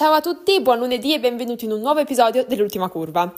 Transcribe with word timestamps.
Ciao 0.00 0.14
a 0.14 0.22
tutti, 0.22 0.62
buon 0.62 0.78
lunedì 0.78 1.12
e 1.12 1.20
benvenuti 1.20 1.66
in 1.66 1.72
un 1.72 1.80
nuovo 1.80 2.00
episodio 2.00 2.46
dell'ultima 2.46 2.88
curva. 2.88 3.30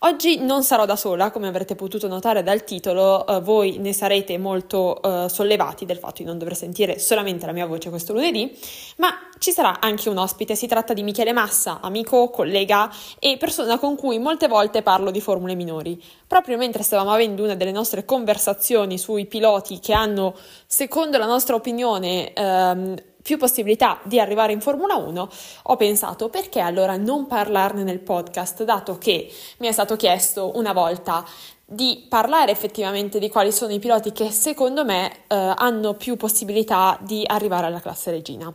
Oggi 0.00 0.36
non 0.38 0.62
sarò 0.62 0.84
da 0.84 0.94
sola, 0.94 1.30
come 1.30 1.48
avrete 1.48 1.76
potuto 1.76 2.08
notare 2.08 2.42
dal 2.42 2.62
titolo, 2.62 3.26
eh, 3.26 3.40
voi 3.40 3.78
ne 3.78 3.94
sarete 3.94 4.36
molto 4.36 5.00
eh, 5.00 5.30
sollevati 5.30 5.86
del 5.86 5.96
fatto 5.96 6.16
di 6.18 6.24
non 6.24 6.36
dover 6.36 6.54
sentire 6.54 6.98
solamente 6.98 7.46
la 7.46 7.52
mia 7.52 7.64
voce 7.64 7.88
questo 7.88 8.12
lunedì, 8.12 8.54
ma 8.96 9.08
ci 9.38 9.50
sarà 9.50 9.80
anche 9.80 10.10
un 10.10 10.18
ospite, 10.18 10.54
si 10.56 10.66
tratta 10.66 10.92
di 10.92 11.02
Michele 11.02 11.32
Massa, 11.32 11.78
amico, 11.80 12.28
collega 12.28 12.92
e 13.18 13.38
persona 13.38 13.78
con 13.78 13.96
cui 13.96 14.18
molte 14.18 14.46
volte 14.46 14.82
parlo 14.82 15.10
di 15.10 15.22
formule 15.22 15.54
minori. 15.54 15.98
Proprio 16.26 16.58
mentre 16.58 16.82
stavamo 16.82 17.12
avendo 17.12 17.44
una 17.44 17.54
delle 17.54 17.72
nostre 17.72 18.04
conversazioni 18.04 18.98
sui 18.98 19.24
piloti 19.24 19.78
che 19.78 19.94
hanno, 19.94 20.34
secondo 20.66 21.16
la 21.16 21.24
nostra 21.24 21.54
opinione, 21.54 22.34
ehm, 22.34 23.08
più 23.22 23.36
possibilità 23.36 24.00
di 24.04 24.18
arrivare 24.18 24.52
in 24.52 24.60
Formula 24.60 24.96
1, 24.96 25.28
ho 25.64 25.76
pensato 25.76 26.28
perché 26.28 26.60
allora 26.60 26.96
non 26.96 27.26
parlarne 27.26 27.82
nel 27.82 28.00
podcast, 28.00 28.64
dato 28.64 28.98
che 28.98 29.30
mi 29.58 29.66
è 29.66 29.72
stato 29.72 29.96
chiesto 29.96 30.56
una 30.56 30.72
volta 30.72 31.24
di 31.64 32.06
parlare 32.08 32.50
effettivamente 32.50 33.20
di 33.20 33.28
quali 33.28 33.52
sono 33.52 33.72
i 33.72 33.78
piloti 33.78 34.10
che 34.10 34.30
secondo 34.30 34.84
me 34.84 35.12
eh, 35.28 35.54
hanno 35.56 35.94
più 35.94 36.16
possibilità 36.16 36.98
di 37.00 37.22
arrivare 37.24 37.66
alla 37.66 37.80
classe 37.80 38.10
regina. 38.10 38.52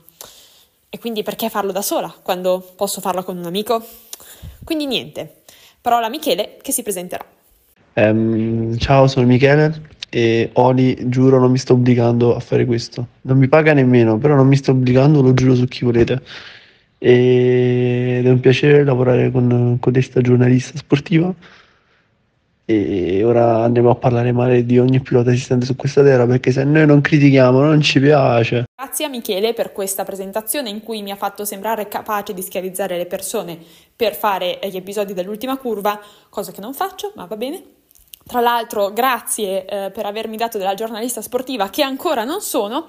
E 0.90 1.00
quindi 1.00 1.24
perché 1.24 1.50
farlo 1.50 1.72
da 1.72 1.82
sola 1.82 2.14
quando 2.22 2.74
posso 2.76 3.02
farlo 3.02 3.24
con 3.24 3.38
un 3.38 3.46
amico? 3.46 3.82
Quindi 4.64 4.86
niente, 4.86 5.44
parola 5.80 6.08
a 6.08 6.10
Michele 6.10 6.58
che 6.62 6.72
si 6.72 6.84
presenterà. 6.84 7.26
Um, 7.94 8.78
ciao, 8.78 9.08
sono 9.08 9.26
Michele, 9.26 9.90
e 10.16 10.50
Oli, 10.54 11.10
giuro, 11.10 11.40
non 11.40 11.52
mi 11.52 11.58
sto 11.58 11.74
obbligando 11.74 12.38
a 12.38 12.40
fare 12.40 12.66
questo. 12.66 13.06
Non 13.24 13.38
mi 13.38 13.50
paga 13.50 13.74
nemmeno, 13.74 14.18
però 14.18 14.34
non 14.34 14.48
mi 14.48 14.56
sto 14.56 14.72
obbligando, 14.72 15.22
lo 15.22 15.34
giuro 15.34 15.56
su 15.56 15.66
chi 15.66 15.84
volete. 15.84 16.22
Ed 16.98 18.26
è 18.26 18.30
un 18.30 18.40
piacere 18.40 18.86
lavorare 18.86 19.30
con, 19.30 19.78
con 19.78 19.92
questa 19.92 20.22
giornalista 20.22 20.78
sportiva. 20.78 21.34
E 22.64 23.24
ora 23.26 23.64
andiamo 23.64 23.90
a 23.90 23.96
parlare 23.96 24.32
male 24.32 24.66
di 24.66 24.80
ogni 24.80 25.02
pilota 25.02 25.34
esistente 25.34 25.66
su 25.66 25.76
questa 25.76 26.02
terra 26.02 26.26
perché 26.26 26.54
se 26.54 26.64
noi 26.64 26.86
non 26.86 27.02
critichiamo 27.02 27.60
non 27.60 27.82
ci 27.82 28.00
piace. 28.00 28.64
Grazie 28.74 29.06
a 29.06 29.10
Michele 29.10 29.54
per 29.54 29.74
questa 29.74 30.06
presentazione 30.06 30.70
in 30.70 30.82
cui 30.82 31.02
mi 31.02 31.12
ha 31.12 31.18
fatto 31.18 31.44
sembrare 31.44 31.90
capace 31.90 32.34
di 32.34 32.42
schiavizzare 32.42 32.96
le 32.96 33.06
persone 33.06 33.58
per 33.94 34.16
fare 34.16 34.60
gli 34.64 34.78
episodi 34.78 35.12
dell'ultima 35.14 35.58
curva, 35.58 36.00
cosa 36.30 36.54
che 36.54 36.62
non 36.62 36.74
faccio, 36.74 37.12
ma 37.16 37.26
va 37.26 37.36
bene. 37.36 37.75
Tra 38.28 38.42
l'altro, 38.42 38.92
grazie 38.92 39.66
eh, 39.66 39.92
per 39.92 40.06
avermi 40.06 40.36
dato 40.36 40.58
della 40.58 40.74
giornalista 40.74 41.22
sportiva 41.22 41.70
che 41.70 41.84
ancora 41.84 42.24
non 42.24 42.42
sono. 42.42 42.88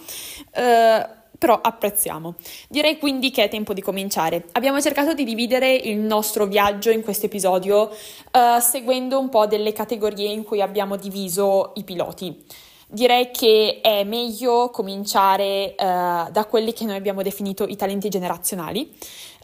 Eh, 0.51 1.25
però 1.39 1.61
apprezziamo. 1.61 2.35
Direi 2.69 2.99
quindi 2.99 3.31
che 3.31 3.45
è 3.45 3.49
tempo 3.49 3.73
di 3.73 3.83
cominciare. 3.83 4.47
Abbiamo 4.53 4.81
cercato 4.81 5.13
di 5.13 5.25
dividere 5.25 5.75
il 5.75 5.99
nostro 5.99 6.47
viaggio 6.47 6.91
in 6.91 7.03
questo 7.03 7.27
episodio 7.27 7.91
uh, 7.91 8.61
seguendo 8.61 9.19
un 9.19 9.29
po' 9.29 9.47
delle 9.47 9.73
categorie 9.73 10.31
in 10.31 10.45
cui 10.45 10.61
abbiamo 10.61 10.97
diviso 10.97 11.73
i 11.77 11.85
piloti. 11.85 12.45
Direi 12.89 13.31
che 13.31 13.81
è 13.83 14.05
meglio 14.05 14.71
cominciare 14.71 15.75
uh, 15.77 16.31
da 16.31 16.47
quelli 16.49 16.73
che 16.73 16.85
noi 16.85 16.97
abbiamo 16.97 17.23
definito 17.23 17.65
i 17.65 17.77
talenti 17.77 18.09
generazionali. 18.09 18.97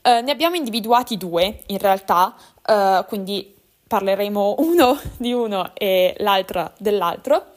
Uh, 0.02 0.24
ne 0.24 0.30
abbiamo 0.30 0.56
individuati 0.56 1.16
due 1.16 1.62
in 1.66 1.78
realtà, 1.78 2.34
quindi 3.06 3.54
parleremo 3.92 4.54
uno 4.60 4.98
di 5.18 5.34
uno 5.34 5.72
e 5.74 6.14
l'altra 6.20 6.72
dell'altro, 6.78 7.48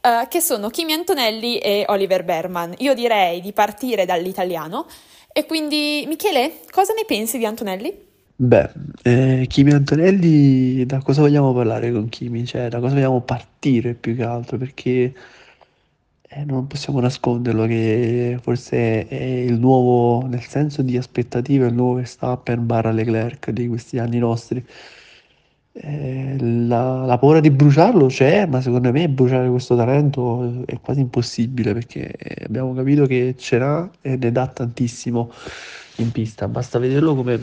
uh, 0.00 0.26
che 0.28 0.40
sono 0.40 0.70
Kimi 0.70 0.94
Antonelli 0.94 1.58
e 1.58 1.84
Oliver 1.88 2.24
Berman. 2.24 2.72
Io 2.78 2.94
direi 2.94 3.42
di 3.42 3.52
partire 3.52 4.06
dall'italiano. 4.06 4.86
E 5.30 5.44
quindi, 5.44 6.04
Michele, 6.08 6.60
cosa 6.70 6.94
ne 6.94 7.04
pensi 7.06 7.36
di 7.36 7.44
Antonelli? 7.44 7.92
Beh, 8.34 8.70
eh, 9.02 9.44
Kimi 9.46 9.72
Antonelli, 9.72 10.86
da 10.86 11.02
cosa 11.02 11.20
vogliamo 11.20 11.52
parlare 11.52 11.92
con 11.92 12.08
Kimi? 12.08 12.46
Cioè, 12.46 12.68
da 12.68 12.80
cosa 12.80 12.94
vogliamo 12.94 13.20
partire 13.20 13.92
più 13.92 14.16
che 14.16 14.22
altro? 14.22 14.56
Perché 14.56 15.12
eh, 16.22 16.44
non 16.46 16.66
possiamo 16.66 16.98
nasconderlo 17.00 17.66
che 17.66 18.38
forse 18.40 19.06
è 19.06 19.22
il 19.22 19.58
nuovo, 19.58 20.26
nel 20.26 20.44
senso 20.44 20.80
di 20.80 20.96
aspettative, 20.96 21.66
il 21.66 21.74
nuovo 21.74 21.96
Verstappen 21.96 22.64
barra 22.64 22.90
Leclerc 22.90 23.50
di 23.50 23.68
questi 23.68 23.98
anni 23.98 24.18
nostri. 24.18 24.64
Eh, 25.76 26.36
la, 26.38 27.04
la 27.04 27.18
paura 27.18 27.40
di 27.40 27.50
bruciarlo 27.50 28.06
c'è, 28.06 28.46
ma 28.46 28.60
secondo 28.60 28.92
me 28.92 29.08
bruciare 29.08 29.48
questo 29.48 29.74
talento 29.74 30.62
è 30.66 30.78
quasi 30.80 31.00
impossibile 31.00 31.72
perché 31.72 32.14
abbiamo 32.44 32.72
capito 32.74 33.06
che 33.06 33.34
ce 33.36 33.58
n'ha 33.58 33.90
e 34.00 34.16
ne 34.16 34.30
dà 34.30 34.46
tantissimo 34.46 35.32
in 35.96 36.12
pista. 36.12 36.46
Basta 36.46 36.78
vederlo 36.78 37.16
come 37.16 37.40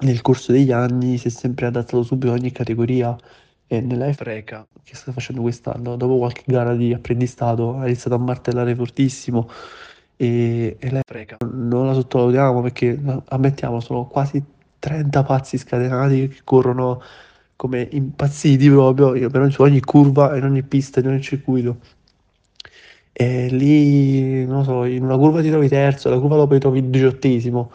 nel 0.00 0.20
corso 0.20 0.50
degli 0.52 0.72
anni 0.72 1.16
si 1.18 1.28
è 1.28 1.30
sempre 1.30 1.66
adattato 1.66 2.02
subito 2.02 2.32
a 2.32 2.34
ogni 2.34 2.50
categoria 2.50 3.16
e 3.66 3.80
nella 3.80 4.12
Freca. 4.12 4.66
che 4.82 4.96
sta 4.96 5.12
facendo 5.12 5.42
quest'anno, 5.42 5.94
dopo 5.94 6.18
qualche 6.18 6.42
gara 6.46 6.74
di 6.74 6.92
apprendistato, 6.92 7.76
ha 7.78 7.86
iniziato 7.86 8.16
a 8.16 8.18
martellare 8.18 8.74
fortissimo 8.74 9.48
e, 10.16 10.76
e 10.78 10.90
la 10.90 11.02
Freca. 11.06 11.36
non 11.52 11.86
la 11.86 11.94
sottovalutiamo 11.94 12.62
perché 12.62 13.00
ammettiamo 13.28 13.78
sono 13.78 14.06
quasi 14.06 14.42
30 14.80 15.22
pazzi 15.22 15.56
scatenati 15.56 16.28
che 16.28 16.40
corrono 16.42 17.00
come 17.60 17.86
impazziti 17.90 18.70
proprio 18.70 19.28
per 19.28 19.54
ogni 19.58 19.80
curva, 19.80 20.34
in 20.34 20.44
ogni 20.44 20.62
pista, 20.62 21.00
in 21.00 21.08
ogni 21.08 21.20
circuito. 21.20 21.76
E 23.12 23.48
lì, 23.50 24.46
non 24.46 24.64
so, 24.64 24.84
in 24.86 25.02
una 25.02 25.18
curva 25.18 25.42
ti 25.42 25.50
trovi 25.50 25.68
terzo, 25.68 26.08
la 26.08 26.18
curva 26.18 26.36
dopo 26.36 26.54
ti 26.54 26.60
trovi 26.60 26.88
diciottesimo. 26.88 27.70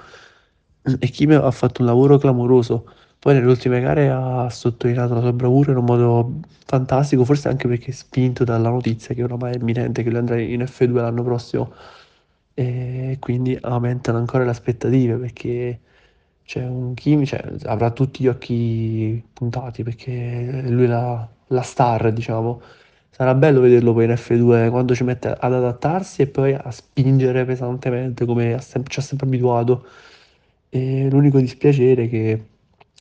E 0.98 1.08
Kim 1.10 1.40
ha 1.40 1.52
fatto 1.52 1.82
un 1.82 1.88
lavoro 1.88 2.18
clamoroso. 2.18 2.92
Poi 3.20 3.36
nelle 3.36 3.46
ultime 3.46 3.80
gare 3.80 4.10
ha 4.10 4.50
sottolineato 4.50 5.14
la 5.14 5.20
sua 5.20 5.34
bravura 5.34 5.70
in 5.70 5.78
un 5.78 5.86
modo 5.86 6.40
fantastico, 6.66 7.24
forse 7.24 7.50
anche 7.50 7.68
perché 7.68 7.92
spinto 7.92 8.44
dalla 8.44 8.70
notizia 8.70 9.14
che 9.14 9.22
oramai 9.22 9.54
è 9.54 9.58
imminente 9.58 10.02
che 10.02 10.10
lui 10.10 10.18
andrà 10.18 10.40
in 10.42 10.62
F2 10.62 10.94
l'anno 10.96 11.22
prossimo. 11.22 11.72
E 12.56 13.18
quindi 13.20 13.56
aumentano 13.62 14.18
ancora 14.18 14.46
le 14.46 14.50
aspettative 14.50 15.18
perché 15.18 15.80
c'è 16.46 16.64
un 16.64 16.94
Kimi, 16.94 17.26
cioè, 17.26 17.44
avrà 17.66 17.92
tutti 17.92 18.24
gli 18.24 18.28
occhi 18.28 19.24
puntati 19.34 19.84
perché 19.84 20.62
lui 20.70 20.84
è 20.86 20.88
la, 20.88 21.28
la 21.48 21.62
star, 21.64 22.14
diciamo. 22.14 22.62
Sarà 23.10 23.34
bello 23.34 23.62
vederlo 23.62 23.94
poi 23.94 24.06
in 24.06 24.12
F2 24.12 24.70
quando 24.70 24.94
ci 24.94 25.04
mette 25.04 25.30
ad 25.30 25.54
adattarsi 25.54 26.22
e 26.22 26.28
poi 26.28 26.54
a 26.54 26.70
spingere 26.70 27.46
pesantemente 27.46 28.26
come 28.26 28.60
sem- 28.60 28.86
ci 28.88 29.00
ha 29.00 29.02
sempre 29.02 29.26
abituato. 29.26 29.86
E 30.70 31.08
l'unico 31.10 31.40
dispiacere 31.40 32.04
è 32.06 32.10
che 32.10 32.46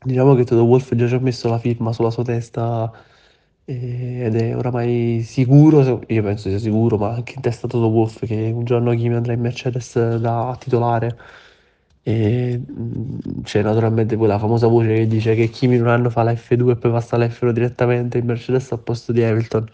diciamo 0.02 0.34
che 0.34 0.44
Toto 0.44 0.64
Wolff 0.64 0.94
già 0.94 1.08
ci 1.08 1.14
ha 1.14 1.18
messo 1.20 1.48
la 1.48 1.58
firma 1.58 1.92
sulla 1.92 2.10
sua 2.10 2.24
testa 2.24 2.90
ed 3.66 4.34
è 4.36 4.56
oramai 4.56 5.22
sicuro, 5.22 6.02
io 6.06 6.22
penso 6.22 6.48
sia 6.50 6.58
sicuro, 6.58 6.96
ma 6.98 7.14
anche 7.14 7.34
in 7.36 7.40
testa 7.42 7.66
Toto 7.66 7.88
Wolff 7.88 8.24
che 8.24 8.50
un 8.54 8.64
giorno 8.64 8.92
Kimi 8.94 9.14
andrà 9.14 9.32
in 9.32 9.40
Mercedes 9.40 10.16
da 10.16 10.56
titolare 10.58 11.16
e 12.06 12.60
mm, 12.60 13.42
c'è 13.44 13.62
naturalmente 13.62 14.16
quella 14.16 14.38
famosa 14.38 14.66
voce 14.66 14.94
che 14.94 15.06
dice 15.06 15.34
che 15.34 15.48
Kimi 15.48 15.76
in 15.76 15.82
un 15.82 15.88
anno 15.88 16.10
fa 16.10 16.22
la 16.22 16.32
F2 16.32 16.70
e 16.70 16.76
poi 16.76 16.90
passa 16.90 17.16
all'F1 17.16 17.50
direttamente 17.50 18.18
in 18.18 18.26
Mercedes 18.26 18.70
al 18.72 18.80
posto 18.80 19.10
di 19.10 19.22
Hamilton. 19.24 19.66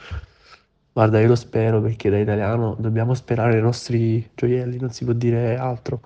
Guarda, 0.93 1.21
io 1.21 1.27
lo 1.29 1.35
spero 1.35 1.81
perché 1.81 2.09
da 2.09 2.19
italiano 2.19 2.77
dobbiamo 2.79 3.15
sperare 3.15 3.59
i 3.59 3.61
nostri 3.61 4.29
gioielli, 4.35 4.79
non 4.79 4.91
si 4.91 5.05
può 5.05 5.13
dire 5.13 5.57
altro. 5.57 6.01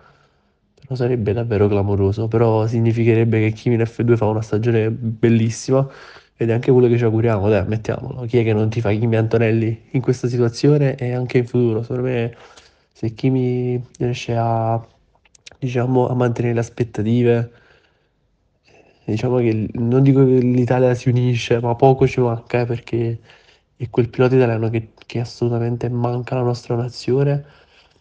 Però 0.81 0.95
sarebbe 0.95 1.33
davvero 1.35 1.69
clamoroso. 1.69 2.27
Però 2.29 2.67
significherebbe 2.67 3.41
che 3.41 3.53
Kimi 3.53 3.75
in 3.75 3.83
F2 3.83 4.17
fa 4.17 4.27
una 4.27 4.43
stagione 4.43 4.91
bellissima 4.91 5.87
ed 6.37 6.51
è 6.51 6.53
anche 6.55 6.73
quello 6.73 6.89
che 6.89 6.97
ci 6.99 7.05
auguriamo, 7.05 7.49
dai, 7.51 7.67
mettiamolo. 7.67 8.23
Chi 8.27 8.39
è 8.39 8.45
che 8.45 8.53
non 8.55 8.71
ti 8.71 8.81
fa 8.81 8.91
Kimi 8.93 9.17
Antonelli 9.17 9.89
in 9.91 10.01
questa 10.01 10.29
situazione 10.29 10.95
e 10.97 11.13
anche 11.13 11.39
in 11.39 11.47
futuro? 11.47 11.83
Secondo 11.83 12.03
me 12.03 12.35
se 12.93 13.13
Kimi 13.15 13.83
riesce 13.99 14.35
a 14.37 14.83
diciamo, 15.65 16.09
a 16.09 16.15
mantenere 16.15 16.55
le 16.55 16.61
aspettative. 16.61 17.53
Diciamo 19.05 19.37
che 19.39 19.69
non 19.75 20.03
dico 20.03 20.25
che 20.25 20.39
l'Italia 20.39 20.95
si 20.95 21.09
unisce, 21.09 21.61
ma 21.61 21.75
poco 21.75 22.07
ci 22.07 22.21
manca 22.21 22.61
eh, 22.61 22.67
perché 22.67 23.19
è 23.77 23.91
quel 23.91 24.09
pilota 24.09 24.35
italiano 24.35 24.71
che, 24.71 24.93
che 25.07 25.21
assolutamente 25.21 25.89
manca 25.91 26.35
alla 26.35 26.45
nostra 26.45 26.75
nazione, 26.75 27.45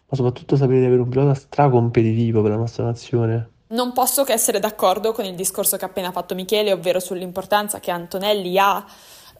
ma 0.08 0.16
soprattutto 0.16 0.56
sapere 0.56 0.80
di 0.80 0.86
avere 0.86 1.02
un 1.02 1.08
pilota 1.08 1.34
stracompetitivo 1.34 2.40
per 2.40 2.52
la 2.52 2.56
nostra 2.56 2.84
nazione. 2.84 3.48
Non 3.66 3.92
posso 3.92 4.24
che 4.24 4.32
essere 4.32 4.60
d'accordo 4.60 5.12
con 5.12 5.24
il 5.24 5.34
discorso 5.34 5.76
che 5.76 5.84
ha 5.84 5.88
appena 5.88 6.12
fatto 6.12 6.34
Michele, 6.34 6.72
ovvero 6.72 7.00
sull'importanza 7.00 7.80
che 7.80 7.90
Antonelli 7.90 8.56
ha 8.56 8.84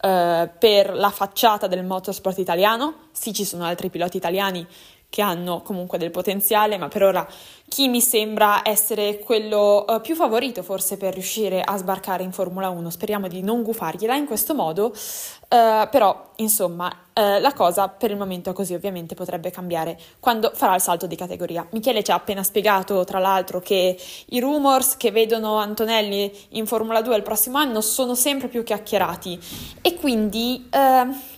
eh, 0.00 0.50
per 0.59 0.93
la 0.94 1.11
facciata 1.11 1.67
del 1.67 1.85
motorsport 1.85 2.38
italiano. 2.38 3.09
Sì, 3.12 3.32
ci 3.32 3.44
sono 3.44 3.65
altri 3.65 3.88
piloti 3.88 4.19
italiani 4.19 4.67
che 5.15 5.23
hanno 5.23 5.63
comunque 5.63 5.97
del 5.97 6.11
potenziale, 6.11 6.77
ma 6.77 6.89
per 6.89 7.05
ora 7.05 7.25
chi 7.69 7.87
mi 7.87 8.01
sembra 8.01 8.63
essere 8.69 9.21
quello 9.21 9.85
uh, 9.87 10.01
più 10.01 10.17
favorito 10.17 10.65
forse 10.65 10.97
per 10.97 11.15
riuscire 11.15 11.61
a 11.61 11.77
sbarcare 11.77 12.25
in 12.25 12.33
Formula 12.33 12.69
1. 12.71 12.91
Speriamo 12.91 13.29
di 13.29 13.41
non 13.41 13.63
gufargliela 13.63 14.17
in 14.17 14.27
questo 14.27 14.57
modo, 14.57 14.87
uh, 14.87 15.89
però 15.89 16.31
insomma 16.37 16.89
uh, 16.89 17.41
la 17.41 17.53
cosa 17.53 17.87
per 17.87 18.11
il 18.11 18.17
momento 18.17 18.53
così, 18.53 18.75
ovviamente 18.75 19.15
potrebbe 19.15 19.53
cambiare 19.53 19.97
quando 20.19 20.51
farà 20.53 20.75
il 20.75 20.81
salto 20.81 21.07
di 21.07 21.15
categoria. 21.15 21.65
Michele 21.71 22.03
ci 22.03 22.11
ha 22.11 22.17
appena 22.17 22.43
spiegato 22.43 23.05
tra 23.05 23.21
l'altro 23.21 23.61
che 23.61 23.97
i 24.27 24.41
rumors 24.41 24.97
che 24.97 25.13
vedono 25.13 25.59
Antonelli 25.59 26.37
in 26.51 26.67
Formula 26.67 27.03
2 27.03 27.15
il 27.15 27.23
prossimo 27.23 27.59
anno 27.59 27.81
sono 27.81 28.17
sempre 28.17 28.49
più 28.49 28.65
chiacchierati 28.65 29.39
e 29.81 29.95
quindi 29.95 30.69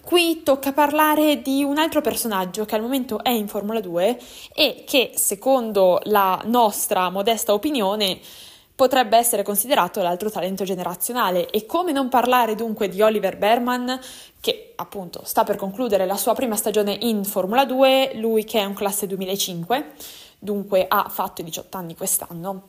qui 0.06 0.44
tocca 0.44 0.72
parlare 0.72 1.42
di 1.42 1.64
un 1.64 1.78
altro 1.78 2.00
personaggio 2.00 2.64
che 2.64 2.76
al 2.76 2.80
momento 2.80 3.24
è 3.24 3.30
in 3.30 3.48
Formula 3.48 3.80
2 3.80 4.16
e 4.54 4.84
che 4.86 5.10
secondo 5.16 6.00
la 6.04 6.40
nostra 6.44 7.10
modesta 7.10 7.52
opinione, 7.52 8.20
potrebbe 8.76 9.16
essere 9.16 9.42
considerato 9.42 10.00
l'altro 10.02 10.30
talento 10.30 10.62
generazionale. 10.62 11.50
E 11.50 11.66
come 11.66 11.90
non 11.90 12.08
parlare 12.08 12.54
dunque 12.54 12.88
di 12.88 13.02
Oliver 13.02 13.36
Berman, 13.36 13.98
che 14.38 14.74
appunto 14.76 15.22
sta 15.24 15.42
per 15.42 15.56
concludere 15.56 16.06
la 16.06 16.16
sua 16.16 16.34
prima 16.34 16.54
stagione 16.54 16.96
in 17.00 17.24
Formula 17.24 17.64
2, 17.64 18.12
lui 18.14 18.44
che 18.44 18.60
è 18.60 18.64
un 18.64 18.74
classe 18.74 19.08
2005, 19.08 19.92
dunque 20.38 20.86
ha 20.86 21.08
fatto 21.08 21.42
18 21.42 21.76
anni 21.76 21.96
quest'anno. 21.96 22.68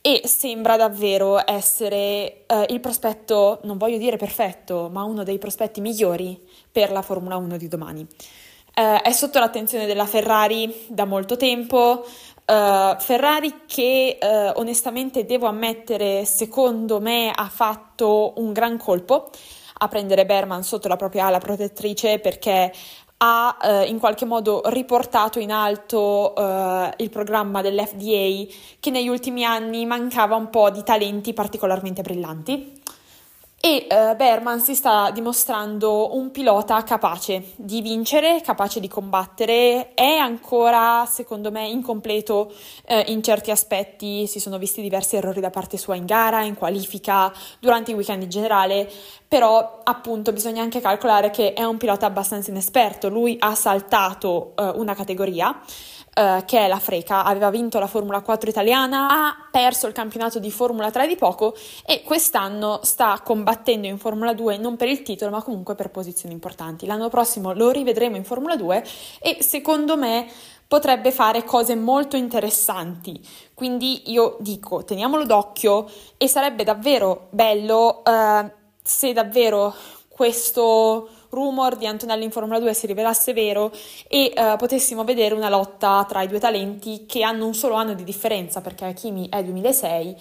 E 0.00 0.22
sembra 0.24 0.76
davvero 0.76 1.42
essere 1.44 2.44
eh, 2.46 2.66
il 2.68 2.80
prospetto, 2.80 3.60
non 3.64 3.76
voglio 3.76 3.98
dire 3.98 4.16
perfetto, 4.16 4.88
ma 4.90 5.02
uno 5.02 5.24
dei 5.24 5.38
prospetti 5.38 5.80
migliori 5.82 6.38
per 6.74 6.90
la 6.90 7.02
Formula 7.02 7.36
1 7.36 7.56
di 7.56 7.68
domani. 7.68 8.00
Uh, 8.00 9.00
è 9.00 9.12
sotto 9.12 9.38
l'attenzione 9.38 9.86
della 9.86 10.06
Ferrari 10.06 10.86
da 10.88 11.04
molto 11.04 11.36
tempo, 11.36 12.04
Uh, 12.46 13.00
Ferrari 13.00 13.62
che 13.66 14.18
uh, 14.20 14.60
onestamente 14.60 15.24
devo 15.24 15.46
ammettere 15.46 16.26
secondo 16.26 17.00
me 17.00 17.32
ha 17.34 17.48
fatto 17.48 18.34
un 18.36 18.52
gran 18.52 18.76
colpo 18.76 19.30
a 19.78 19.88
prendere 19.88 20.26
Berman 20.26 20.62
sotto 20.62 20.86
la 20.86 20.96
propria 20.96 21.24
ala 21.24 21.38
protettrice 21.38 22.18
perché 22.18 22.70
ha 23.16 23.56
uh, 23.62 23.88
in 23.88 23.98
qualche 23.98 24.26
modo 24.26 24.60
riportato 24.66 25.38
in 25.38 25.52
alto 25.52 26.34
il 26.98 27.08
programma 27.08 27.62
dell'FDA 27.62 28.52
che 28.78 28.90
negli 28.90 29.08
ultimi 29.08 29.42
anni 29.42 29.86
mancava 29.86 30.36
un 30.36 30.50
po' 30.50 30.68
di 30.68 30.82
talenti 30.82 31.32
particolarmente 31.32 32.02
brillanti 32.02 32.82
e 33.64 33.86
uh, 33.88 34.14
Berman 34.14 34.60
si 34.60 34.74
sta 34.74 35.10
dimostrando 35.10 36.14
un 36.16 36.30
pilota 36.30 36.82
capace 36.82 37.52
di 37.56 37.80
vincere, 37.80 38.42
capace 38.42 38.78
di 38.78 38.88
combattere, 38.88 39.94
è 39.94 40.16
ancora 40.16 41.06
secondo 41.06 41.50
me 41.50 41.66
incompleto 41.66 42.52
uh, 42.88 43.02
in 43.06 43.22
certi 43.22 43.50
aspetti, 43.50 44.26
si 44.26 44.38
sono 44.38 44.58
visti 44.58 44.82
diversi 44.82 45.16
errori 45.16 45.40
da 45.40 45.48
parte 45.48 45.78
sua 45.78 45.94
in 45.94 46.04
gara, 46.04 46.42
in 46.42 46.56
qualifica, 46.56 47.32
durante 47.58 47.92
il 47.92 47.96
weekend 47.96 48.24
in 48.24 48.28
generale, 48.28 48.86
però 49.26 49.80
appunto 49.82 50.34
bisogna 50.34 50.60
anche 50.60 50.82
calcolare 50.82 51.30
che 51.30 51.54
è 51.54 51.64
un 51.64 51.78
pilota 51.78 52.04
abbastanza 52.04 52.50
inesperto, 52.50 53.08
lui 53.08 53.34
ha 53.38 53.54
saltato 53.54 54.52
uh, 54.56 54.78
una 54.78 54.94
categoria 54.94 55.58
Uh, 56.14 56.44
che 56.44 56.60
è 56.60 56.68
la 56.68 56.78
Freca, 56.78 57.24
aveva 57.24 57.50
vinto 57.50 57.80
la 57.80 57.88
Formula 57.88 58.20
4 58.20 58.48
italiana, 58.48 59.08
ha 59.08 59.48
perso 59.50 59.88
il 59.88 59.92
campionato 59.92 60.38
di 60.38 60.48
Formula 60.52 60.88
3 60.88 61.08
di 61.08 61.16
poco 61.16 61.56
e 61.84 62.04
quest'anno 62.04 62.78
sta 62.84 63.20
combattendo 63.24 63.88
in 63.88 63.98
Formula 63.98 64.32
2 64.32 64.56
non 64.58 64.76
per 64.76 64.86
il 64.86 65.02
titolo 65.02 65.32
ma 65.32 65.42
comunque 65.42 65.74
per 65.74 65.90
posizioni 65.90 66.32
importanti. 66.32 66.86
L'anno 66.86 67.08
prossimo 67.08 67.52
lo 67.52 67.70
rivedremo 67.70 68.14
in 68.14 68.22
Formula 68.22 68.54
2 68.54 68.84
e 69.20 69.38
secondo 69.42 69.96
me 69.96 70.28
potrebbe 70.68 71.10
fare 71.10 71.44
cose 71.44 71.74
molto 71.74 72.16
interessanti. 72.16 73.20
Quindi 73.52 74.10
io 74.12 74.36
dico, 74.40 74.84
teniamolo 74.84 75.24
d'occhio 75.24 75.86
e 76.16 76.28
sarebbe 76.28 76.64
davvero 76.64 77.26
bello 77.30 78.02
uh, 78.04 78.50
se 78.82 79.12
davvero 79.12 79.74
questo 80.08 81.08
rumor 81.34 81.76
di 81.76 81.86
Antonelli 81.86 82.24
in 82.24 82.30
Formula 82.30 82.58
2 82.58 82.72
si 82.72 82.86
rivelasse 82.86 83.32
vero 83.32 83.70
e 84.08 84.32
uh, 84.34 84.56
potessimo 84.56 85.04
vedere 85.04 85.34
una 85.34 85.48
lotta 85.48 86.04
tra 86.08 86.22
i 86.22 86.28
due 86.28 86.38
talenti 86.38 87.04
che 87.06 87.22
hanno 87.22 87.46
un 87.46 87.54
solo 87.54 87.74
anno 87.74 87.94
di 87.94 88.04
differenza 88.04 88.60
perché 88.60 88.92
Kimi 88.94 89.28
è 89.28 89.42
2006 89.42 90.16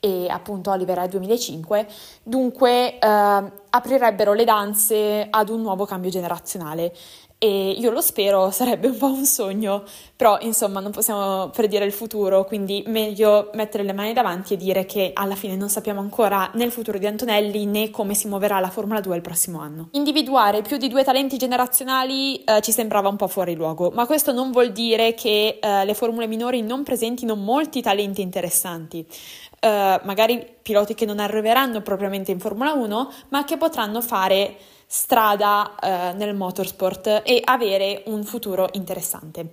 e 0.00 0.28
appunto 0.28 0.70
Oliver 0.70 0.98
è 0.98 1.08
2005, 1.08 1.86
dunque 2.22 2.98
uh, 3.00 3.50
aprirebbero 3.70 4.32
le 4.32 4.44
danze 4.44 5.26
ad 5.28 5.48
un 5.48 5.60
nuovo 5.60 5.84
cambio 5.86 6.10
generazionale 6.10 6.94
e 7.38 7.70
io 7.70 7.90
lo 7.90 8.00
spero, 8.00 8.50
sarebbe 8.52 8.88
un 8.88 8.96
po' 8.96 9.06
un 9.06 9.24
sogno, 9.24 9.84
però 10.16 10.38
insomma 10.40 10.80
non 10.80 10.90
possiamo 10.90 11.48
predire 11.50 11.84
il 11.84 11.92
futuro, 11.92 12.44
quindi 12.44 12.82
meglio 12.86 13.50
mettere 13.54 13.84
le 13.84 13.92
mani 13.92 14.12
davanti 14.12 14.54
e 14.54 14.56
dire 14.56 14.84
che 14.84 15.12
alla 15.14 15.36
fine 15.36 15.54
non 15.54 15.68
sappiamo 15.68 16.00
ancora 16.00 16.50
né 16.54 16.64
il 16.64 16.72
futuro 16.72 16.98
di 16.98 17.06
Antonelli 17.06 17.66
né 17.66 17.90
come 17.90 18.14
si 18.14 18.26
muoverà 18.26 18.58
la 18.58 18.70
Formula 18.70 19.00
2 19.00 19.14
il 19.14 19.22
prossimo 19.22 19.60
anno. 19.60 19.88
Individuare 19.92 20.62
più 20.62 20.76
di 20.76 20.88
due 20.88 21.04
talenti 21.04 21.36
generazionali 21.36 22.42
eh, 22.42 22.60
ci 22.60 22.72
sembrava 22.72 23.08
un 23.08 23.16
po' 23.16 23.28
fuori 23.28 23.54
luogo, 23.54 23.90
ma 23.90 24.06
questo 24.06 24.32
non 24.32 24.50
vuol 24.50 24.72
dire 24.72 25.14
che 25.14 25.58
eh, 25.62 25.84
le 25.84 25.94
formule 25.94 26.26
minori 26.26 26.62
non 26.62 26.82
presentino 26.82 27.36
molti 27.36 27.80
talenti 27.80 28.20
interessanti. 28.20 29.06
Uh, 29.60 29.98
magari 30.04 30.46
piloti 30.62 30.94
che 30.94 31.04
non 31.04 31.18
arriveranno 31.18 31.82
propriamente 31.82 32.30
in 32.30 32.38
Formula 32.38 32.74
1, 32.74 33.12
ma 33.30 33.44
che 33.44 33.56
potranno 33.56 34.00
fare 34.00 34.56
strada 34.90 35.74
uh, 35.80 36.16
nel 36.16 36.34
motorsport 36.34 37.22
e 37.22 37.42
avere 37.44 38.02
un 38.06 38.24
futuro 38.24 38.68
interessante. 38.72 39.52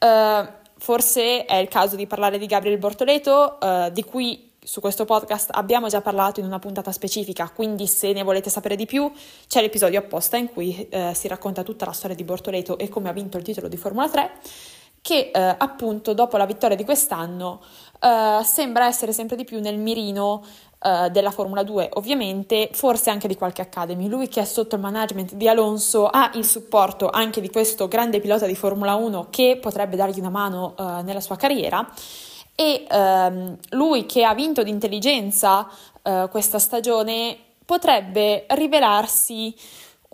Uh, 0.00 0.46
forse 0.76 1.44
è 1.46 1.54
il 1.54 1.68
caso 1.68 1.96
di 1.96 2.06
parlare 2.06 2.36
di 2.36 2.46
Gabriel 2.46 2.76
Bortoleto, 2.76 3.58
di 3.92 4.04
cui 4.04 4.50
su 4.60 4.80
questo 4.80 5.06
podcast 5.06 5.50
abbiamo 5.52 5.88
già 5.88 6.02
parlato 6.02 6.40
in 6.40 6.46
una 6.46 6.58
puntata 6.58 6.92
specifica, 6.92 7.48
quindi 7.48 7.86
se 7.86 8.12
ne 8.12 8.22
volete 8.22 8.50
sapere 8.50 8.76
di 8.76 8.84
più 8.84 9.10
c'è 9.46 9.62
l'episodio 9.62 10.00
apposta 10.00 10.36
in 10.36 10.50
cui 10.52 10.86
si 11.12 11.28
racconta 11.28 11.62
tutta 11.62 11.86
la 11.86 11.92
storia 11.92 12.16
di 12.16 12.24
Bortoleto 12.24 12.76
e 12.76 12.90
come 12.90 13.08
ha 13.08 13.12
vinto 13.12 13.38
il 13.38 13.44
titolo 13.44 13.68
di 13.68 13.78
Formula 13.78 14.10
3 14.10 14.30
che 15.04 15.30
eh, 15.34 15.54
appunto 15.58 16.14
dopo 16.14 16.38
la 16.38 16.46
vittoria 16.46 16.76
di 16.76 16.84
quest'anno 16.84 17.60
eh, 18.00 18.40
sembra 18.42 18.86
essere 18.86 19.12
sempre 19.12 19.36
di 19.36 19.44
più 19.44 19.60
nel 19.60 19.76
mirino 19.76 20.42
eh, 20.84 21.08
della 21.10 21.30
Formula 21.30 21.62
2, 21.62 21.88
ovviamente, 21.94 22.68
forse 22.72 23.08
anche 23.08 23.26
di 23.26 23.36
qualche 23.36 23.62
Academy. 23.62 24.06
Lui 24.06 24.28
che 24.28 24.42
è 24.42 24.44
sotto 24.44 24.74
il 24.74 24.82
management 24.82 25.32
di 25.32 25.48
Alonso 25.48 26.08
ha 26.08 26.30
il 26.34 26.44
supporto 26.44 27.08
anche 27.08 27.40
di 27.40 27.48
questo 27.48 27.88
grande 27.88 28.20
pilota 28.20 28.44
di 28.44 28.54
Formula 28.54 28.94
1 28.94 29.28
che 29.30 29.58
potrebbe 29.60 29.96
dargli 29.96 30.18
una 30.18 30.28
mano 30.28 30.74
eh, 30.78 31.02
nella 31.02 31.20
sua 31.20 31.36
carriera. 31.36 31.88
E 32.54 32.84
ehm, 32.86 33.56
lui 33.70 34.04
che 34.04 34.24
ha 34.24 34.34
vinto 34.34 34.62
di 34.62 34.68
intelligenza 34.68 35.66
eh, 36.02 36.28
questa 36.30 36.58
stagione 36.58 37.36
potrebbe 37.64 38.44
rivelarsi 38.50 39.54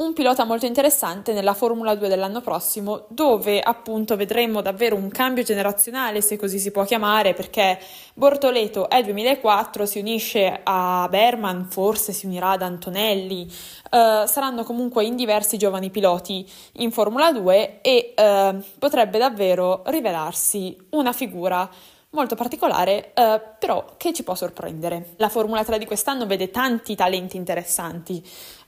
un 0.01 0.15
pilota 0.15 0.45
molto 0.45 0.65
interessante 0.65 1.35
nella 1.35 1.53
Formula 1.53 1.95
2 1.95 2.09
dell'anno 2.09 2.41
prossimo, 2.41 3.05
dove 3.09 3.61
appunto 3.61 4.17
vedremo 4.17 4.63
davvero 4.63 4.97
un 4.97 5.11
cambio 5.11 5.43
generazionale, 5.43 6.23
se 6.23 6.39
così 6.39 6.59
si 6.59 6.71
può 6.71 6.85
chiamare, 6.85 7.35
perché 7.35 7.79
Bortoleto 8.15 8.89
è 8.89 9.03
2004, 9.03 9.85
si 9.85 9.99
unisce 9.99 10.61
a 10.63 11.07
Berman, 11.11 11.67
forse 11.69 12.13
si 12.13 12.25
unirà 12.25 12.53
ad 12.53 12.63
Antonelli, 12.63 13.47
eh, 13.91 14.25
saranno 14.27 14.65
comunque 14.65 15.05
in 15.05 15.17
diversi 15.17 15.59
giovani 15.59 15.91
piloti 15.91 16.49
in 16.75 16.91
Formula 16.91 17.31
2 17.31 17.81
e 17.83 18.15
eh, 18.17 18.55
potrebbe 18.79 19.19
davvero 19.19 19.83
rivelarsi 19.85 20.79
una 20.91 21.13
figura 21.13 21.69
molto 22.11 22.35
particolare, 22.35 23.13
eh, 23.15 23.41
però 23.59 23.95
che 23.97 24.13
ci 24.13 24.25
può 24.25 24.35
sorprendere. 24.35 25.15
La 25.17 25.29
Formula 25.29 25.63
3 25.63 25.79
di 25.79 25.87
quest'anno 25.87 26.27
vede 26.27 26.51
tanti 26.51 26.97
talenti 26.97 27.37
interessanti. 27.37 28.23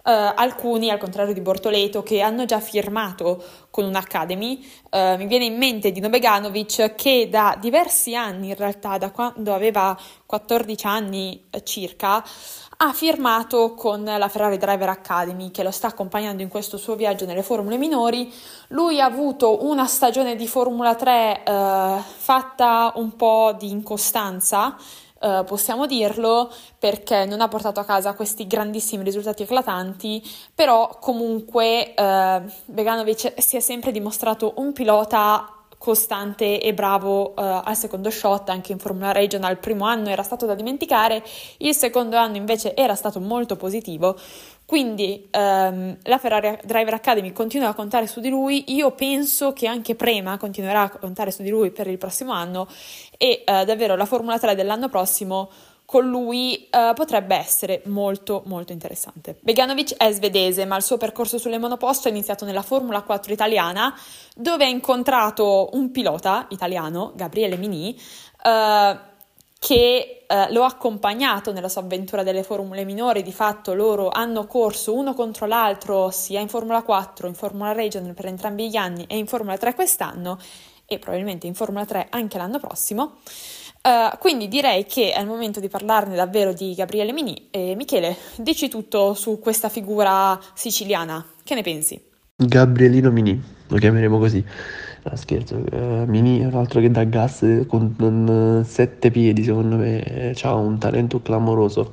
Uh, 0.04 0.32
alcuni, 0.34 0.90
al 0.90 0.98
contrario 0.98 1.32
di 1.32 1.40
Bortoleto, 1.40 2.02
che 2.02 2.20
hanno 2.20 2.44
già 2.44 2.58
firmato 2.58 3.40
con 3.70 3.84
un'Academy. 3.84 4.66
Uh, 4.90 5.16
mi 5.16 5.26
viene 5.26 5.44
in 5.44 5.56
mente 5.56 5.92
Dino 5.92 6.08
Beganovic 6.08 6.96
che 6.96 7.28
da 7.30 7.56
diversi 7.60 8.16
anni, 8.16 8.48
in 8.48 8.56
realtà 8.56 8.98
da 8.98 9.12
quando 9.12 9.54
aveva 9.54 9.96
14 10.26 10.86
anni 10.86 11.44
eh, 11.50 11.62
circa, 11.62 12.24
ha 12.84 12.92
firmato 12.92 13.74
con 13.74 14.02
la 14.02 14.28
Ferrari 14.28 14.56
Driver 14.56 14.88
Academy 14.88 15.52
che 15.52 15.62
lo 15.62 15.70
sta 15.70 15.86
accompagnando 15.86 16.42
in 16.42 16.48
questo 16.48 16.78
suo 16.78 16.96
viaggio 16.96 17.24
nelle 17.24 17.44
formule 17.44 17.76
minori. 17.78 18.32
Lui 18.68 19.00
ha 19.00 19.04
avuto 19.04 19.64
una 19.64 19.86
stagione 19.86 20.34
di 20.34 20.48
Formula 20.48 20.96
3 20.96 21.42
uh, 21.46 22.00
fatta 22.00 22.92
un 22.96 23.14
po' 23.14 23.54
di 23.56 23.70
incostanza 23.70 24.76
Uh, 25.22 25.44
possiamo 25.44 25.86
dirlo, 25.86 26.50
perché 26.76 27.24
non 27.26 27.40
ha 27.40 27.46
portato 27.46 27.78
a 27.78 27.84
casa 27.84 28.12
questi 28.14 28.48
grandissimi 28.48 29.04
risultati 29.04 29.44
eclatanti, 29.44 30.20
però 30.52 30.98
comunque 31.00 31.94
uh, 31.96 32.50
Beganovic 32.64 33.40
si 33.40 33.56
è 33.56 33.60
sempre 33.60 33.92
dimostrato 33.92 34.54
un 34.56 34.72
pilota 34.72 35.62
costante 35.82 36.60
e 36.60 36.74
bravo 36.74 37.30
uh, 37.30 37.32
al 37.36 37.76
secondo 37.76 38.08
shot, 38.08 38.48
anche 38.48 38.70
in 38.70 38.78
Formula 38.78 39.10
Regional 39.10 39.50
il 39.50 39.58
primo 39.58 39.84
anno 39.84 40.10
era 40.10 40.22
stato 40.22 40.46
da 40.46 40.54
dimenticare, 40.54 41.24
il 41.58 41.74
secondo 41.74 42.16
anno 42.16 42.36
invece 42.36 42.76
era 42.76 42.94
stato 42.94 43.18
molto 43.18 43.56
positivo, 43.56 44.16
quindi 44.72 45.28
um, 45.32 45.94
la 46.04 46.16
Ferrari 46.16 46.58
Driver 46.64 46.94
Academy 46.94 47.30
continua 47.32 47.68
a 47.68 47.74
contare 47.74 48.06
su 48.06 48.20
di 48.20 48.30
lui, 48.30 48.72
io 48.72 48.92
penso 48.92 49.52
che 49.52 49.66
anche 49.66 49.94
Prema 49.94 50.38
continuerà 50.38 50.84
a 50.84 50.88
contare 50.88 51.30
su 51.30 51.42
di 51.42 51.50
lui 51.50 51.70
per 51.70 51.88
il 51.88 51.98
prossimo 51.98 52.32
anno 52.32 52.66
e 53.18 53.44
uh, 53.46 53.66
davvero 53.66 53.96
la 53.96 54.06
Formula 54.06 54.38
3 54.38 54.54
dell'anno 54.54 54.88
prossimo 54.88 55.50
con 55.84 56.08
lui 56.08 56.68
uh, 56.70 56.94
potrebbe 56.94 57.36
essere 57.36 57.82
molto 57.84 58.44
molto 58.46 58.72
interessante. 58.72 59.36
Beganovic 59.40 59.94
è 59.96 60.10
svedese, 60.10 60.64
ma 60.64 60.76
il 60.76 60.82
suo 60.82 60.96
percorso 60.96 61.36
sulle 61.36 61.58
monoposto 61.58 62.08
è 62.08 62.10
iniziato 62.10 62.46
nella 62.46 62.62
Formula 62.62 63.02
4 63.02 63.30
italiana, 63.30 63.94
dove 64.34 64.64
ha 64.64 64.68
incontrato 64.68 65.68
un 65.74 65.90
pilota 65.90 66.46
italiano, 66.48 67.12
Gabriele 67.14 67.58
Mini, 67.58 67.94
uh, 68.44 69.10
che 69.64 70.24
uh, 70.26 70.52
lo 70.52 70.64
ha 70.64 70.66
accompagnato 70.66 71.52
nella 71.52 71.68
sua 71.68 71.82
avventura 71.82 72.24
delle 72.24 72.42
formule 72.42 72.84
minori. 72.84 73.22
Di 73.22 73.30
fatto 73.30 73.74
loro 73.74 74.08
hanno 74.08 74.48
corso 74.48 74.92
uno 74.92 75.14
contro 75.14 75.46
l'altro 75.46 76.10
sia 76.10 76.40
in 76.40 76.48
Formula 76.48 76.82
4, 76.82 77.28
in 77.28 77.34
Formula 77.34 77.70
Regional 77.70 78.12
per 78.12 78.26
entrambi 78.26 78.68
gli 78.68 78.74
anni 78.74 79.04
e 79.06 79.16
in 79.16 79.28
Formula 79.28 79.56
3 79.56 79.74
quest'anno 79.74 80.36
e 80.84 80.98
probabilmente 80.98 81.46
in 81.46 81.54
Formula 81.54 81.84
3 81.84 82.08
anche 82.10 82.38
l'anno 82.38 82.58
prossimo. 82.58 83.18
Uh, 83.82 84.18
quindi 84.18 84.48
direi 84.48 84.84
che 84.84 85.12
è 85.12 85.20
il 85.20 85.28
momento 85.28 85.60
di 85.60 85.68
parlarne 85.68 86.16
davvero 86.16 86.52
di 86.52 86.74
Gabriele 86.74 87.12
Mini. 87.12 87.46
E 87.52 87.76
Michele, 87.76 88.16
dici 88.38 88.68
tutto 88.68 89.14
su 89.14 89.38
questa 89.38 89.68
figura 89.68 90.40
siciliana, 90.54 91.24
che 91.44 91.54
ne 91.54 91.62
pensi? 91.62 92.02
Gabrielino 92.34 93.12
Mini, 93.12 93.40
lo 93.68 93.76
chiameremo 93.76 94.18
così. 94.18 94.44
No, 95.04 95.16
scherzo, 95.16 95.56
uh, 95.56 96.04
Mini 96.06 96.40
è 96.40 96.46
un 96.46 96.54
altro 96.54 96.80
che 96.80 96.88
dà 96.90 97.02
gas 97.04 97.64
con, 97.66 97.96
con 97.96 98.62
sette 98.64 99.10
piedi, 99.10 99.42
secondo 99.42 99.76
me, 99.76 100.32
ha 100.40 100.54
un 100.54 100.78
talento 100.78 101.20
clamoroso, 101.20 101.92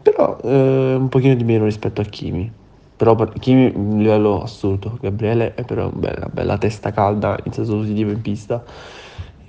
però 0.00 0.38
uh, 0.40 0.48
un 0.48 1.08
pochino 1.08 1.34
di 1.34 1.42
meno 1.44 1.64
rispetto 1.64 2.00
a 2.00 2.04
Kimi. 2.04 2.50
Però 2.96 3.16
Kimi 3.40 3.72
è 3.72 3.76
un 3.76 3.98
livello 3.98 4.42
assurdo, 4.42 4.96
Gabriele 5.00 5.54
è 5.54 5.64
però 5.64 5.90
una 5.92 6.28
bella 6.32 6.58
testa 6.58 6.92
calda 6.92 7.36
in 7.44 7.52
senso 7.52 7.76
positivo 7.76 8.10
in 8.10 8.20
pista 8.20 8.62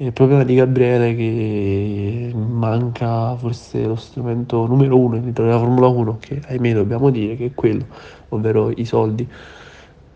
il 0.02 0.14
problema 0.14 0.44
di 0.44 0.56
Gabriele 0.56 1.12
è 1.12 1.16
che 1.16 2.32
manca 2.34 3.36
forse 3.36 3.86
lo 3.86 3.96
strumento 3.96 4.66
numero 4.66 4.98
uno 4.98 5.16
all'interno 5.16 5.52
della 5.52 5.62
Formula 5.64 5.88
1, 5.88 6.18
che 6.18 6.42
ahimè 6.44 6.74
dobbiamo 6.74 7.12
dire 7.12 7.36
che 7.36 7.46
è 7.46 7.54
quello, 7.54 7.86
ovvero 8.30 8.72
i 8.72 8.84
soldi. 8.86 9.30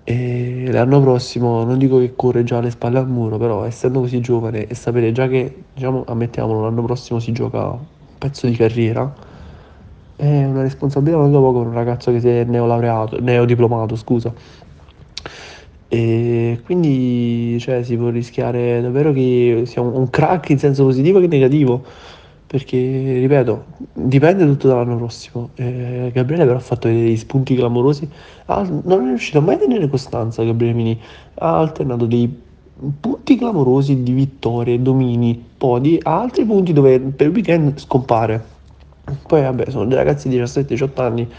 E 0.08 0.68
l'anno 0.72 1.02
prossimo 1.02 1.64
non 1.64 1.80
dico 1.80 1.98
che 1.98 2.14
corre 2.16 2.44
già 2.44 2.60
alle 2.60 2.70
spalle 2.70 3.00
al 3.00 3.10
muro, 3.10 3.38
però 3.40 3.64
essendo 3.66 4.02
così 4.02 4.20
giovane 4.22 4.68
e 4.68 4.76
sapere 4.76 5.12
già 5.12 5.28
che, 5.28 5.64
diciamo, 5.74 6.04
ammettiamolo, 6.06 6.62
l'anno 6.62 6.84
prossimo 6.84 7.20
si 7.20 7.32
gioca 7.32 7.72
un 7.72 7.80
pezzo 8.20 8.46
di 8.46 8.56
carriera, 8.56 9.12
è 10.16 10.46
una 10.46 10.62
responsabilità 10.62 11.18
non 11.18 11.32
da 11.32 11.40
poco 11.40 11.60
per 11.60 11.68
un 11.70 11.74
ragazzo 11.74 12.12
che 12.12 12.20
si 12.20 12.28
è 12.30 12.44
neolaureato, 12.44 13.20
neodiplomato, 13.20 13.96
scusa, 13.96 14.32
e 15.88 16.62
quindi 16.66 17.58
cioè, 17.60 17.84
si 17.84 17.96
può 17.98 18.10
rischiare 18.10 18.82
davvero 18.82 19.12
che 19.12 19.64
sia 19.66 19.82
un 19.82 20.10
crack 20.10 20.50
in 20.50 20.60
senso 20.60 20.84
positivo 20.84 21.20
che 21.20 21.28
negativo. 21.28 21.84
Perché, 22.56 22.78
ripeto, 22.78 23.66
dipende 23.92 24.46
tutto 24.46 24.70
dall'anno 24.70 24.96
prossimo. 24.96 25.50
Eh, 25.56 26.10
Gabriele 26.14 26.46
però 26.46 26.56
ha 26.56 26.62
fatto 26.62 26.88
dei 26.88 27.18
spunti 27.18 27.54
clamorosi. 27.54 28.08
Ah, 28.46 28.66
non 28.84 29.02
è 29.02 29.08
riuscito 29.08 29.42
mai 29.42 29.56
a 29.56 29.58
tenere 29.58 29.90
costanza 29.90 30.42
Gabriele 30.42 30.74
Mini. 30.74 30.98
Ha 31.34 31.58
alternato 31.58 32.06
dei 32.06 32.34
punti 32.98 33.36
clamorosi 33.36 34.04
di 34.04 34.14
vittorie, 34.14 34.82
domini, 34.82 35.44
podi, 35.58 36.00
a 36.02 36.22
altri 36.22 36.46
punti 36.46 36.72
dove 36.72 36.98
per 36.98 37.28
il 37.28 37.34
weekend 37.34 37.78
scompare. 37.78 38.42
Poi 39.28 39.42
vabbè, 39.42 39.70
sono 39.70 39.84
dei 39.84 39.98
ragazzi 39.98 40.30
di 40.30 40.40
17-18 40.40 41.02
anni, 41.02 41.30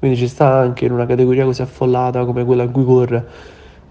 quindi 0.00 0.16
ci 0.16 0.26
sta 0.26 0.52
anche 0.52 0.86
in 0.86 0.90
una 0.90 1.06
categoria 1.06 1.44
così 1.44 1.62
affollata 1.62 2.24
come 2.24 2.44
quella 2.44 2.64
in 2.64 2.72
cui 2.72 2.84
corre 2.84 3.24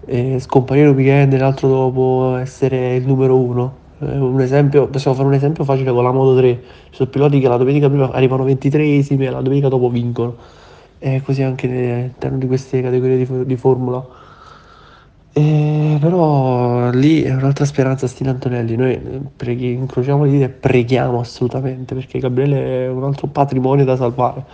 e 0.04 0.38
scomparire 0.40 0.88
un 0.88 0.94
weekend 0.94 1.32
e 1.32 1.38
l'altro 1.38 1.68
dopo 1.68 2.36
essere 2.36 2.96
il 2.96 3.06
numero 3.06 3.38
uno. 3.38 3.84
Eh, 3.98 4.18
un 4.18 4.40
esempio, 4.40 4.88
possiamo 4.88 5.16
fare 5.16 5.28
un 5.28 5.34
esempio 5.34 5.64
facile 5.64 5.90
con 5.92 6.02
la 6.02 6.12
Moto 6.12 6.36
3. 6.36 6.62
Ci 6.90 6.96
sono 6.96 7.10
piloti 7.10 7.40
che 7.40 7.48
la 7.48 7.56
domenica 7.56 7.88
prima 7.88 8.10
arrivano 8.10 8.44
23esimi 8.44 9.22
e 9.22 9.30
la 9.30 9.40
domenica 9.40 9.68
dopo 9.68 9.88
vincono. 9.88 10.36
E 10.98 11.22
così 11.22 11.42
anche 11.42 11.66
all'interno 11.66 12.38
di 12.38 12.46
queste 12.46 12.80
categorie 12.82 13.16
di, 13.24 13.46
di 13.46 13.56
formula. 13.56 14.04
E 15.32 15.98
però 16.00 16.90
lì 16.90 17.22
è 17.22 17.34
un'altra 17.34 17.64
speranza 17.64 18.06
Stine 18.06 18.30
Antonelli. 18.30 18.76
Noi 18.76 18.98
preghi, 19.36 19.72
incrociamo 19.72 20.24
le 20.24 20.30
dita 20.30 20.44
e 20.46 20.48
preghiamo 20.48 21.20
assolutamente 21.20 21.94
perché 21.94 22.18
Gabriele 22.18 22.86
è 22.86 22.88
un 22.88 23.04
altro 23.04 23.26
patrimonio 23.26 23.84
da 23.84 23.96
salvare 23.96 24.44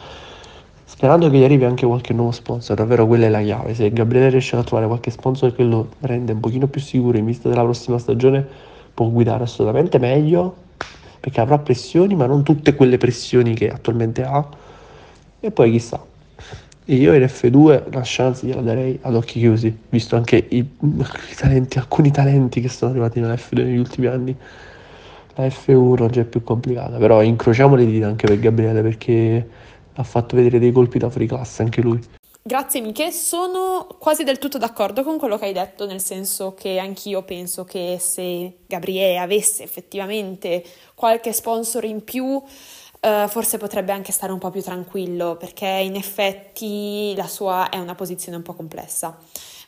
sperando 1.03 1.31
che 1.31 1.39
gli 1.39 1.43
arrivi 1.43 1.65
anche 1.65 1.85
qualche 1.85 2.13
nuovo 2.13 2.31
sponsor, 2.31 2.77
davvero 2.77 3.09
quella 3.09 3.27
è 3.27 3.29
la 3.29 3.41
chiave. 3.41 3.75
Se 3.75 3.91
Gabriele 3.93 4.29
riesce 4.29 4.55
a 4.55 4.63
trovare 4.63 4.87
qualche 4.87 5.11
sponsor 5.11 5.53
che 5.53 5.65
lo 5.65 5.89
rende 6.01 6.31
un 6.31 6.39
pochino 6.39 6.69
più 6.69 6.81
sicuro 6.81 7.19
in 7.19 7.25
vista 7.25 7.49
della 7.49 7.63
prossima 7.63 7.99
stagione, 7.99 8.47
può 8.95 9.09
guidare 9.09 9.45
assolutamente 9.45 9.99
meglio, 9.99 10.57
perché 11.21 11.41
avrà 11.41 11.59
pressioni, 11.59 12.15
ma 12.15 12.27
non 12.27 12.43
tutte 12.43 12.75
quelle 12.75 12.99
pressioni 12.99 13.55
che 13.55 13.71
attualmente 13.71 14.23
ha. 14.25 14.49
E 15.41 15.51
poi 15.51 15.71
chissà. 15.71 16.05
Io 16.87 17.15
in 17.15 17.23
F2 17.23 17.93
la 17.93 18.01
chance 18.03 18.45
gliela 18.45 18.61
darei 18.61 18.99
ad 19.03 19.15
occhi 19.15 19.39
chiusi, 19.39 19.77
visto 19.89 20.17
anche 20.17 20.45
i, 20.49 20.59
i 20.59 21.35
talenti, 21.37 21.79
alcuni 21.79 22.11
talenti 22.11 22.61
che 22.61 22.69
sono 22.69 22.91
arrivati 22.91 23.21
nella 23.21 23.35
F2 23.35 23.63
negli 23.63 23.79
ultimi 23.79 24.07
anni. 24.07 24.37
La 25.37 25.47
F1 25.47 26.11
già 26.11 26.21
è 26.23 26.25
più 26.25 26.43
complicata, 26.43 26.99
però 26.99 27.23
incrociamo 27.23 27.77
le 27.77 27.87
dita 27.87 28.07
anche 28.07 28.27
per 28.27 28.39
Gabriele 28.39 28.83
perché 28.83 29.49
ha 29.95 30.03
fatto 30.03 30.37
vedere 30.37 30.59
dei 30.59 30.73
colpi 30.73 30.99
da 30.99 31.09
fuori 31.09 31.27
classe 31.27 31.63
anche 31.63 31.81
lui. 31.81 32.01
Grazie 32.45 32.81
Miche, 32.81 33.13
sono 33.13 33.87
quasi 34.01 34.25
del 34.25 34.39
tutto 34.39 34.59
d'accordo 34.59 35.05
con 35.05 35.17
quello 35.17 35.39
che 35.39 35.45
hai 35.45 35.53
detto, 35.53 35.87
nel 35.87 36.01
senso 36.01 36.55
che 36.55 36.81
anch'io 36.81 37.23
penso 37.23 37.63
che 37.63 37.99
se 38.01 38.59
Gabriele 38.67 39.19
avesse 39.19 39.63
effettivamente 39.63 40.65
qualche 40.97 41.33
sponsor 41.33 41.85
in 41.85 42.03
più, 42.03 42.25
uh, 42.25 43.29
forse 43.29 43.59
potrebbe 43.59 43.93
anche 43.93 44.11
stare 44.11 44.33
un 44.33 44.41
po' 44.41 44.51
più 44.51 44.61
tranquillo, 44.61 45.37
perché 45.37 45.69
in 45.69 45.95
effetti 45.95 47.15
la 47.15 47.29
sua 47.29 47.69
è 47.69 47.79
una 47.79 47.95
posizione 47.95 48.39
un 48.39 48.43
po' 48.43 48.55
complessa. 48.55 49.17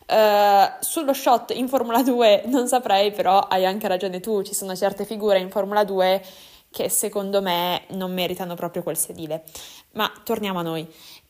Uh, 0.08 0.74
sullo 0.80 1.12
shot 1.12 1.52
in 1.52 1.68
Formula 1.68 2.02
2 2.02 2.42
non 2.46 2.66
saprei, 2.66 3.12
però 3.12 3.38
hai 3.38 3.64
anche 3.64 3.86
ragione 3.86 4.18
tu, 4.18 4.42
ci 4.42 4.52
sono 4.52 4.74
certe 4.74 5.04
figure 5.04 5.38
in 5.38 5.48
Formula 5.48 5.84
2 5.84 6.22
che 6.70 6.88
secondo 6.88 7.40
me 7.40 7.84
non 7.90 8.12
meritano 8.12 8.56
proprio 8.56 8.82
quel 8.82 8.96
sedile. 8.96 9.44
Ma 9.92 10.10
torniamo 10.24 10.58
a 10.58 10.62
noi 10.62 10.84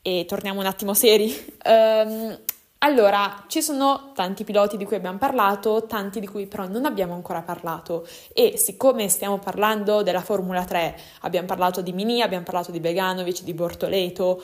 e 0.07 0.27
torniamo 0.29 0.61
un 0.61 0.67
attimo 0.67 0.93
seri. 0.93 1.35
Um, 1.65 2.39
allora, 2.81 3.45
ci 3.47 3.63
sono 3.63 4.11
tanti 4.15 4.45
piloti 4.45 4.77
di 4.77 4.85
cui 4.85 4.97
abbiamo 4.97 5.17
parlato, 5.17 5.87
tanti 5.87 6.21
di 6.21 6.27
cui 6.27 6.47
però 6.47 6.69
non 6.69 6.85
abbiamo 6.85 7.15
ancora 7.15 7.41
parlato 7.41 8.07
e 8.35 8.59
siccome 8.59 9.09
stiamo 9.09 9.39
parlando 9.39 10.03
della 10.03 10.21
Formula 10.21 10.63
3, 10.65 10.95
abbiamo 11.23 11.47
parlato 11.47 11.81
di 11.81 11.95
Mini, 11.95 12.21
abbiamo 12.21 12.45
parlato 12.45 12.71
di 12.71 12.81
Beganovic, 12.81 13.43
di 13.43 13.55
Bortoleto, 13.55 14.43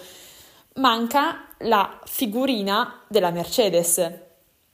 manca 0.77 1.49
la 1.59 2.01
figurina 2.07 3.03
della 3.07 3.31
Mercedes. 3.31 4.11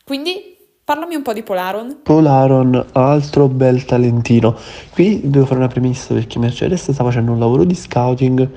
Quindi 0.04 0.54
Parlami 0.86 1.16
un 1.16 1.22
po' 1.22 1.32
di 1.32 1.42
Polaron. 1.42 1.98
Polaron, 2.04 2.90
altro 2.92 3.48
bel 3.48 3.84
talentino. 3.84 4.56
Qui 4.92 5.20
devo 5.24 5.44
fare 5.44 5.58
una 5.58 5.66
premessa 5.66 6.14
perché 6.14 6.38
Mercedes 6.38 6.92
sta 6.92 7.02
facendo 7.02 7.32
un 7.32 7.40
lavoro 7.40 7.64
di 7.64 7.74
scouting 7.74 8.48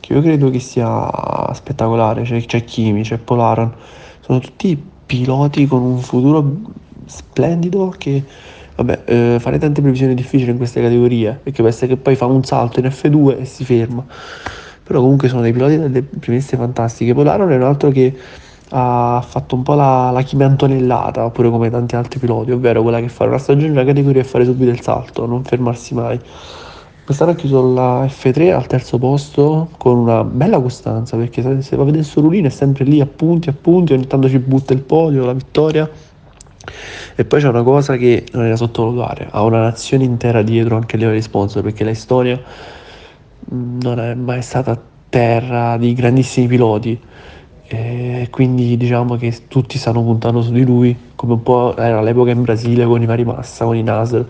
che 0.00 0.12
io 0.14 0.20
credo 0.22 0.50
che 0.50 0.58
sia 0.58 1.08
spettacolare. 1.52 2.22
C'è, 2.22 2.44
c'è 2.44 2.64
Kimi, 2.64 3.02
c'è 3.02 3.18
Polaron. 3.18 3.72
Sono 4.20 4.38
tutti 4.38 4.82
piloti 5.06 5.66
con 5.66 5.82
un 5.82 5.98
futuro 5.98 6.60
splendido 7.06 7.94
che 7.96 8.24
vabbè, 8.76 9.02
eh, 9.04 9.36
fare 9.40 9.58
tante 9.58 9.80
previsioni 9.80 10.14
difficili 10.14 10.50
in 10.50 10.56
queste 10.56 10.80
categorie 10.80 11.38
perché 11.42 11.66
essere 11.66 11.88
che 11.88 11.96
poi 11.96 12.14
fa 12.14 12.26
un 12.26 12.44
salto 12.44 12.80
in 12.80 12.86
F2 12.86 13.40
e 13.40 13.44
si 13.44 13.64
ferma. 13.64 14.04
Però 14.82 15.00
comunque 15.00 15.28
sono 15.28 15.42
dei 15.42 15.52
piloti 15.52 15.78
delle 15.78 16.02
premesse 16.02 16.56
fantastiche. 16.56 17.14
Polaron 17.14 17.50
è 17.50 17.56
un 17.56 17.62
altro 17.62 17.90
che 17.90 18.16
ha 18.72 19.24
fatto 19.26 19.54
un 19.54 19.62
po' 19.62 19.74
la, 19.74 20.10
la 20.10 20.22
chimentonellata, 20.22 21.24
oppure 21.24 21.50
come 21.50 21.70
tanti 21.70 21.96
altri 21.96 22.18
piloti, 22.18 22.52
ovvero 22.52 22.82
quella 22.82 23.00
che 23.00 23.08
fare 23.08 23.30
una 23.30 23.38
stagione 23.38 23.80
in 23.80 23.86
categoria 23.86 24.20
e 24.20 24.24
fare 24.24 24.44
subito 24.44 24.70
il 24.70 24.80
salto, 24.80 25.26
non 25.26 25.44
fermarsi 25.44 25.94
mai. 25.94 26.20
Quest'anno 27.10 27.34
ha 27.34 27.34
chiuso 27.34 27.72
la 27.72 28.04
F3 28.04 28.52
al 28.52 28.68
terzo 28.68 28.96
posto 28.96 29.70
con 29.78 29.96
una 29.96 30.22
bella 30.22 30.60
costanza, 30.60 31.16
perché 31.16 31.42
se, 31.60 31.74
va 31.74 31.82
a 31.82 31.84
vedere 31.84 32.04
suo 32.04 32.22
rulino 32.22 32.46
è 32.46 32.50
sempre 32.50 32.84
lì 32.84 33.00
a 33.00 33.06
punti 33.06 33.48
a 33.48 33.52
punti, 33.52 33.94
ogni 33.94 34.06
tanto 34.06 34.28
ci 34.28 34.38
butta 34.38 34.74
il 34.74 34.82
podio, 34.82 35.24
la 35.24 35.32
vittoria. 35.32 35.90
E 37.16 37.24
poi 37.24 37.40
c'è 37.40 37.48
una 37.48 37.64
cosa 37.64 37.96
che 37.96 38.26
non 38.30 38.44
è 38.44 38.48
da 38.50 38.54
sottovalutare, 38.54 39.26
ha 39.28 39.42
una 39.42 39.60
nazione 39.60 40.04
intera 40.04 40.42
dietro 40.42 40.76
anche 40.76 40.94
a 40.94 40.98
livello 41.00 41.16
di 41.16 41.22
sponsor, 41.22 41.64
perché 41.64 41.82
la 41.82 41.94
storia 41.94 42.40
non 43.48 43.98
è 43.98 44.14
mai 44.14 44.40
stata 44.40 44.80
terra 45.08 45.76
di 45.78 45.92
grandissimi 45.94 46.46
piloti 46.46 46.96
e 47.66 48.28
quindi 48.30 48.76
diciamo 48.76 49.16
che 49.16 49.48
tutti 49.48 49.78
stanno 49.78 50.04
puntando 50.04 50.42
su 50.42 50.52
di 50.52 50.64
lui, 50.64 50.96
come 51.16 51.32
un 51.32 51.42
po' 51.42 51.76
era 51.76 51.98
all'epoca 51.98 52.30
in 52.30 52.42
Brasile 52.42 52.84
con 52.84 53.02
i 53.02 53.06
vari 53.06 53.24
Massa, 53.24 53.64
con 53.64 53.74
i 53.74 53.82
Nasr, 53.82 54.24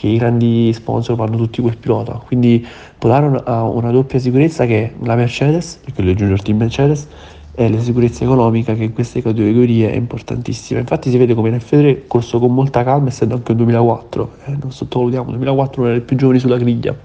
che 0.00 0.06
i 0.06 0.16
grandi 0.16 0.72
sponsor 0.72 1.14
vanno 1.14 1.36
tutti 1.36 1.60
quel 1.60 1.76
pilota. 1.76 2.14
Quindi 2.14 2.66
Polaron 2.96 3.38
ha 3.44 3.64
una 3.64 3.90
doppia 3.90 4.18
sicurezza 4.18 4.64
che 4.64 4.94
la 5.02 5.14
Mercedes, 5.14 5.78
perché 5.84 6.00
lui 6.00 6.14
Junior 6.14 6.40
Team 6.40 6.56
Mercedes, 6.56 7.06
e 7.54 7.68
la 7.68 7.80
sicurezza 7.80 8.24
economica 8.24 8.72
che 8.72 8.84
in 8.84 8.94
queste 8.94 9.20
categorie 9.20 9.92
è 9.92 9.96
importantissima. 9.96 10.80
Infatti 10.80 11.10
si 11.10 11.18
vede 11.18 11.34
come 11.34 11.50
in 11.50 11.56
F3 11.56 12.06
corso 12.06 12.38
con 12.38 12.54
molta 12.54 12.82
calma, 12.82 13.08
essendo 13.08 13.34
anche 13.34 13.52
il 13.52 13.58
2004, 13.58 14.30
eh, 14.46 14.56
non 14.58 14.72
sottovalutiamo, 14.72 15.26
il 15.32 15.36
2004 15.36 15.82
non 15.82 15.90
era 15.90 16.00
il 16.00 16.04
più 16.06 16.16
giovane 16.16 16.38
sulla 16.38 16.56
griglia. 16.56 16.96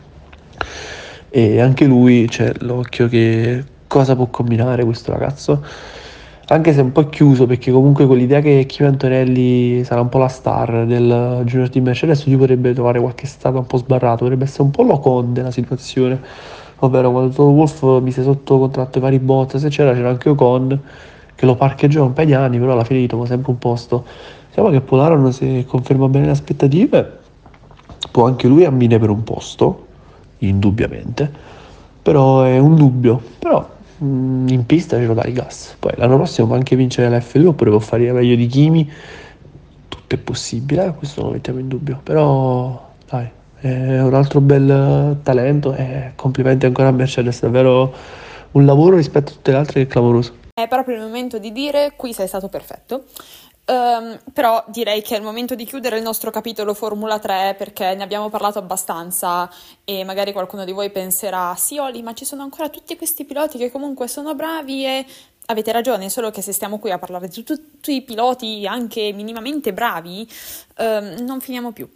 E 1.29 1.59
anche 1.59 1.83
lui 1.83 2.27
c'è 2.29 2.53
l'occhio 2.59 3.09
che 3.09 3.61
cosa 3.87 4.15
può 4.15 4.27
combinare 4.27 4.85
questo 4.85 5.11
ragazzo. 5.11 5.61
Anche 6.47 6.73
se 6.73 6.81
un 6.81 6.91
po' 6.91 7.09
chiuso, 7.09 7.47
perché 7.47 7.71
comunque 7.71 8.05
con 8.05 8.17
l'idea 8.17 8.39
che 8.39 8.65
Kim 8.67 8.85
Antonelli 8.85 9.83
sarà 9.83 10.01
un 10.01 10.09
po' 10.09 10.19
la 10.19 10.27
star 10.27 10.85
del 10.85 11.41
Junior 11.43 11.69
Team 11.69 11.85
Mercedes, 11.85 12.23
lui 12.27 12.37
potrebbe 12.37 12.71
trovare 12.73 12.99
qualche 12.99 13.25
stato 13.25 13.57
un 13.57 13.65
po' 13.65 13.77
sbarrato, 13.77 14.19
potrebbe 14.19 14.43
essere 14.43 14.61
un 14.61 14.69
po' 14.69 14.83
l'Ocon 14.83 15.33
della 15.33 15.49
situazione, 15.49 16.21
ovvero 16.79 17.09
quando 17.09 17.29
Toto 17.31 17.49
Wolf 17.49 17.99
mise 17.99 18.21
sotto 18.21 18.59
contratto 18.59 18.99
i 18.99 19.01
vari 19.01 19.17
bot, 19.17 19.57
se 19.57 19.69
c'era, 19.69 19.93
c'era 19.93 20.09
anche 20.09 20.29
Ocon 20.29 20.79
che 21.33 21.45
lo 21.47 21.55
parcheggiò 21.55 22.05
un 22.05 22.13
paio 22.13 22.27
di 22.27 22.33
anni, 22.35 22.59
però 22.59 22.73
alla 22.73 22.83
fine 22.83 22.99
gli 22.99 23.07
trova 23.07 23.25
sempre 23.25 23.49
un 23.49 23.57
posto. 23.57 24.05
Diciamo 24.49 24.69
che 24.69 24.81
Polaron, 24.81 25.33
se 25.33 25.65
conferma 25.65 26.07
bene 26.07 26.25
le 26.25 26.31
aspettative, 26.31 27.17
può 28.11 28.27
anche 28.27 28.47
lui 28.47 28.65
ambire 28.65 28.99
per 28.99 29.09
un 29.09 29.23
posto, 29.23 29.87
indubbiamente, 30.37 31.29
però 32.03 32.43
è 32.43 32.59
un 32.59 32.75
dubbio. 32.75 33.19
Però 33.39 33.73
in 33.99 34.63
pista 34.65 34.97
ce 34.97 35.05
lo 35.05 35.13
dai 35.13 35.31
gas. 35.31 35.75
Poi 35.79 35.93
l'anno 35.95 36.15
prossimo 36.15 36.47
può 36.47 36.55
anche 36.55 36.75
vincere 36.75 37.15
l'F2 37.17 37.45
oppure 37.47 37.69
può 37.69 37.79
fare 37.79 38.11
meglio 38.11 38.35
di 38.35 38.47
Kimi. 38.47 38.91
Tutto 39.87 40.15
è 40.15 40.17
possibile, 40.17 40.85
eh? 40.85 40.93
questo 40.93 41.21
non 41.21 41.29
lo 41.29 41.35
mettiamo 41.35 41.59
in 41.59 41.67
dubbio. 41.67 41.99
Però 42.03 42.91
dai, 43.07 43.29
è 43.59 44.01
un 44.01 44.13
altro 44.13 44.41
bel 44.41 45.17
talento 45.23 45.73
e 45.73 46.11
complimenti 46.15 46.65
ancora 46.65 46.89
a 46.89 46.91
Mercedes, 46.91 47.41
davvero 47.41 47.93
un 48.51 48.65
lavoro 48.65 48.95
rispetto 48.95 49.31
a 49.31 49.35
tutte 49.35 49.51
le 49.51 49.57
altre 49.57 49.73
che 49.81 49.81
è 49.81 49.87
clamoroso. 49.87 50.43
È 50.53 50.67
proprio 50.67 50.95
il 50.95 51.01
momento 51.01 51.37
di 51.37 51.51
dire 51.51 51.93
qui 51.95 52.13
sei 52.13 52.27
stato 52.27 52.47
perfetto. 52.47 53.03
Um, 53.67 54.19
però 54.31 54.63
direi 54.67 55.01
che 55.01 55.15
è 55.15 55.17
il 55.17 55.23
momento 55.23 55.55
di 55.55 55.65
chiudere 55.65 55.97
il 55.97 56.03
nostro 56.03 56.29
capitolo 56.29 56.75
Formula 56.75 57.17
3 57.17 57.55
perché 57.57 57.95
ne 57.95 58.03
abbiamo 58.03 58.29
parlato 58.29 58.59
abbastanza 58.59 59.49
e 59.83 60.03
magari 60.03 60.33
qualcuno 60.33 60.65
di 60.65 60.71
voi 60.71 60.91
penserà 60.91 61.55
sì 61.55 61.79
Oli 61.79 62.03
ma 62.03 62.13
ci 62.13 62.25
sono 62.25 62.43
ancora 62.43 62.69
tutti 62.69 62.95
questi 62.95 63.25
piloti 63.25 63.57
che 63.57 63.71
comunque 63.71 64.07
sono 64.07 64.35
bravi 64.35 64.85
e 64.85 65.05
avete 65.47 65.71
ragione, 65.71 66.09
solo 66.09 66.31
che 66.31 66.41
se 66.41 66.51
stiamo 66.51 66.79
qui 66.79 66.91
a 66.91 66.99
parlare 66.99 67.27
di 67.27 67.43
tutti 67.43 67.95
i 67.95 68.01
piloti 68.03 68.65
anche 68.67 69.11
minimamente 69.13 69.73
bravi 69.73 70.27
um, 70.77 71.15
non 71.21 71.41
finiamo 71.41 71.71
più. 71.71 71.89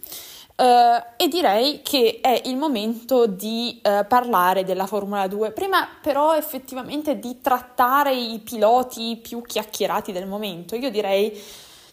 Uh, 0.60 1.02
e 1.16 1.26
direi 1.28 1.80
che 1.82 2.18
è 2.20 2.42
il 2.44 2.58
momento 2.58 3.26
di 3.26 3.80
uh, 3.82 4.06
parlare 4.06 4.62
della 4.62 4.86
Formula 4.86 5.26
2. 5.26 5.52
Prima 5.52 5.88
però 6.02 6.36
effettivamente 6.36 7.18
di 7.18 7.40
trattare 7.40 8.14
i 8.14 8.38
piloti 8.40 9.18
più 9.22 9.40
chiacchierati 9.40 10.12
del 10.12 10.26
momento. 10.26 10.76
Io 10.76 10.90
direi 10.90 11.34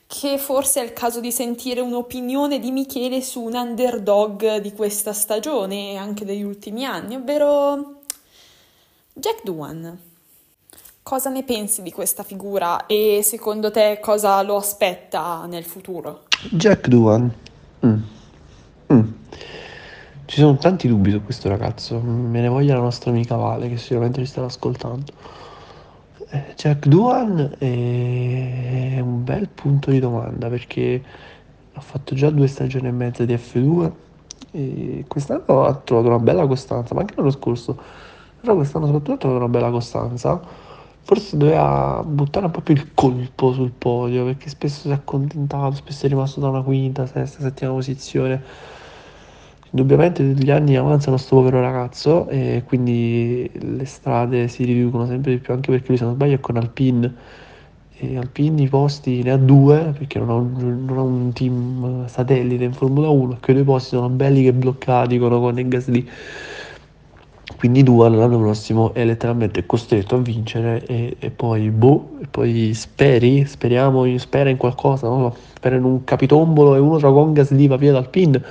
che 0.06 0.38
forse 0.38 0.82
è 0.82 0.84
il 0.84 0.92
caso 0.92 1.22
di 1.22 1.32
sentire 1.32 1.80
un'opinione 1.80 2.60
di 2.60 2.72
Michele 2.72 3.22
su 3.22 3.42
un 3.42 3.56
underdog 3.56 4.58
di 4.58 4.74
questa 4.74 5.14
stagione 5.14 5.92
e 5.92 5.96
anche 5.96 6.26
degli 6.26 6.44
ultimi 6.44 6.84
anni, 6.84 7.16
ovvero 7.16 8.02
Jack 9.14 9.44
Duan. 9.46 9.98
Cosa 11.04 11.30
ne 11.30 11.44
pensi 11.44 11.82
di 11.82 11.94
questa 11.94 12.24
figura 12.24 12.86
e 12.86 13.22
secondo 13.24 13.72
te 13.72 14.00
cosa 14.02 14.42
lo 14.42 14.58
aspetta 14.58 15.46
nel 15.46 15.64
futuro? 15.64 16.24
Jack 16.52 16.90
Duan. 16.90 17.34
Mm. 17.86 18.16
Mm. 18.94 19.02
Ci 20.26 20.40
sono 20.40 20.58
tanti 20.58 20.88
dubbi 20.88 21.12
su 21.12 21.22
questo 21.24 21.50
ragazzo, 21.50 22.00
me 22.00 22.40
ne 22.40 22.48
voglia 22.48 22.76
la 22.76 22.82
nostra 22.82 23.12
amica 23.12 23.36
Vale 23.36 23.68
che 23.70 23.78
sicuramente 23.78 24.20
ci 24.22 24.28
starà 24.28 24.48
ascoltando. 24.48 25.12
Eh, 26.30 26.54
Jack 26.56 26.88
Duan 26.88 27.56
è 27.58 29.00
un 29.00 29.24
bel 29.24 29.48
punto 29.50 29.92
di 29.92 30.00
domanda 30.00 30.50
perché 30.50 31.04
ha 31.74 31.82
fatto 31.82 32.16
già 32.16 32.30
due 32.30 32.48
stagioni 32.48 32.88
e 32.88 32.92
mezza 32.92 33.26
di 33.26 33.34
F2 33.34 33.92
e 34.52 35.06
quest'anno 35.08 35.64
ha 35.66 35.74
trovato 35.76 36.08
una 36.08 36.20
bella 36.20 36.48
costanza, 36.48 36.94
ma 36.94 37.02
anche 37.02 37.14
l'anno 37.16 37.32
scorso, 37.32 37.78
però 38.40 38.56
quest'anno 38.56 38.86
soprattutto 38.86 39.14
ha 39.14 39.18
trovato 39.18 39.44
una 39.44 39.52
bella 39.52 39.70
costanza. 39.70 40.40
Forse 41.08 41.38
doveva 41.38 42.04
buttare 42.06 42.48
un 42.48 42.52
po' 42.52 42.60
più 42.60 42.74
il 42.74 42.94
colpo 42.94 43.54
sul 43.54 43.72
podio 43.72 44.26
perché 44.26 44.50
spesso 44.50 44.82
si 44.82 44.90
è 44.90 44.92
accontentato, 44.92 45.76
spesso 45.76 46.06
è 46.06 46.10
rimasto 46.10 46.42
da 46.42 46.50
una 46.50 46.62
quinta, 46.62 47.06
sesta, 47.06 47.40
settima 47.40 47.72
posizione. 47.72 48.44
Indubbiamente 49.70 50.22
gli 50.22 50.52
anni 50.52 50.76
avanzano 50.76 51.16
sto 51.16 51.38
povero 51.38 51.62
ragazzo 51.62 52.28
e 52.28 52.64
quindi 52.66 53.50
le 53.54 53.86
strade 53.86 54.50
si 54.50 54.66
riducono 54.66 55.06
sempre 55.06 55.32
di 55.32 55.38
più, 55.38 55.54
anche 55.54 55.72
perché 55.72 55.88
lui 55.88 55.98
se 55.98 56.04
non 56.04 56.16
sbaglio 56.16 56.36
è 56.36 56.40
con 56.42 56.58
Alpine. 56.58 57.16
E 58.00 58.18
Alpine 58.18 58.64
i 58.64 58.68
posti 58.68 59.24
ne 59.24 59.32
ha 59.32 59.38
due 59.38 59.94
perché 59.98 60.20
non 60.20 60.30
ha 60.30 60.34
un, 60.34 60.84
non 60.84 60.98
ha 60.98 61.02
un 61.04 61.32
team 61.32 62.06
satellite 62.08 62.66
in 62.66 62.74
Formula 62.74 63.08
1 63.08 63.36
e 63.36 63.38
quei 63.40 63.56
due 63.56 63.66
posti 63.66 63.96
sono 63.96 64.10
belli 64.10 64.44
che 64.44 64.52
bloccati 64.52 65.18
con 65.18 65.32
Ocon 65.32 65.70
Gasly 65.70 66.10
quindi 67.56 67.82
Dual 67.82 68.16
l'anno 68.16 68.40
prossimo 68.40 68.94
è 68.94 69.06
letteralmente 69.06 69.66
costretto 69.66 70.16
a 70.16 70.20
vincere 70.20 70.86
e, 70.86 71.16
e 71.18 71.30
poi 71.32 71.70
boh, 71.72 72.18
e 72.22 72.28
poi 72.30 72.74
speri, 72.74 73.46
speriamo, 73.46 74.18
spera 74.18 74.50
in 74.50 74.58
qualcosa, 74.58 75.08
no? 75.08 75.34
spera 75.56 75.76
in 75.76 75.84
un 75.84 76.04
capitombolo 76.04 76.76
e 76.76 76.80
uno 76.80 76.98
tra 76.98 77.10
Ocon 77.10 77.34
Gasly 77.34 77.68
va 77.68 77.78
via 77.78 77.92
dal 77.92 78.10
pin 78.10 78.42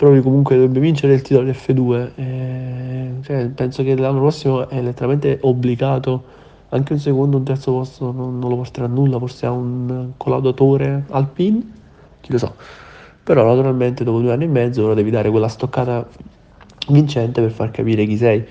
però 0.00 0.18
comunque 0.22 0.54
dovrebbe 0.54 0.80
vincere 0.80 1.12
il 1.12 1.20
titolo 1.20 1.50
F2 1.50 2.10
e, 2.14 3.10
cioè, 3.20 3.48
penso 3.48 3.82
che 3.82 3.94
l'anno 3.94 4.20
prossimo 4.20 4.66
è 4.66 4.80
letteralmente 4.80 5.38
obbligato 5.42 6.24
anche 6.70 6.94
un 6.94 6.98
secondo 6.98 7.36
un 7.36 7.44
terzo 7.44 7.72
posto 7.72 8.10
non, 8.10 8.38
non 8.38 8.48
lo 8.48 8.56
porterà 8.56 8.86
a 8.86 8.88
nulla 8.88 9.18
forse 9.18 9.44
ha 9.44 9.50
un 9.50 10.12
collaudatore 10.16 11.04
Alpine 11.10 11.72
chi 12.20 12.32
lo 12.32 12.38
sa 12.38 12.50
però 13.22 13.44
naturalmente 13.44 14.02
dopo 14.02 14.20
due 14.20 14.32
anni 14.32 14.44
e 14.44 14.48
mezzo 14.48 14.84
ora 14.84 14.94
devi 14.94 15.10
dare 15.10 15.28
quella 15.28 15.48
stoccata 15.48 16.08
vincente 16.90 17.40
per 17.40 17.50
far 17.50 17.70
capire 17.70 18.04
chi 18.04 18.16
sei 18.16 18.44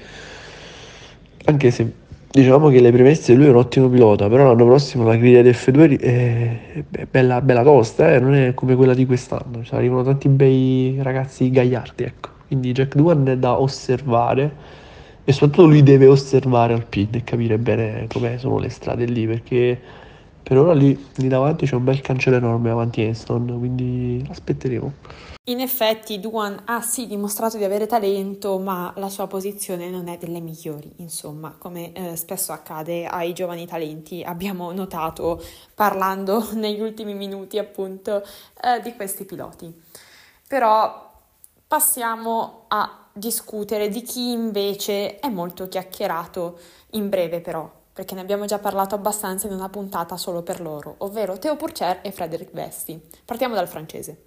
anche 1.46 1.72
se 1.72 1.92
diciamo 2.32 2.70
che 2.70 2.80
le 2.80 2.92
premesse 2.92 3.34
lui 3.34 3.46
è 3.46 3.50
un 3.50 3.56
ottimo 3.56 3.90
pilota, 3.90 4.28
però 4.30 4.46
l'anno 4.46 4.66
prossimo 4.66 5.04
la 5.04 5.16
griglia 5.16 5.42
di 5.42 5.50
F2 5.50 6.00
è, 6.00 6.84
bella, 7.10 7.42
bella 7.42 7.64
tosta, 7.64 8.14
eh? 8.14 8.20
non 8.20 8.36
è 8.36 8.54
come 8.54 8.76
quella 8.76 8.94
di 8.94 9.06
quest'anno, 9.06 9.64
cioè, 9.64 9.80
arrivano 9.80 10.04
tanti 10.04 10.28
bei 10.30 11.00
ragazzi 11.02 11.50
gagliardi, 11.50 12.04
ecco. 12.04 12.30
Quindi 12.48 12.72
Jack 12.72 12.96
Duan 12.96 13.28
è 13.28 13.38
da 13.38 13.60
osservare 13.60 14.78
e 15.24 15.32
soprattutto 15.32 15.68
lui 15.68 15.84
deve 15.84 16.08
osservare 16.08 16.74
Alpine 16.74 17.18
e 17.18 17.24
capire 17.24 17.58
bene 17.58 18.08
come 18.12 18.38
sono 18.38 18.60
le 18.60 18.70
strade 18.70 19.06
lì, 19.06 19.26
perché 19.26 19.80
per 20.50 20.58
ora 20.58 20.74
lì, 20.74 20.98
lì 21.18 21.28
davanti 21.28 21.68
c'è 21.68 21.76
un 21.76 21.84
bel 21.84 22.02
cancello 22.02 22.38
enorme 22.38 22.72
avanti 22.72 23.04
Enston, 23.04 23.56
quindi 23.60 24.26
aspetteremo. 24.32 24.94
In 25.44 25.60
effetti 25.60 26.20
Duan 26.20 26.64
ha 26.66 26.82
sì 26.82 27.06
dimostrato 27.06 27.58
di 27.58 27.64
avere 27.64 27.86
talento, 27.86 28.58
ma 28.58 28.92
la 28.96 29.10
sua 29.10 29.28
posizione 29.28 29.92
non 29.92 30.08
è 30.08 30.18
delle 30.18 30.40
migliori, 30.40 30.92
insomma, 30.96 31.54
come 31.56 31.92
eh, 31.94 32.16
spesso 32.16 32.52
accade 32.52 33.06
ai 33.06 33.34
giovani 33.34 33.68
talenti, 33.68 34.24
abbiamo 34.24 34.72
notato 34.72 35.40
parlando 35.76 36.44
negli 36.58 36.82
ultimi 36.82 37.14
minuti 37.14 37.60
appunto 37.60 38.24
eh, 38.64 38.82
di 38.82 38.96
questi 38.96 39.26
piloti. 39.26 39.72
Però 40.48 41.14
passiamo 41.68 42.64
a 42.70 43.06
discutere 43.14 43.88
di 43.90 44.02
chi 44.02 44.32
invece 44.32 45.20
è 45.20 45.30
molto 45.30 45.68
chiacchierato, 45.68 46.58
in 46.94 47.08
breve 47.08 47.40
però, 47.40 47.79
perché 48.00 48.16
ne 48.16 48.22
abbiamo 48.22 48.46
già 48.46 48.60
parlato 48.60 48.96
abbastanza 48.96 49.48
in 49.48 49.52
una 49.52 49.68
puntata 49.68 50.16
solo 50.16 50.42
per 50.42 50.62
loro, 50.62 50.96
ovvero 51.00 51.38
Theo 51.38 51.58
Pourchaire 51.58 52.02
e 52.02 52.14
Frederic 52.14 52.54
Vesti. 52.54 52.98
Partiamo 53.26 53.56
dal 53.56 53.68
francese. 53.68 54.24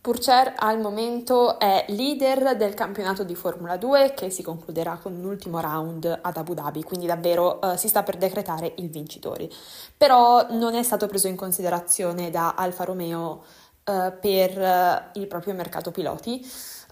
Purcher 0.00 0.54
al 0.56 0.80
momento 0.80 1.58
è 1.58 1.84
leader 1.88 2.56
del 2.56 2.72
campionato 2.72 3.24
di 3.24 3.34
Formula 3.34 3.76
2 3.76 4.14
che 4.16 4.30
si 4.30 4.42
concluderà 4.42 4.98
con 5.02 5.12
un 5.12 5.26
ultimo 5.26 5.60
round 5.60 6.18
ad 6.22 6.36
Abu 6.38 6.54
Dhabi, 6.54 6.82
quindi 6.82 7.04
davvero 7.04 7.58
uh, 7.60 7.76
si 7.76 7.88
sta 7.88 8.02
per 8.02 8.16
decretare 8.16 8.72
il 8.78 8.88
vincitore. 8.88 9.50
Però 9.94 10.46
non 10.52 10.74
è 10.74 10.82
stato 10.82 11.06
preso 11.08 11.28
in 11.28 11.36
considerazione 11.36 12.30
da 12.30 12.54
Alfa 12.54 12.84
Romeo 12.84 13.44
uh, 13.84 14.14
per 14.18 14.56
uh, 14.56 15.18
il 15.18 15.26
proprio 15.26 15.52
mercato 15.52 15.90
piloti. 15.90 16.42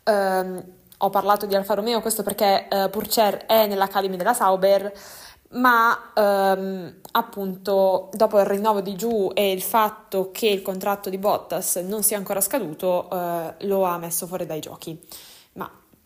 Ehm, 0.05 0.63
ho 0.99 1.11
parlato 1.11 1.47
di 1.47 1.55
Alfa 1.55 1.73
Romeo, 1.73 2.01
questo 2.01 2.23
perché 2.23 2.67
Purcher 2.91 3.45
è 3.45 3.67
nell'Academy 3.67 4.17
della 4.17 4.33
Sauber 4.33 4.93
ma 5.57 6.13
ehm, 6.15 6.95
appunto 7.13 8.09
dopo 8.13 8.39
il 8.39 8.47
rinnovo 8.47 8.81
di 8.81 8.95
Giù 8.95 9.31
e 9.35 9.53
il 9.53 9.63
fatto 9.63 10.31
che 10.33 10.49
il 10.49 10.63
contratto 10.63 11.11
di 11.11 11.19
Bottas 11.19 11.77
non 11.77 12.03
sia 12.03 12.17
ancora 12.17 12.41
scaduto, 12.41 13.09
eh, 13.11 13.55
lo 13.67 13.85
ha 13.85 13.99
messo 13.99 14.27
fuori 14.27 14.47
dai 14.47 14.61
giochi. 14.61 14.99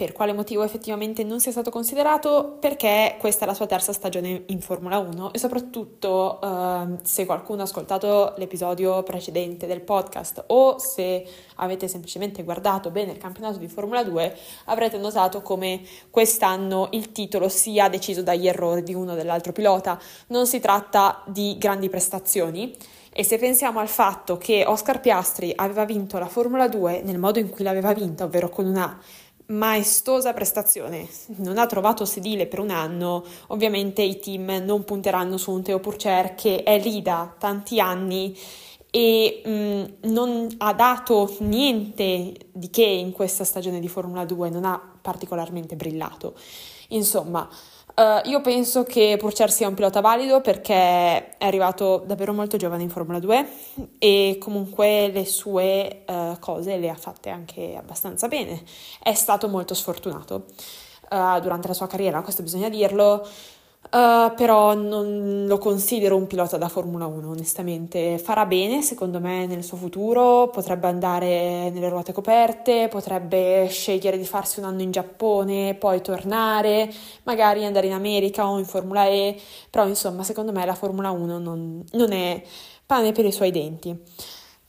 Per 0.01 0.13
quale 0.13 0.33
motivo 0.33 0.63
effettivamente 0.63 1.25
non 1.25 1.41
sia 1.41 1.51
stato 1.51 1.69
considerato? 1.69 2.57
Perché 2.59 3.17
questa 3.19 3.45
è 3.45 3.47
la 3.47 3.53
sua 3.53 3.67
terza 3.67 3.93
stagione 3.93 4.45
in 4.47 4.63
Formula 4.63 4.97
1 4.97 5.35
e 5.35 5.39
soprattutto 5.39 6.41
eh, 6.41 6.97
se 7.03 7.27
qualcuno 7.27 7.61
ha 7.61 7.65
ascoltato 7.65 8.33
l'episodio 8.39 9.03
precedente 9.03 9.67
del 9.67 9.83
podcast 9.83 10.45
o 10.47 10.79
se 10.79 11.23
avete 11.57 11.87
semplicemente 11.87 12.43
guardato 12.45 12.91
bene 12.91 13.13
il 13.13 13.19
campionato 13.19 13.59
di 13.59 13.69
Formula 13.69 14.03
2 14.03 14.35
avrete 14.65 14.97
notato 14.97 15.43
come 15.43 15.83
quest'anno 16.09 16.89
il 16.93 17.13
titolo 17.13 17.51
sia 17.51 17.91
deciso 17.91 18.23
dagli 18.23 18.49
errori 18.49 18.83
di 18.83 18.95
uno 18.95 19.13
o 19.13 19.17
dell'altro 19.17 19.53
pilota. 19.53 20.01
Non 20.29 20.47
si 20.47 20.61
tratta 20.61 21.23
di 21.27 21.57
grandi 21.59 21.91
prestazioni. 21.91 22.75
E 23.13 23.25
se 23.25 23.39
pensiamo 23.39 23.81
al 23.81 23.89
fatto 23.89 24.39
che 24.39 24.65
Oscar 24.65 25.01
Piastri 25.01 25.53
aveva 25.57 25.85
vinto 25.85 26.17
la 26.19 26.29
Formula 26.29 26.69
2 26.69 27.03
nel 27.03 27.19
modo 27.19 27.41
in 27.41 27.51
cui 27.51 27.65
l'aveva 27.65 27.93
vinta, 27.93 28.23
ovvero 28.23 28.49
con 28.49 28.67
una 28.67 28.99
maestosa 29.51 30.33
prestazione, 30.33 31.09
non 31.37 31.59
ha 31.59 31.67
trovato 31.67 32.05
sedile 32.05 32.47
per 32.47 32.61
un 32.61 32.71
anno, 32.71 33.25
ovviamente 33.49 34.03
i 34.03 34.19
team 34.19 34.63
non 34.65 34.85
punteranno 34.85 35.37
su 35.37 35.51
un 35.51 35.63
Teo 35.63 35.81
Purcer 35.81 36.35
che 36.35 36.63
è 36.63 36.79
lì 36.81 37.03
da 37.03 37.35
tanti 37.37 37.81
anni 37.81 38.37
e 38.91 39.43
mh, 39.45 39.51
mm, 39.51 39.85
non 40.13 40.49
ha 40.59 40.73
dato 40.73 41.35
niente 41.41 42.35
di 42.53 42.71
che 42.71 42.85
in 42.85 43.13
questa 43.13 43.45
stagione 43.45 43.81
di 43.81 43.89
Formula 43.89 44.25
2, 44.25 44.51
non 44.51 44.65
ha 44.65 44.81
particolarmente 45.01 45.77
brillato. 45.77 46.35
Insomma, 46.89 47.49
Uh, 47.95 48.29
io 48.29 48.41
penso 48.41 48.85
che 48.85 49.17
Purcer 49.19 49.51
sia 49.51 49.69
un 49.69 49.75
pilota 49.75 50.01
valido 50.01 50.41
perché 50.41 50.75
è 50.75 51.35
arrivato 51.39 52.03
davvero 52.07 52.33
molto 52.33 52.57
giovane 52.57 52.83
in 52.83 52.89
Formula 52.89 53.19
2 53.19 53.49
e 53.99 54.37
comunque 54.41 55.09
le 55.09 55.27
sue 55.27 56.05
uh, 56.07 56.39
cose 56.39 56.77
le 56.79 56.89
ha 56.89 56.95
fatte 56.95 57.31
anche 57.31 57.77
abbastanza 57.77 58.29
bene. 58.29 58.63
È 59.03 59.13
stato 59.15 59.49
molto 59.49 59.75
sfortunato 59.75 60.47
uh, 61.11 61.41
durante 61.41 61.69
la 61.69 61.75
sua 61.75 61.87
carriera, 61.87 62.23
questo 62.23 62.43
bisogna 62.43 62.69
dirlo. 62.69 63.27
Uh, 63.83 64.33
però 64.37 64.75
non 64.75 65.47
lo 65.49 65.59
considero 65.59 66.15
un 66.15 66.29
pilota 66.29 66.57
da 66.57 66.69
Formula 66.69 67.07
1, 67.07 67.29
onestamente. 67.31 68.19
Farà 68.19 68.47
bene, 68.47 68.83
secondo 68.83 69.19
me, 69.19 69.47
nel 69.47 69.65
suo 69.65 69.77
futuro, 69.77 70.49
potrebbe 70.49 70.87
andare 70.87 71.71
nelle 71.71 71.89
ruote 71.89 72.13
coperte, 72.13 72.87
potrebbe 72.89 73.67
scegliere 73.69 74.17
di 74.17 74.25
farsi 74.25 74.61
un 74.61 74.67
anno 74.67 74.83
in 74.83 74.93
Giappone, 74.93 75.75
poi 75.75 76.03
tornare, 76.03 76.89
magari 77.25 77.65
andare 77.65 77.89
in 77.89 77.95
America 77.95 78.47
o 78.49 78.59
in 78.59 78.65
Formula 78.65 79.07
E, 79.07 79.41
però 79.71 79.87
insomma, 79.89 80.23
secondo 80.23 80.53
me 80.53 80.65
la 80.65 80.75
Formula 80.75 81.11
1 81.11 81.39
non, 81.39 81.85
non 81.91 82.13
è 82.13 82.43
pane 82.87 83.11
per 83.11 83.25
i 83.25 83.33
suoi 83.33 83.51
denti. 83.51 83.99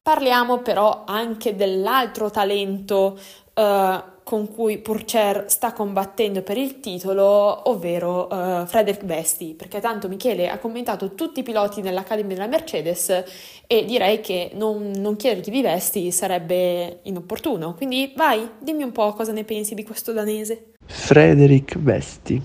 Parliamo 0.01 0.59
però 0.59 1.03
anche 1.05 1.55
dell'altro 1.55 2.31
talento 2.31 3.19
uh, 3.53 4.10
con 4.23 4.53
cui 4.53 4.77
Purcher 4.77 5.45
sta 5.47 5.73
combattendo 5.73 6.41
per 6.41 6.57
il 6.57 6.79
titolo, 6.79 7.69
ovvero 7.69 8.27
uh, 8.31 8.65
Frederick 8.65 9.03
Besti, 9.03 9.53
perché 9.55 9.79
tanto 9.79 10.07
Michele 10.07 10.49
ha 10.49 10.57
commentato 10.57 11.15
tutti 11.15 11.39
i 11.39 11.43
piloti 11.43 11.81
nell'Academy 11.81 12.33
della 12.33 12.47
Mercedes 12.47 13.23
e 13.67 13.85
direi 13.85 14.21
che 14.21 14.51
non, 14.53 14.91
non 14.97 15.15
chiedergli 15.15 15.49
di 15.49 15.61
Besti 15.61 16.11
sarebbe 16.11 16.99
inopportuno. 17.03 17.73
Quindi 17.73 18.13
vai, 18.15 18.47
dimmi 18.59 18.83
un 18.83 18.91
po' 18.91 19.13
cosa 19.13 19.31
ne 19.31 19.43
pensi 19.43 19.73
di 19.75 19.83
questo 19.83 20.13
danese. 20.13 20.73
Frederick 20.85 21.77
Besti. 21.77 22.41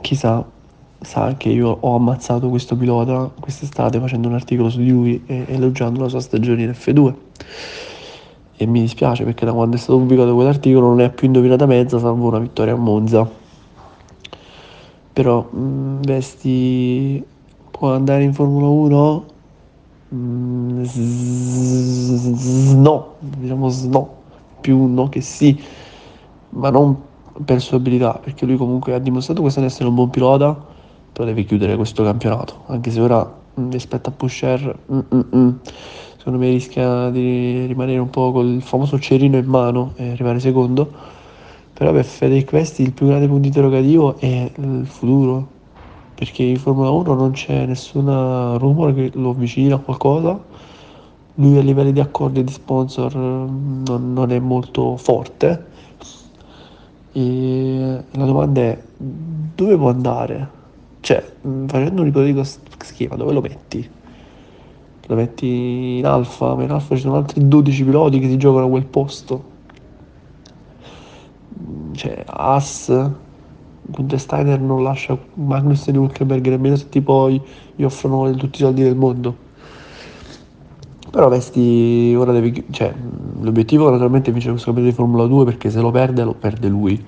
Chissà, 0.00 0.44
sa 1.00 1.34
che 1.36 1.48
io 1.48 1.78
ho 1.80 1.94
ammazzato 1.94 2.48
questo 2.48 2.76
pilota 2.76 3.30
quest'estate 3.40 3.98
facendo 3.98 4.28
un 4.28 4.34
articolo 4.34 4.68
su 4.68 4.78
di 4.78 4.90
lui 4.90 5.22
e 5.26 5.44
elogiando 5.48 6.00
la 6.00 6.08
sua 6.08 6.20
stagione 6.20 6.62
in 6.62 6.70
F2 6.70 7.14
e 8.56 8.66
mi 8.66 8.80
dispiace 8.80 9.24
perché 9.24 9.44
da 9.44 9.52
quando 9.52 9.76
è 9.76 9.78
stato 9.78 9.98
pubblicato 9.98 10.34
quell'articolo 10.34 10.86
non 10.86 11.00
è 11.00 11.10
più 11.10 11.26
indovinata 11.26 11.66
mezza 11.66 11.98
salvo 11.98 12.28
una 12.28 12.38
vittoria 12.38 12.72
a 12.72 12.76
Monza. 12.76 13.28
Però 15.12 15.48
mh, 15.50 15.58
mm, 15.58 16.00
Vesti 16.02 17.24
può 17.70 17.92
andare 17.92 18.22
in 18.22 18.32
Formula 18.32 18.68
1 18.68 19.24
mm, 20.14 20.84
no 22.80 23.14
diciamo 23.20 23.70
no 23.88 24.14
più 24.60 24.86
no 24.86 25.08
che 25.08 25.20
sì 25.20 25.60
ma 26.50 26.70
non 26.70 26.96
per 27.44 27.60
sua 27.60 27.76
abilità 27.76 28.18
perché 28.22 28.46
lui 28.46 28.56
comunque 28.56 28.94
ha 28.94 28.98
dimostrato 28.98 29.42
quest'anno 29.42 29.66
di 29.66 29.72
essere 29.72 29.88
un 29.88 29.94
buon 29.94 30.08
pilota 30.08 30.56
però 31.12 31.24
deve 31.26 31.44
chiudere 31.44 31.76
questo 31.76 32.02
campionato 32.02 32.62
anche 32.66 32.90
se 32.90 33.00
ora 33.00 33.30
mm, 33.60 33.70
rispetto 33.70 34.08
a 34.08 34.12
Pusher 34.12 34.78
mm, 34.90 35.00
mm 35.14 35.50
secondo 36.26 36.44
me 36.44 36.50
rischia 36.50 37.08
di 37.10 37.66
rimanere 37.66 38.00
un 38.00 38.10
po' 38.10 38.32
col 38.32 38.60
famoso 38.60 38.98
cerino 38.98 39.36
in 39.36 39.46
mano 39.46 39.92
e 39.94 40.10
arrivare 40.10 40.40
secondo. 40.40 40.90
Però 41.72 41.92
per 41.92 42.04
Federic 42.04 42.50
Vesti 42.50 42.82
il 42.82 42.92
più 42.92 43.06
grande 43.06 43.28
punto 43.28 43.46
interrogativo 43.46 44.18
è 44.18 44.50
il 44.56 44.86
futuro, 44.86 45.46
perché 46.16 46.42
in 46.42 46.56
Formula 46.56 46.90
1 46.90 47.14
non 47.14 47.30
c'è 47.30 47.64
nessuna 47.66 48.56
rumore 48.56 48.92
che 48.92 49.10
lo 49.14 49.30
avvicina 49.30 49.76
a 49.76 49.78
qualcosa. 49.78 50.42
Lui 51.34 51.58
a 51.58 51.62
livello 51.62 51.92
di 51.92 52.00
accordi 52.00 52.40
e 52.40 52.44
di 52.44 52.52
sponsor 52.52 53.14
non, 53.14 53.84
non 54.12 54.32
è 54.32 54.40
molto 54.40 54.96
forte. 54.96 55.64
E 57.12 58.02
la 58.10 58.24
domanda 58.24 58.60
è 58.62 58.82
dove 58.96 59.76
può 59.76 59.90
andare? 59.90 60.48
Cioè, 60.98 61.22
facendo 61.66 62.02
un 62.02 62.08
ipotetico 62.08 62.42
schema, 62.78 63.14
dove 63.14 63.32
lo 63.32 63.40
metti? 63.40 63.95
Lo 65.06 65.14
metti 65.14 65.98
in 65.98 66.06
alfa, 66.06 66.54
ma 66.54 66.64
in 66.64 66.70
alfa 66.70 66.94
ci 66.94 67.02
sono 67.02 67.16
altri 67.16 67.46
12 67.46 67.84
piloti 67.84 68.18
che 68.18 68.28
si 68.28 68.36
giocano 68.36 68.66
a 68.66 68.68
quel 68.68 68.84
posto. 68.84 69.54
Cioè, 71.92 72.24
As, 72.26 73.10
Gunther 73.82 74.18
Steiner 74.18 74.60
non 74.60 74.82
lascia 74.82 75.16
Magnus 75.34 75.86
e 75.86 75.96
Hulkenberg 75.96 76.48
nemmeno 76.48 76.76
se 76.76 76.88
tipo 76.88 77.30
gli 77.30 77.82
offrono 77.82 78.30
tutti 78.32 78.60
i 78.60 78.64
soldi 78.64 78.82
del 78.82 78.96
mondo. 78.96 79.44
Però 81.10 81.28
Vesti 81.28 82.14
ora 82.18 82.32
deve. 82.32 82.64
Cioè, 82.70 82.92
l'obiettivo 83.40 83.88
naturalmente 83.88 84.30
è 84.30 84.32
vincere 84.32 84.52
questo 84.52 84.72
campionato 84.72 84.96
di 84.96 85.02
Formula 85.02 85.26
2 85.26 85.44
perché 85.44 85.70
se 85.70 85.80
lo 85.80 85.90
perde 85.90 86.24
lo 86.24 86.34
perde 86.34 86.68
lui. 86.68 87.04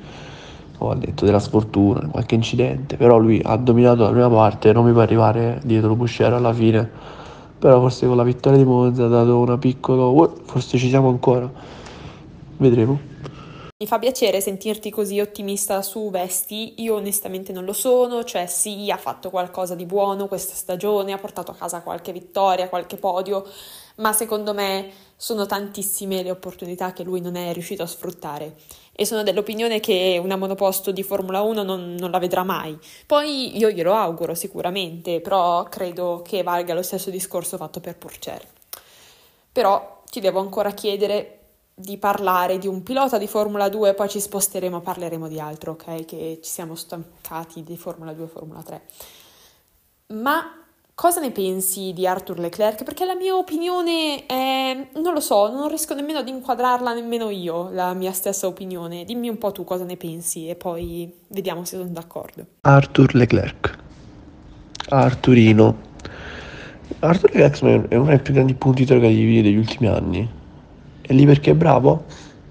Ho 0.81 0.95
detto 0.95 1.25
della 1.25 1.41
sfortuna, 1.41 2.07
qualche 2.07 2.37
incidente. 2.37 2.97
Però 2.97 3.19
lui 3.19 3.41
ha 3.45 3.57
dominato 3.57 4.05
la 4.05 4.11
prima 4.11 4.31
parte, 4.31 4.73
non 4.73 4.85
mi 4.85 4.93
può 4.93 5.01
arrivare 5.01 5.61
dietro 5.65 5.97
Busciera 5.97 6.37
alla 6.37 6.53
fine 6.55 7.17
però 7.59 7.81
forse 7.81 8.07
con 8.07 8.17
la 8.17 8.23
vittoria 8.23 8.59
di 8.59 8.65
Monza 8.65 9.05
ha 9.05 9.09
dato 9.09 9.39
una 9.39 9.59
piccola 9.59 10.31
forse 10.45 10.79
ci 10.79 10.89
siamo 10.89 11.09
ancora. 11.09 11.51
Vedremo. 12.57 13.17
Mi 13.81 13.87
fa 13.87 14.01
piacere 14.01 14.41
sentirti 14.41 14.91
così 14.91 15.21
ottimista 15.21 15.83
su 15.83 16.11
Vesti, 16.11 16.83
io 16.83 16.97
onestamente 16.97 17.53
non 17.53 17.65
lo 17.65 17.73
sono, 17.73 18.25
cioè 18.25 18.47
sì, 18.47 18.91
ha 18.91 18.97
fatto 18.97 19.31
qualcosa 19.31 19.77
di 19.77 19.87
buono 19.87 20.27
questa 20.27 20.55
stagione, 20.55 21.13
ha 21.13 21.19
portato 21.19 21.53
a 21.53 21.55
casa 21.55 21.83
qualche 21.83 22.11
vittoria, 22.11 22.69
qualche 22.69 22.97
podio, 22.97 23.45
ma 23.97 24.13
secondo 24.13 24.53
me 24.53 24.91
sono 25.21 25.47
tantissime 25.47 26.23
le 26.23 26.31
opportunità 26.31 26.93
che 26.93 27.03
lui 27.03 27.21
non 27.21 27.35
è 27.35 27.53
riuscito 27.53 27.83
a 27.83 27.87
sfruttare 27.87 28.55
e 28.93 29.05
sono 29.05 29.25
dell'opinione 29.25 29.81
che 29.81 30.17
una 30.23 30.37
monoposto 30.37 30.93
di 30.93 31.03
Formula 31.03 31.41
1 31.41 31.65
non, 31.65 31.97
non, 31.99 32.13
la 32.13 32.21
vedrà 32.21 32.45
mai. 32.45 32.79
Poi 33.05 33.59
io 33.59 33.69
glielo 33.69 33.95
auguro 33.95 34.37
sicuramente, 34.37 35.21
però 35.21 35.65
credo 35.65 36.23
che 36.25 36.45
valga 36.45 36.73
lo 36.73 36.83
stesso 36.83 37.11
discorso 37.11 37.57
fatto 37.57 37.81
per 37.81 37.97
Purcer. 37.97 38.47
Però 39.51 40.03
ti 40.09 40.21
devo 40.21 40.39
ancora 40.39 40.71
chiedere 40.71 41.39
di 41.75 41.97
parlare 41.97 42.59
di 42.59 42.69
un 42.69 42.85
pilota 42.85 43.19
di 43.19 43.27
Formula 43.27 43.69
2, 43.69 43.95
poi 43.95 44.09
ci 44.09 44.21
sposteremo, 44.21 44.81
parleremo 44.81 45.27
di 45.27 45.41
altro, 45.41 45.73
ok? 45.73 46.05
Che 46.05 46.39
ci 46.41 46.51
siamo 46.51 46.77
stancati 46.77 47.65
di 47.65 47.77
Formula 47.77 48.13
2 48.13 48.25
e 48.25 48.29
Formula 48.29 48.63
3. 48.63 48.83
Ma 50.09 50.68
Cosa 51.01 51.21
ne 51.21 51.31
pensi 51.31 51.93
di 51.93 52.09
Arthur 52.09 52.41
Leclerc? 52.41 52.83
Perché 52.83 53.05
la 53.05 53.15
mia 53.15 53.37
opinione 53.37 54.27
è... 54.27 54.89
non 55.01 55.13
lo 55.13 55.21
so, 55.21 55.49
non 55.49 55.69
riesco 55.69 55.95
nemmeno 55.95 56.19
ad 56.19 56.27
inquadrarla 56.27 56.93
nemmeno 56.93 57.31
io, 57.31 57.71
la 57.71 57.95
mia 57.95 58.11
stessa 58.11 58.49
opinione. 58.49 59.05
Dimmi 59.05 59.29
un 59.29 59.39
po' 59.39 59.53
tu 59.53 59.63
cosa 59.63 59.85
ne 59.85 59.97
pensi 59.97 60.49
e 60.49 60.57
poi 60.57 61.09
vediamo 61.29 61.65
se 61.65 61.77
sono 61.77 61.89
d'accordo. 61.91 62.45
Arthur 62.63 63.15
Leclerc. 63.15 63.79
Arturino. 64.89 65.77
Arthur 66.99 67.33
Leclerc 67.33 67.87
è 67.87 67.95
uno 67.95 68.09
dei 68.09 68.19
più 68.19 68.35
grandi 68.35 68.55
punti 68.55 68.81
interrogativi 68.81 69.41
degli 69.41 69.57
ultimi 69.57 69.87
anni. 69.87 70.29
È 71.01 71.13
lì 71.13 71.25
perché 71.25 71.53
è 71.53 71.55
bravo? 71.55 72.07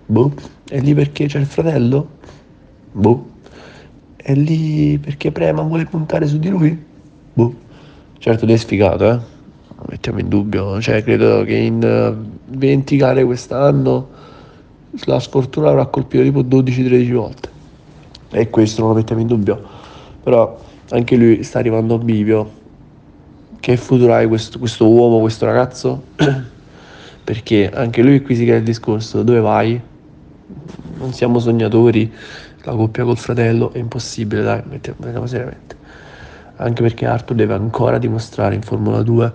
Boh. 0.06 0.32
È 0.64 0.80
lì 0.80 0.94
perché 0.94 1.26
c'è 1.26 1.40
il 1.40 1.48
fratello? 1.48 2.12
Boh. 2.94 3.26
È 4.16 4.34
lì 4.34 4.98
perché 5.00 5.34
Prema 5.34 5.64
vuole 5.64 5.84
puntare 5.84 6.26
su 6.28 6.40
di 6.40 6.48
lui? 6.48 6.86
Boh. 7.34 7.66
Certo, 8.20 8.46
lui 8.46 8.54
è 8.56 8.58
sfigato, 8.58 9.12
eh? 9.12 9.20
mettiamo 9.90 10.20
in 10.20 10.28
dubbio. 10.28 10.82
Cioè, 10.82 11.04
credo 11.04 11.44
che 11.44 11.56
in 11.56 12.18
20 12.46 12.94
eh, 12.94 12.98
gare 12.98 13.24
quest'anno 13.24 14.10
la 15.06 15.20
sfortuna 15.20 15.70
avrà 15.70 15.86
colpito 15.86 16.24
tipo 16.24 16.42
12-13 16.42 17.14
volte. 17.14 17.50
E 18.32 18.50
questo 18.50 18.82
non 18.82 18.92
lo 18.92 18.96
mettiamo 18.96 19.22
in 19.22 19.28
dubbio. 19.28 19.62
Però 20.24 20.60
anche 20.90 21.16
lui 21.16 21.44
sta 21.44 21.60
arrivando 21.60 21.96
a 21.96 21.98
bivio. 22.00 22.52
Che 23.60 23.78
futuro 23.78 24.14
hai 24.14 24.28
questo, 24.28 24.60
questo 24.60 24.88
uomo, 24.90 25.20
questo 25.20 25.46
ragazzo? 25.46 26.04
Perché 27.24 27.70
anche 27.70 28.02
lui 28.02 28.22
qui 28.22 28.36
si 28.36 28.46
crea 28.46 28.58
il 28.58 28.64
discorso, 28.64 29.24
dove 29.24 29.40
vai? 29.40 29.82
non 30.98 31.14
siamo 31.14 31.40
sognatori, 31.40 32.12
la 32.64 32.74
coppia 32.74 33.04
col 33.04 33.18
fratello 33.18 33.72
è 33.74 33.78
impossibile, 33.78 34.42
dai, 34.42 34.62
mettiamo 34.66 35.26
seriamente. 35.26 35.76
Anche 36.58 36.82
perché 36.82 37.06
Arthur 37.06 37.36
deve 37.36 37.54
ancora 37.54 37.98
dimostrare 37.98 38.56
in 38.56 38.62
Formula 38.62 39.02
2 39.02 39.34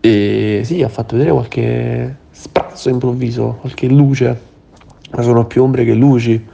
e 0.00 0.60
sì, 0.64 0.82
ha 0.82 0.88
fatto 0.88 1.16
vedere 1.16 1.32
qualche 1.32 2.16
sprazzo 2.30 2.90
improvviso, 2.90 3.56
qualche 3.60 3.88
luce, 3.88 4.40
ma 5.10 5.22
sono 5.22 5.46
più 5.46 5.62
ombre 5.62 5.84
che 5.84 5.94
luci. 5.94 6.46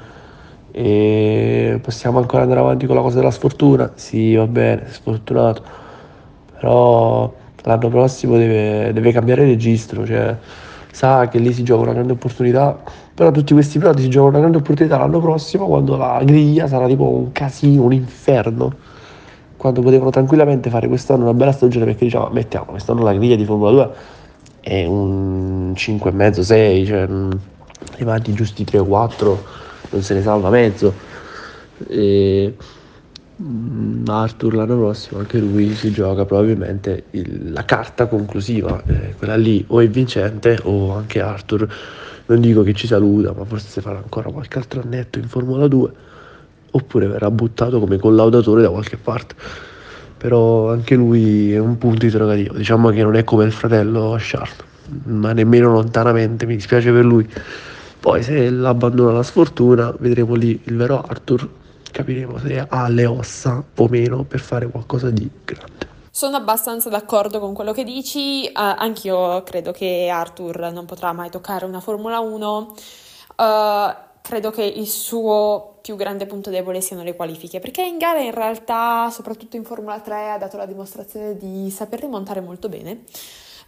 E 0.73 1.81
possiamo 1.83 2.19
ancora 2.19 2.43
andare 2.43 2.61
avanti 2.61 2.87
con 2.87 2.95
la 2.95 3.03
cosa 3.03 3.17
della 3.17 3.33
sfortuna? 3.33 3.91
Sì, 3.97 4.35
va 4.37 4.47
bene, 4.47 4.85
sfortunato. 4.89 5.63
Però 6.59 7.35
l'anno 7.65 7.89
prossimo 7.89 8.37
deve, 8.37 8.93
deve 8.93 9.11
cambiare 9.11 9.45
registro, 9.45 10.07
cioè 10.07 10.37
sa 10.93 11.29
che 11.29 11.39
lì 11.39 11.53
si 11.53 11.63
gioca 11.65 11.83
una 11.83 11.93
grande 11.93 12.13
opportunità, 12.13 12.79
però 13.13 13.31
tutti 13.33 13.53
questi 13.53 13.79
piloti 13.79 14.03
si 14.03 14.09
giocano 14.09 14.31
una 14.31 14.39
grande 14.39 14.59
opportunità 14.59 14.97
l'anno 14.97 15.21
prossimo 15.21 15.67
quando 15.67 15.97
la 15.97 16.21
griglia 16.25 16.69
sarà 16.69 16.87
tipo 16.87 17.09
un 17.09 17.33
casino, 17.33 17.83
un 17.83 17.93
inferno, 17.93 18.75
quando 19.61 19.83
potevano 19.83 20.09
tranquillamente 20.09 20.70
fare 20.70 20.88
quest'anno 20.88 21.25
una 21.25 21.35
bella 21.35 21.53
stagione 21.53 21.85
perché 21.85 22.05
diciamo 22.05 22.31
mettiamo 22.31 22.66
quest'anno 22.70 23.03
la 23.03 23.12
griglia 23.12 23.37
di 23.37 23.44
Formula 23.44 23.70
2 23.70 23.90
è 24.61 24.87
un 24.87 25.73
5,5, 25.77 26.40
6, 26.40 26.87
cioè 26.87 27.09
arrivati 27.92 28.33
giusti 28.33 28.64
3 28.64 28.79
o 28.79 28.85
4 28.85 29.44
non 29.90 30.03
se 30.03 30.14
ne 30.14 30.23
salva 30.23 30.51
mezzo. 30.51 30.92
E 31.88 32.55
Mm, 33.42 34.05
Arthur 34.07 34.55
l'anno 34.55 34.77
prossimo 34.77 35.20
anche 35.20 35.38
lui 35.38 35.75
si 35.75 35.90
gioca 35.90 36.27
probabilmente 36.27 37.05
il, 37.12 37.53
la 37.53 37.64
carta 37.64 38.07
conclusiva, 38.07 38.83
eh, 38.85 39.14
quella 39.16 39.37
lì 39.37 39.64
o 39.68 39.81
è 39.81 39.88
vincente 39.88 40.59
o 40.64 40.94
anche 40.94 41.23
Arthur, 41.23 41.66
non 42.27 42.40
dico 42.40 42.62
che 42.62 42.75
ci 42.75 42.87
saluta, 42.87 43.33
ma 43.33 43.44
forse 43.46 43.81
farà 43.81 43.96
ancora 43.96 44.31
qualche 44.31 44.59
altro 44.59 44.83
annetto 44.83 45.18
in 45.18 45.27
Formula 45.27 45.66
2 45.68 45.92
oppure 46.70 47.06
verrà 47.06 47.30
buttato 47.30 47.78
come 47.80 47.98
collaudatore 47.98 48.62
da 48.62 48.70
qualche 48.70 48.96
parte. 48.96 49.35
Però 50.16 50.70
anche 50.70 50.94
lui 50.94 51.52
è 51.52 51.59
un 51.59 51.78
punto 51.78 52.04
interrogativo, 52.04 52.54
diciamo 52.54 52.90
che 52.90 53.02
non 53.02 53.16
è 53.16 53.24
come 53.24 53.44
il 53.44 53.52
fratello 53.52 54.16
Charles, 54.18 54.56
ma 55.04 55.33
nemmeno 55.33 55.70
lontanamente, 55.70 56.46
mi 56.46 56.56
dispiace 56.56 56.92
per 56.92 57.04
lui. 57.04 57.28
Poi 57.98 58.22
se 58.22 58.50
l'abbandona 58.50 59.12
la 59.12 59.22
sfortuna, 59.22 59.94
vedremo 59.98 60.35
lì 60.35 60.61
il 60.64 60.76
vero 60.76 61.00
Arthur 61.00 61.48
capiremo 61.90 62.38
se 62.38 62.66
ha 62.68 62.88
le 62.88 63.06
ossa 63.06 63.62
o 63.76 63.88
meno 63.88 64.24
per 64.24 64.40
fare 64.40 64.68
qualcosa 64.68 65.11
di 65.11 65.28
grande. 65.44 65.88
Sono 66.11 66.37
abbastanza 66.37 66.88
d'accordo 66.88 67.38
con 67.38 67.54
quello 67.54 67.72
che 67.72 67.85
dici, 67.85 68.44
uh, 68.46 68.50
anch'io 68.54 69.42
credo 69.42 69.72
che 69.72 70.09
Arthur 70.12 70.70
non 70.72 70.85
potrà 70.85 71.12
mai 71.12 71.30
toccare 71.30 71.64
una 71.64 71.80
Formula 71.80 72.18
1. 72.20 72.74
Uh, 73.37 73.42
eh, 73.42 73.96
credo 74.31 74.53
che 74.53 74.62
il 74.62 74.87
suo 74.87 75.79
più 75.83 75.97
grande 75.97 76.25
punto 76.25 76.51
debole 76.51 76.81
siano 76.81 77.03
le 77.03 77.16
qualifiche, 77.16 77.59
perché 77.59 77.83
in 77.83 77.99
gara 77.99 78.21
in 78.21 78.31
realtà, 78.31 79.11
soprattutto 79.11 79.57
in 79.57 79.64
Formula 79.64 79.99
3, 79.99 80.31
ha 80.31 80.38
dato 80.38 80.57
la 80.57 80.66
dimostrazione 80.66 81.37
di 81.37 81.69
saper 81.69 81.99
rimontare 81.99 82.40
molto 82.40 82.69
bene. 82.69 83.03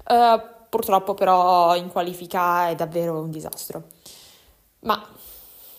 Uh, 0.06 0.40
purtroppo 0.68 1.14
però 1.14 1.74
in 1.74 1.88
qualifica 1.88 2.68
è 2.68 2.76
davvero 2.76 3.18
un 3.18 3.32
disastro. 3.32 3.86
Ma 4.82 5.04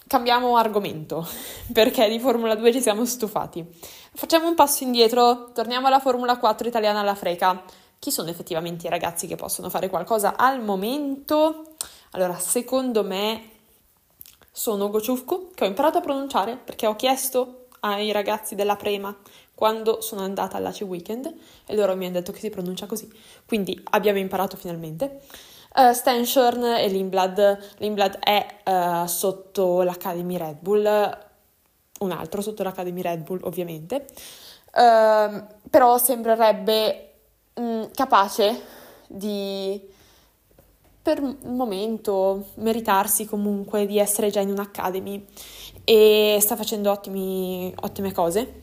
cambiamo 0.06 0.58
argomento, 0.58 1.26
perché 1.72 2.10
di 2.10 2.20
Formula 2.20 2.54
2 2.56 2.74
ci 2.74 2.82
siamo 2.82 3.06
stufati. 3.06 3.66
Facciamo 4.14 4.50
un 4.50 4.56
passo 4.56 4.84
indietro, 4.84 5.54
torniamo 5.54 5.88
alla 5.88 6.02
Formula 6.02 6.38
4 6.38 6.68
italiana 6.68 7.00
alla 7.00 7.16
Freca. 7.16 7.64
Chi 8.00 8.12
sono 8.12 8.30
effettivamente 8.30 8.88
i 8.88 8.90
ragazzi 8.90 9.28
che 9.28 9.38
possono 9.38 9.70
fare 9.70 9.90
qualcosa 9.90 10.36
al 10.36 10.62
momento? 10.62 11.76
Allora, 12.12 12.38
secondo 12.38 13.06
me 13.06 13.52
sono 14.56 14.92
Gociufku, 14.92 15.50
che 15.56 15.64
ho 15.64 15.68
imparato 15.68 15.98
a 15.98 16.02
pronunciare 16.02 16.58
perché 16.58 16.86
ho 16.86 16.96
chiesto 16.96 17.66
ai 17.80 18.12
ragazzi 18.12 18.54
della 18.54 18.76
Prema 18.76 19.18
quando 19.56 20.00
sono 20.02 20.22
andata 20.22 20.58
all'ACI 20.58 20.84
Weekend 20.84 21.34
e 21.66 21.76
loro 21.76 21.96
mi 21.96 22.06
hanno 22.06 22.14
detto 22.14 22.32
che 22.32 22.40
si 22.40 22.52
pronuncia 22.52 22.86
così. 22.86 23.12
Quindi 23.48 23.82
abbiamo 23.92 24.20
imparato 24.20 24.56
finalmente. 24.56 25.22
Uh, 25.76 25.92
Stanshorn 25.92 26.64
e 26.64 26.88
Limblad. 26.88 27.74
Limblad 27.78 28.20
è 28.20 28.46
uh, 28.64 29.08
sotto 29.08 29.82
l'Academy 29.82 30.38
Red 30.38 30.58
Bull, 30.60 30.84
un 32.00 32.12
altro 32.12 32.42
sotto 32.42 32.62
l'Academy 32.62 33.02
Red 33.02 33.24
Bull 33.24 33.40
ovviamente, 33.44 34.06
uh, 34.76 35.44
però 35.70 35.98
sembrerebbe 35.98 37.14
mh, 37.56 37.86
capace 37.96 38.62
di 39.08 39.82
per 41.04 41.20
il 41.20 41.38
momento 41.52 42.46
meritarsi 42.56 43.26
comunque 43.26 43.86
di 43.86 44.00
essere 44.00 44.32
già 44.32 44.40
in 44.40 44.50
un'Academy 44.50 45.26
e 45.84 46.38
sta 46.42 46.56
facendo 46.56 46.90
ottimi, 46.90 47.72
ottime 47.82 48.12
cose. 48.12 48.62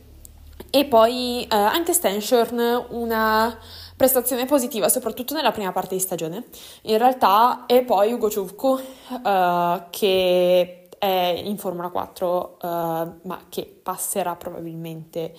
E 0.70 0.85
poi 0.87 1.46
anche 1.48 1.92
Stanshorn 1.92 2.87
una 2.90 3.59
prestazione 4.00 4.46
positiva, 4.46 4.88
soprattutto 4.88 5.35
nella 5.35 5.53
prima 5.53 5.72
parte 5.72 5.94
di 5.94 6.00
stagione. 6.00 6.44
In 6.85 6.96
realtà 6.96 7.66
è 7.66 7.83
poi 7.85 8.11
Ugo 8.11 8.31
Ciuvcu 8.31 8.68
uh, 8.68 9.83
che 9.90 10.88
è 10.96 11.42
in 11.44 11.59
Formula 11.59 11.90
4, 11.90 12.57
uh, 12.62 12.66
eh, 12.66 13.09
ma 13.24 13.44
che 13.50 13.81
passerà 13.83 14.37
probabilmente 14.37 15.35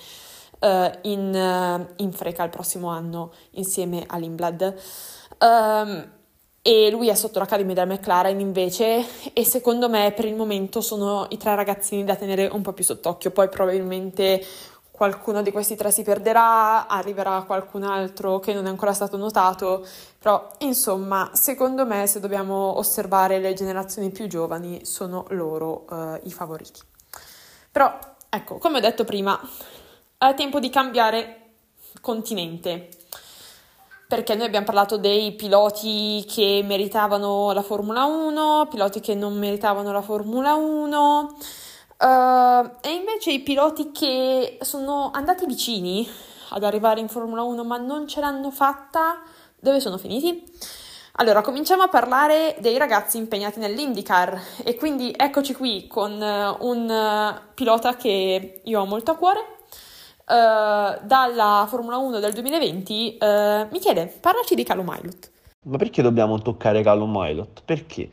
uh, 0.60 0.92
in, 1.02 1.88
in, 1.96 2.12
Freca 2.12 2.44
il 2.44 2.52
prossimo 2.52 2.90
anno 2.90 3.32
insieme 3.52 4.04
a 4.06 4.18
Limblad. 4.18 4.76
Um, 5.40 6.10
e 6.62 6.92
lui 6.92 7.10
è 7.10 7.16
sotto 7.16 7.40
l'Academy 7.40 7.74
della 7.74 7.92
McLaren 7.92 8.40
invece 8.40 9.04
e 9.34 9.44
secondo 9.44 9.90
me 9.90 10.12
per 10.16 10.26
il 10.26 10.36
momento 10.36 10.82
sono 10.82 11.26
i 11.30 11.38
tre 11.38 11.56
ragazzini 11.56 12.04
da 12.04 12.16
tenere 12.16 12.48
un 12.48 12.62
po' 12.62 12.74
più 12.74 12.84
sott'occhio, 12.84 13.32
poi 13.32 13.50
probabilmente 13.50 14.44
qualcuno 14.92 15.42
di 15.42 15.50
questi 15.52 15.76
tre 15.76 15.90
si 15.90 16.04
perderà, 16.04 16.86
arriverà 16.86 17.42
qualcun 17.48 17.82
altro 17.82 18.38
che 18.38 18.54
non 18.54 18.68
è 18.68 18.70
ancora 18.70 18.94
stato 18.94 19.18
notato, 19.18 19.84
però 20.20 20.48
insomma, 20.60 21.32
secondo 21.34 21.88
me 21.88 22.06
se 22.06 22.20
dobbiamo 22.20 22.78
osservare 22.78 23.40
le 23.40 23.54
generazioni 23.54 24.12
più 24.12 24.28
giovani 24.28 24.86
sono 24.86 25.26
loro 25.30 25.88
eh, 25.90 26.22
i 26.26 26.32
favoriti. 26.32 26.80
Però 27.72 27.98
ecco, 28.30 28.60
come 28.60 28.78
ho 28.78 28.82
detto 28.82 29.04
prima, 29.04 29.40
è 30.20 30.36
tempo 30.36 30.60
di 30.60 30.70
cambiare 30.70 31.54
continente. 32.00 32.90
Perché 34.12 34.36
noi 34.36 34.48
abbiamo 34.48 34.66
parlato 34.66 34.98
dei 34.98 35.32
piloti 35.32 36.26
che 36.28 36.62
meritavano 36.66 37.54
la 37.54 37.62
Formula 37.62 38.04
1, 38.04 38.68
piloti 38.70 39.00
che 39.00 39.16
non 39.16 39.38
meritavano 39.38 39.94
la 39.94 40.02
Formula 40.02 40.54
1, 40.54 41.38
Uh, 42.02 42.66
e 42.82 42.94
invece 42.94 43.32
i 43.32 43.42
piloti 43.42 43.92
che 43.92 44.58
sono 44.62 45.12
andati 45.14 45.46
vicini 45.46 46.10
ad 46.50 46.64
arrivare 46.64 47.00
in 47.00 47.08
Formula 47.08 47.44
1 47.44 47.64
ma 47.64 47.78
non 47.78 48.08
ce 48.08 48.20
l'hanno 48.20 48.50
fatta, 48.50 49.22
dove 49.60 49.80
sono 49.80 50.00
finiti? 50.00 50.44
Allora, 51.18 51.42
cominciamo 51.42 51.84
a 51.84 51.88
parlare 51.90 52.56
dei 52.60 52.80
ragazzi 52.80 53.18
impegnati 53.18 53.60
nell'IndyCar 53.60 54.42
e 54.64 54.76
quindi 54.78 55.14
eccoci 55.16 55.54
qui 55.54 55.86
con 55.86 56.14
uh, 56.14 56.68
un 56.68 56.90
uh, 56.90 57.54
pilota 57.54 57.96
che 57.96 58.62
io 58.64 58.82
ho 58.82 58.86
molto 58.86 59.12
a 59.12 59.16
cuore. 59.16 59.61
Uh, 60.26 61.06
dalla 61.06 61.66
Formula 61.68 61.98
1 61.98 62.20
del 62.20 62.34
2020, 62.34 63.18
Michele, 63.72 64.14
parlaci 64.22 64.56
di 64.56 64.64
Callum 64.64 64.88
Milot. 64.88 65.32
Ma 65.64 65.78
perché 65.78 66.02
dobbiamo 66.02 66.40
toccare 66.40 66.82
Callum 66.82 67.12
Milot? 67.12 67.64
Perché? 67.66 68.10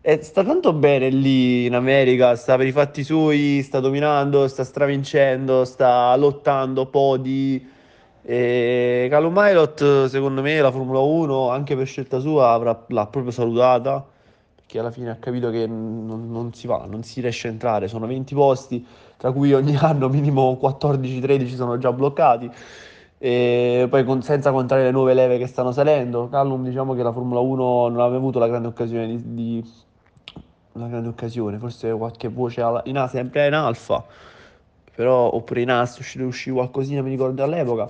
E 0.00 0.22
sta 0.22 0.42
tanto 0.44 0.72
bene 0.72 1.08
lì 1.10 1.64
in 1.66 1.74
America, 1.74 2.34
sta 2.34 2.56
per 2.56 2.66
i 2.66 2.72
fatti 2.72 3.04
suoi, 3.04 3.62
sta 3.62 3.80
dominando, 3.80 4.48
sta 4.48 4.64
stravincendo, 4.64 5.64
sta 5.64 6.14
lottando 6.16 6.86
podi. 6.86 7.70
E 8.24 9.06
Callum 9.10 9.32
Milot, 9.36 10.06
secondo 10.06 10.42
me, 10.42 10.60
la 10.60 10.70
Formula 10.70 10.98
1, 11.00 11.50
anche 11.50 11.76
per 11.76 11.86
scelta 11.86 12.18
sua, 12.20 12.50
avrà, 12.52 12.84
l'ha 12.88 13.06
proprio 13.06 13.32
salutata, 13.32 14.04
perché 14.72 14.78
alla 14.78 14.90
fine 14.90 15.10
ha 15.10 15.16
capito 15.16 15.50
che 15.50 15.66
non, 15.66 16.30
non 16.30 16.54
si 16.54 16.66
va, 16.66 16.86
non 16.88 17.02
si 17.02 17.20
riesce 17.20 17.48
a 17.48 17.50
entrare. 17.50 17.88
Sono 17.88 18.06
20 18.06 18.34
posti, 18.34 18.84
tra 19.18 19.30
cui 19.30 19.52
ogni 19.52 19.76
anno 19.80 20.08
minimo 20.08 20.58
14-13 20.60 21.54
sono 21.54 21.76
già 21.76 21.92
bloccati. 21.92 22.50
E 23.18 23.86
poi 23.88 24.04
con, 24.04 24.22
senza 24.22 24.50
contare 24.50 24.84
le 24.84 24.90
nuove 24.90 25.14
leve 25.14 25.38
che 25.38 25.46
stanno 25.46 25.70
salendo, 25.70 26.28
Callum 26.28 26.64
diciamo 26.64 26.94
che 26.94 27.02
la 27.02 27.12
Formula 27.12 27.38
1 27.38 27.88
non 27.88 28.00
aveva 28.00 28.16
avuto 28.16 28.38
la 28.40 28.48
grande 28.48 28.66
occasione 28.68 29.06
di, 29.06 29.34
di 29.34 29.70
una 30.72 30.88
grande 30.88 31.08
occasione, 31.08 31.58
forse 31.58 31.92
qualche 31.92 32.28
voce 32.28 32.64
in 32.84 32.98
A, 32.98 33.06
sempre 33.06 33.46
in 33.46 33.54
alfa, 33.54 34.04
però, 34.92 35.32
oppure 35.32 35.60
in 35.60 35.70
A 35.70 35.88
uscì 36.18 36.50
qualcosina, 36.50 37.00
mi 37.02 37.10
ricordo 37.10 37.44
all'epoca, 37.44 37.88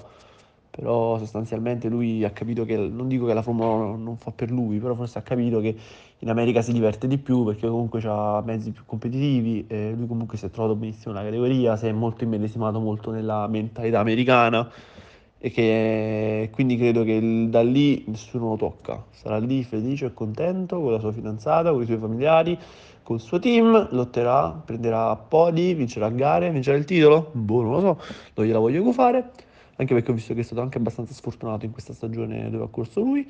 però 0.70 1.16
sostanzialmente 1.16 1.88
lui 1.88 2.24
ha 2.24 2.30
capito 2.30 2.66
che, 2.66 2.76
non 2.76 3.08
dico 3.08 3.24
che 3.24 3.32
la 3.32 3.42
Formula 3.42 3.68
1 3.70 3.96
non 3.96 4.16
fa 4.18 4.32
per 4.32 4.50
lui, 4.50 4.80
però 4.80 4.94
forse 4.94 5.18
ha 5.18 5.22
capito 5.22 5.60
che 5.60 5.74
in 6.22 6.30
America 6.30 6.62
si 6.62 6.72
diverte 6.72 7.08
di 7.08 7.18
più 7.18 7.44
perché 7.44 7.66
comunque 7.66 8.00
ha 8.04 8.40
mezzi 8.44 8.70
più 8.70 8.84
competitivi, 8.86 9.64
e 9.66 9.92
lui 9.96 10.06
comunque 10.06 10.38
si 10.38 10.46
è 10.46 10.50
trovato 10.50 10.76
benissimo 10.76 11.12
nella 11.12 11.24
categoria, 11.24 11.76
si 11.76 11.86
è 11.86 11.92
molto 11.92 12.22
immedesimato 12.22 12.78
molto 12.78 13.10
nella 13.10 13.48
mentalità 13.48 13.98
americana 13.98 14.70
e 15.38 15.50
che 15.50 16.48
quindi 16.52 16.76
credo 16.76 17.02
che 17.02 17.48
da 17.48 17.62
lì 17.62 18.04
nessuno 18.06 18.50
lo 18.50 18.56
tocca, 18.56 19.04
sarà 19.10 19.38
lì 19.38 19.64
felice 19.64 20.06
e 20.06 20.14
contento 20.14 20.80
con 20.80 20.92
la 20.92 21.00
sua 21.00 21.10
fidanzata, 21.10 21.72
con 21.72 21.82
i 21.82 21.86
suoi 21.86 21.98
familiari, 21.98 22.56
col 23.02 23.18
suo 23.18 23.40
team, 23.40 23.88
lotterà, 23.90 24.50
prenderà 24.64 25.16
podi, 25.16 25.74
vincerà 25.74 26.08
gare, 26.10 26.52
vincerà 26.52 26.76
il 26.76 26.84
titolo? 26.84 27.30
Boh, 27.32 27.62
non 27.62 27.72
lo 27.72 27.80
so, 27.80 28.00
non 28.34 28.46
gliela 28.46 28.60
voglio 28.60 28.84
gufare, 28.84 29.32
anche 29.74 29.92
perché 29.92 30.12
ho 30.12 30.14
visto 30.14 30.34
che 30.34 30.40
è 30.40 30.44
stato 30.44 30.60
anche 30.60 30.78
abbastanza 30.78 31.12
sfortunato 31.12 31.64
in 31.64 31.72
questa 31.72 31.92
stagione 31.92 32.48
dove 32.48 32.62
ha 32.62 32.68
corso 32.68 33.00
lui. 33.00 33.28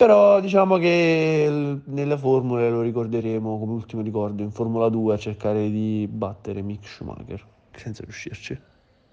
Però 0.00 0.40
diciamo 0.40 0.78
che 0.78 1.78
nelle 1.84 2.16
formule 2.16 2.70
lo 2.70 2.80
ricorderemo 2.80 3.58
come 3.58 3.72
ultimo 3.72 4.00
ricordo 4.00 4.42
in 4.42 4.50
Formula 4.50 4.88
2 4.88 5.12
a 5.12 5.18
cercare 5.18 5.68
di 5.68 6.08
battere 6.10 6.62
Mick 6.62 6.88
Schumacher, 6.88 7.46
senza 7.72 8.02
riuscirci. 8.04 8.58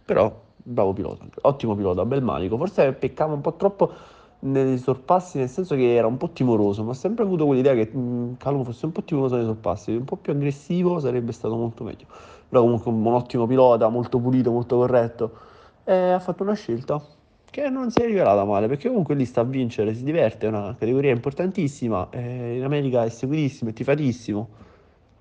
Però 0.06 0.34
bravo 0.56 0.94
pilota, 0.94 1.26
ottimo 1.42 1.76
pilota, 1.76 2.06
bel 2.06 2.24
manico. 2.24 2.56
Forse 2.56 2.94
peccava 2.94 3.34
un 3.34 3.42
po' 3.42 3.58
troppo 3.58 3.92
nei 4.40 4.78
sorpassi, 4.78 5.40
nel 5.40 5.50
senso 5.50 5.76
che 5.76 5.94
era 5.94 6.08
un 6.08 6.16
po' 6.16 6.32
timoroso, 6.32 6.86
ma 6.86 6.92
ho 6.92 6.94
sempre 6.94 7.26
avuto 7.26 7.46
quell'idea 7.46 7.74
che 7.74 7.88
mh, 7.94 8.38
Calum 8.38 8.64
fosse 8.64 8.86
un 8.86 8.94
po' 8.94 9.04
timoroso 9.04 9.36
nei 9.36 9.44
sorpassi, 9.44 9.92
un 9.92 10.06
po' 10.06 10.16
più 10.16 10.32
aggressivo 10.32 11.00
sarebbe 11.00 11.34
stato 11.34 11.58
molto 11.58 11.84
meglio. 11.84 12.06
Però 12.48 12.62
comunque 12.62 12.90
un 12.94 13.06
ottimo 13.08 13.46
pilota, 13.46 13.90
molto 13.90 14.20
pulito, 14.20 14.52
molto 14.52 14.78
corretto, 14.78 15.38
e 15.84 16.12
ha 16.12 16.20
fatto 16.20 16.44
una 16.44 16.54
scelta 16.54 17.02
che 17.50 17.70
non 17.70 17.92
si 17.92 18.00
è 18.02 18.06
rivelata 18.06 18.44
male, 18.44 18.68
perché 18.68 18.88
comunque 18.88 19.16
lì 19.16 19.26
sta 19.26 19.42
a 19.42 19.44
vincere, 19.44 19.94
si 19.94 20.04
diverte, 20.04 20.46
è 20.46 20.50
una 20.50 20.76
categoria 20.78 21.12
importantissima, 21.12 22.10
in 22.14 22.62
America 22.64 23.04
è 23.04 23.10
seguitissimo, 23.10 23.70
è 23.70 23.74
tifatissimo, 23.74 24.50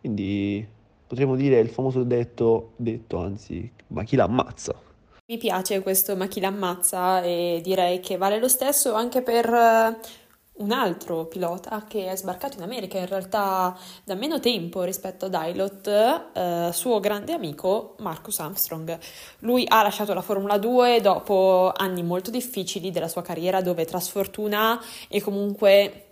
quindi 0.01 0.67
potremmo 1.07 1.37
dire 1.37 1.59
il 1.59 1.69
famoso 1.69 2.03
detto, 2.03 2.73
detto 2.77 3.19
anzi, 3.19 3.71
ma 3.89 4.03
chi 4.03 4.17
l'ammazza? 4.17 4.75
Mi 5.29 5.39
piace 5.39 5.83
questo 5.83 6.15
ma 6.15 6.29
chi 6.29 6.39
l'ammazza 6.39 7.21
e 7.23 7.61
direi 7.61 7.99
che 7.99 8.17
vale 8.17 8.39
lo 8.39 8.47
stesso 8.47 8.95
anche 8.95 9.23
per 9.23 9.45
eh, 9.53 9.99
un 10.59 10.73
altro 10.73 11.27
pilota 11.27 11.85
che 11.87 12.11
è 12.11 12.17
sbarcato 12.17 12.57
in 12.57 12.63
America 12.63 12.99
in 12.99 13.07
realtà 13.07 13.77
da 14.05 14.15
meno 14.15 14.41
tempo 14.41 14.83
rispetto 14.83 15.27
ad 15.27 15.37
Ilot, 15.39 15.87
eh, 15.87 16.71
suo 16.73 17.01
grande 17.01 17.33
amico 17.33 17.95
Marcus 17.99 18.39
Armstrong. 18.39 18.99
Lui 19.41 19.65
ha 19.69 19.83
lasciato 19.83 20.15
la 20.15 20.23
Formula 20.23 20.57
2 20.57 21.01
dopo 21.01 21.73
anni 21.77 22.03
molto 22.03 22.31
difficili 22.31 22.91
della 22.91 23.09
sua 23.09 23.23
carriera 23.23 23.61
dove 23.61 23.85
tra 23.85 24.01
sfortuna 24.01 24.81
e 25.09 25.21
comunque 25.21 26.03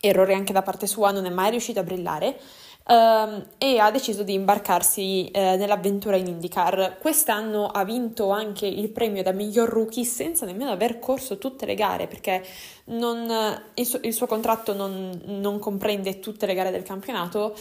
errori 0.00 0.34
anche 0.34 0.52
da 0.52 0.62
parte 0.62 0.86
sua 0.86 1.10
non 1.10 1.26
è 1.26 1.30
mai 1.30 1.50
riuscito 1.50 1.80
a 1.80 1.84
brillare. 1.84 2.38
Um, 2.84 3.46
e 3.58 3.78
ha 3.78 3.92
deciso 3.92 4.24
di 4.24 4.32
imbarcarsi 4.32 5.30
eh, 5.30 5.54
nell'avventura 5.56 6.16
in 6.16 6.26
IndyCar. 6.26 6.98
Quest'anno 6.98 7.68
ha 7.68 7.84
vinto 7.84 8.30
anche 8.30 8.66
il 8.66 8.88
premio 8.88 9.22
da 9.22 9.30
miglior 9.30 9.68
rookie 9.68 10.04
senza 10.04 10.46
nemmeno 10.46 10.72
aver 10.72 10.98
corso 10.98 11.38
tutte 11.38 11.64
le 11.64 11.76
gare 11.76 12.08
perché 12.08 12.44
non, 12.86 13.62
il, 13.74 13.86
suo, 13.86 14.00
il, 14.02 14.12
suo, 14.12 14.26
contratto 14.26 14.74
non, 14.74 15.20
non, 15.26 15.60
comprende 15.60 16.18
tutte 16.18 16.44
le 16.44 16.54
gare 16.54 16.72
del 16.72 16.82
campionato 16.82 17.54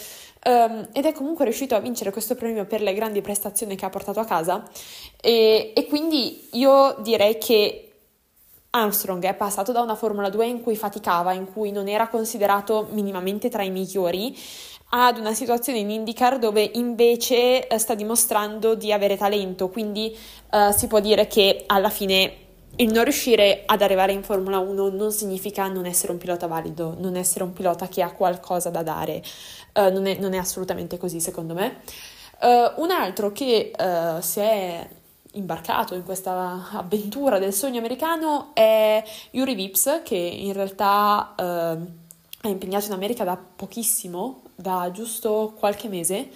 um, 0.45 0.87
ed 0.91 1.05
è 1.05 1.11
comunque 1.13 1.45
riuscito 1.45 1.75
a 1.75 1.79
vincere 1.79 2.11
questo 2.11 2.33
premio 2.33 2.65
per 2.65 2.81
le 2.81 2.93
grandi 2.95 3.21
prestazioni 3.21 3.75
che 3.75 3.85
ha 3.85 3.89
portato 3.89 4.19
a 4.19 4.25
casa 4.25 4.67
e, 5.21 5.71
e 5.75 5.85
quindi 5.85 6.49
io 6.53 6.95
direi 7.01 7.37
che 7.37 7.91
Armstrong 8.73 9.21
è 9.25 9.33
passato 9.33 9.73
da 9.73 9.81
una 9.81 9.95
Formula 9.95 10.29
2 10.29 10.45
in 10.45 10.61
cui 10.61 10.77
faticava, 10.77 11.33
in 11.33 11.51
cui 11.51 11.71
non 11.71 11.89
era 11.89 12.07
considerato 12.07 12.87
minimamente 12.91 13.49
tra 13.49 13.63
i 13.63 13.69
migliori, 13.69 14.33
ad 14.93 15.17
una 15.17 15.33
situazione 15.33 15.79
in 15.79 15.89
IndyCar 15.89 16.37
dove 16.37 16.69
invece 16.73 17.67
eh, 17.67 17.77
sta 17.77 17.95
dimostrando 17.95 18.75
di 18.75 18.91
avere 18.91 19.15
talento, 19.15 19.69
quindi 19.69 20.15
eh, 20.51 20.71
si 20.73 20.87
può 20.87 20.99
dire 20.99 21.27
che 21.27 21.63
alla 21.67 21.89
fine 21.89 22.41
il 22.77 22.91
non 22.91 23.03
riuscire 23.03 23.63
ad 23.65 23.81
arrivare 23.81 24.11
in 24.11 24.23
Formula 24.23 24.59
1 24.59 24.89
non 24.89 25.11
significa 25.11 25.67
non 25.67 25.85
essere 25.85 26.11
un 26.11 26.17
pilota 26.17 26.47
valido, 26.47 26.95
non 26.97 27.15
essere 27.15 27.43
un 27.43 27.53
pilota 27.53 27.87
che 27.87 28.01
ha 28.01 28.11
qualcosa 28.11 28.69
da 28.69 28.81
dare, 28.81 29.21
uh, 29.73 29.91
non, 29.91 30.07
è, 30.07 30.17
non, 30.17 30.33
è, 30.33 30.37
assolutamente 30.37 30.97
così 30.97 31.19
secondo 31.19 31.53
me. 31.53 31.81
Uh, 32.39 32.81
un 32.81 32.91
altro 32.91 33.31
che 33.31 33.71
uh, 33.77 34.21
si 34.21 34.39
è 34.39 34.87
imbarcato 35.33 35.95
in 35.95 36.03
questa 36.03 36.69
avventura 36.73 37.39
del 37.39 37.53
sogno 37.53 37.77
americano 37.77 38.49
è 38.53 39.03
Yuri 39.31 39.53
Vips 39.53 40.01
che 40.03 40.17
in 40.17 40.51
realtà 40.51 41.33
è 42.41 42.47
impegnato 42.47 42.87
in 42.87 42.93
America 42.93 43.23
da 43.23 43.37
pochissimo, 43.37 44.40
da 44.55 44.89
giusto 44.91 45.53
qualche 45.57 45.87
mese. 45.87 46.29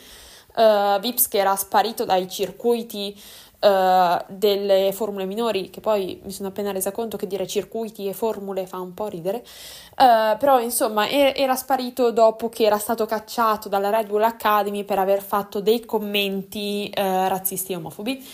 Uh, 0.56 1.00
Vips 1.02 1.28
che 1.28 1.38
era 1.38 1.54
sparito 1.58 2.06
dai 2.06 2.30
circuiti 2.30 3.14
uh, 3.60 4.24
delle 4.28 4.94
formule 4.94 5.26
minori, 5.26 5.70
che 5.70 5.82
poi 5.82 6.22
mi 6.24 6.32
sono 6.32 6.48
appena 6.48 6.72
resa 6.72 6.94
conto 6.94 7.18
che 7.18 7.28
dire 7.28 7.46
circuiti 7.46 8.08
e 8.08 8.14
formule 8.14 8.66
fa 8.66 8.80
un 8.80 8.94
po' 8.94 9.08
ridere, 9.08 9.40
uh, 9.40 10.38
però 10.38 10.62
insomma 10.62 11.10
era 11.10 11.56
sparito 11.56 12.12
dopo 12.14 12.48
che 12.48 12.64
era 12.64 12.78
stato 12.78 13.06
cacciato 13.06 13.68
dalla 13.68 13.90
Red 13.90 14.08
Bull 14.08 14.24
Academy 14.24 14.86
per 14.86 14.98
aver 14.98 15.22
fatto 15.22 15.60
dei 15.60 15.84
commenti 15.84 16.90
razzisti 16.94 17.74
e 17.74 17.76
omofobi. 17.76 18.26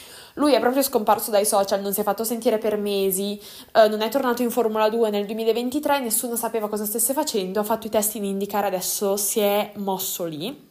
Lui 0.41 0.53
è 0.53 0.59
proprio 0.59 0.81
scomparso 0.81 1.29
dai 1.29 1.45
social, 1.45 1.81
non 1.81 1.93
si 1.93 1.99
è 1.99 2.03
fatto 2.03 2.23
sentire 2.23 2.57
per 2.57 2.75
mesi, 2.75 3.39
eh, 3.73 3.87
non 3.87 4.01
è 4.01 4.09
tornato 4.09 4.41
in 4.41 4.49
Formula 4.49 4.89
2 4.89 5.11
nel 5.11 5.27
2023, 5.27 5.99
nessuno 5.99 6.35
sapeva 6.35 6.67
cosa 6.67 6.83
stesse 6.83 7.13
facendo, 7.13 7.59
ha 7.59 7.63
fatto 7.63 7.85
i 7.85 7.91
test 7.91 8.15
in 8.15 8.23
IndyCar, 8.23 8.65
adesso 8.65 9.17
si 9.17 9.39
è 9.39 9.71
mosso 9.75 10.25
lì. 10.25 10.69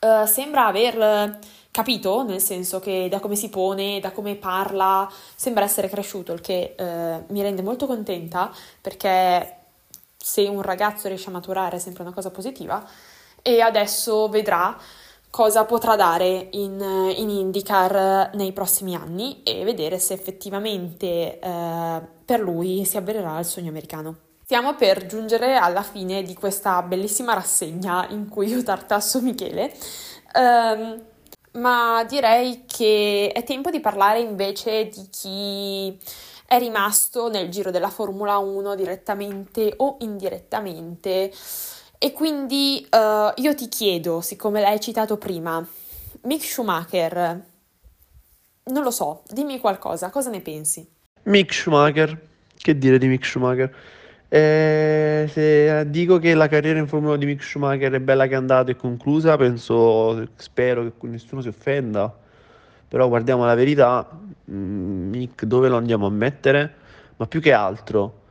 Eh, 0.00 0.26
sembra 0.26 0.66
aver 0.66 1.38
capito, 1.70 2.24
nel 2.24 2.40
senso 2.40 2.80
che 2.80 3.06
da 3.08 3.20
come 3.20 3.36
si 3.36 3.48
pone, 3.48 4.00
da 4.00 4.10
come 4.10 4.34
parla, 4.34 5.08
sembra 5.36 5.62
essere 5.62 5.88
cresciuto, 5.88 6.32
il 6.32 6.40
che 6.40 6.74
eh, 6.76 7.24
mi 7.28 7.42
rende 7.42 7.62
molto 7.62 7.86
contenta 7.86 8.52
perché 8.80 9.56
se 10.16 10.48
un 10.48 10.62
ragazzo 10.62 11.06
riesce 11.06 11.28
a 11.28 11.32
maturare 11.32 11.76
è 11.76 11.78
sempre 11.78 12.02
una 12.02 12.12
cosa 12.12 12.32
positiva 12.32 12.84
e 13.40 13.60
adesso 13.60 14.28
vedrà 14.28 14.76
cosa 15.36 15.66
potrà 15.66 15.96
dare 15.96 16.48
in, 16.52 16.80
in 17.14 17.28
IndyCar 17.28 18.30
nei 18.36 18.54
prossimi 18.54 18.94
anni 18.94 19.42
e 19.42 19.64
vedere 19.64 19.98
se 19.98 20.14
effettivamente 20.14 21.38
eh, 21.38 22.00
per 22.24 22.40
lui 22.40 22.86
si 22.86 22.96
avvererà 22.96 23.38
il 23.38 23.44
sogno 23.44 23.68
americano. 23.68 24.16
Stiamo 24.44 24.74
per 24.76 25.04
giungere 25.04 25.56
alla 25.56 25.82
fine 25.82 26.22
di 26.22 26.32
questa 26.32 26.80
bellissima 26.80 27.34
rassegna 27.34 28.08
in 28.08 28.30
cui 28.30 28.48
io 28.48 28.62
tartasso 28.62 29.20
Michele, 29.20 29.74
um, 30.36 31.02
ma 31.60 32.02
direi 32.04 32.64
che 32.64 33.30
è 33.34 33.44
tempo 33.44 33.68
di 33.68 33.80
parlare 33.80 34.20
invece 34.20 34.88
di 34.88 35.06
chi 35.10 35.98
è 36.46 36.58
rimasto 36.58 37.28
nel 37.28 37.50
giro 37.50 37.70
della 37.70 37.90
Formula 37.90 38.38
1 38.38 38.74
direttamente 38.74 39.74
o 39.76 39.98
indirettamente 40.00 41.30
e 41.98 42.12
quindi 42.12 42.86
uh, 42.90 43.40
io 43.40 43.54
ti 43.54 43.68
chiedo, 43.68 44.20
siccome 44.20 44.60
l'hai 44.60 44.80
citato 44.80 45.16
prima, 45.16 45.66
Mick 46.22 46.44
Schumacher, 46.44 47.44
non 48.64 48.82
lo 48.82 48.90
so, 48.90 49.22
dimmi 49.28 49.58
qualcosa, 49.58 50.10
cosa 50.10 50.30
ne 50.30 50.40
pensi? 50.40 50.86
Mick 51.24 51.52
Schumacher, 51.52 52.20
che 52.56 52.76
dire 52.76 52.98
di 52.98 53.06
Mick 53.06 53.24
Schumacher? 53.24 53.74
Eh, 54.28 55.28
se 55.32 55.88
dico 55.88 56.18
che 56.18 56.34
la 56.34 56.48
carriera 56.48 56.78
in 56.78 56.88
Formula 56.88 57.16
di 57.16 57.26
Mick 57.26 57.42
Schumacher 57.42 57.92
è 57.92 58.00
bella 58.00 58.26
che 58.26 58.32
è 58.32 58.36
andata 58.36 58.70
e 58.70 58.76
conclusa, 58.76 59.36
penso, 59.36 60.28
spero 60.36 60.84
che 60.84 61.06
nessuno 61.06 61.40
si 61.40 61.48
offenda, 61.48 62.14
però 62.88 63.08
guardiamo 63.08 63.44
la 63.44 63.54
verità, 63.54 64.08
mm, 64.50 65.10
Mick 65.10 65.44
dove 65.44 65.68
lo 65.68 65.76
andiamo 65.76 66.06
a 66.06 66.10
mettere? 66.10 66.74
Ma 67.16 67.26
più 67.26 67.40
che 67.40 67.52
altro 67.52 68.24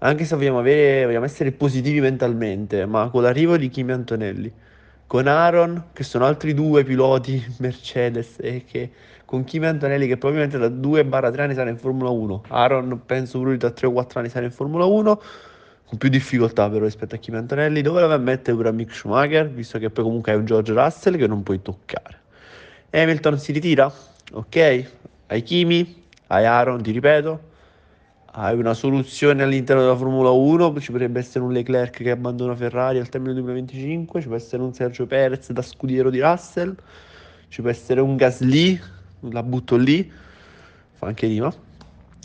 anche 0.00 0.24
se 0.24 0.34
vogliamo, 0.34 0.58
avere, 0.58 1.04
vogliamo 1.04 1.24
essere 1.24 1.52
positivi 1.52 2.00
mentalmente, 2.00 2.86
ma 2.86 3.08
con 3.10 3.22
l'arrivo 3.22 3.56
di 3.56 3.68
Kimi 3.68 3.92
Antonelli, 3.92 4.52
con 5.06 5.26
Aaron, 5.26 5.88
che 5.92 6.04
sono 6.04 6.24
altri 6.24 6.54
due 6.54 6.84
piloti 6.84 7.42
Mercedes, 7.58 8.36
e 8.40 8.64
che 8.64 8.90
con 9.26 9.44
Kimi 9.44 9.66
Antonelli, 9.66 10.06
che 10.06 10.16
probabilmente 10.16 10.58
da 10.58 10.68
2-3 10.68 11.40
anni 11.40 11.54
sarà 11.54 11.70
in 11.70 11.76
Formula 11.76 12.10
1, 12.10 12.44
Aaron 12.48 13.02
penso 13.04 13.38
pure 13.38 13.56
da 13.56 13.70
3 13.70 13.92
4 13.92 14.20
anni 14.20 14.28
sarà 14.28 14.46
in 14.46 14.52
Formula 14.52 14.86
1, 14.86 15.22
con 15.84 15.98
più 15.98 16.08
difficoltà 16.08 16.70
però 16.70 16.84
rispetto 16.84 17.14
a 17.14 17.18
Kimi 17.18 17.36
Antonelli, 17.36 17.82
dove 17.82 18.00
la 18.00 18.06
vai 18.06 18.16
a 18.16 18.20
mettere 18.20 18.56
pure 18.56 18.70
a 18.70 18.72
Mick 18.72 18.94
Schumacher, 18.94 19.50
visto 19.50 19.78
che 19.78 19.90
poi 19.90 20.04
comunque 20.04 20.32
hai 20.32 20.38
un 20.38 20.46
George 20.46 20.72
Russell 20.72 21.16
che 21.16 21.26
non 21.26 21.42
puoi 21.42 21.60
toccare. 21.60 22.18
Hamilton 22.90 23.38
si 23.38 23.52
ritira, 23.52 23.92
ok, 24.32 24.84
hai 25.26 25.42
Kimi, 25.42 26.04
hai 26.28 26.46
Aaron, 26.46 26.80
ti 26.82 26.90
ripeto, 26.90 27.48
hai 28.32 28.56
una 28.56 28.74
soluzione 28.74 29.42
all'interno 29.42 29.82
della 29.82 29.96
Formula 29.96 30.30
1, 30.30 30.78
ci 30.80 30.92
potrebbe 30.92 31.18
essere 31.18 31.44
un 31.44 31.52
Leclerc 31.52 32.02
che 32.02 32.10
abbandona 32.10 32.54
Ferrari 32.54 32.98
al 32.98 33.08
termine 33.08 33.34
del 33.34 33.42
2025, 33.42 34.20
ci 34.20 34.26
può 34.28 34.36
essere 34.36 34.62
un 34.62 34.72
Sergio 34.72 35.06
Perez 35.06 35.50
da 35.50 35.62
scudiero 35.62 36.10
di 36.10 36.20
Russell, 36.20 36.74
ci 37.48 37.60
può 37.60 37.70
essere 37.70 38.00
un 38.00 38.14
Gasly, 38.14 38.80
la 39.30 39.42
butto 39.42 39.76
lì, 39.76 40.10
fa 40.92 41.08
anche 41.08 41.26
rima, 41.26 41.52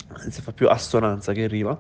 anzi 0.10 0.42
fa 0.42 0.52
più 0.52 0.68
assonanza 0.68 1.34
che 1.34 1.48
rima. 1.48 1.78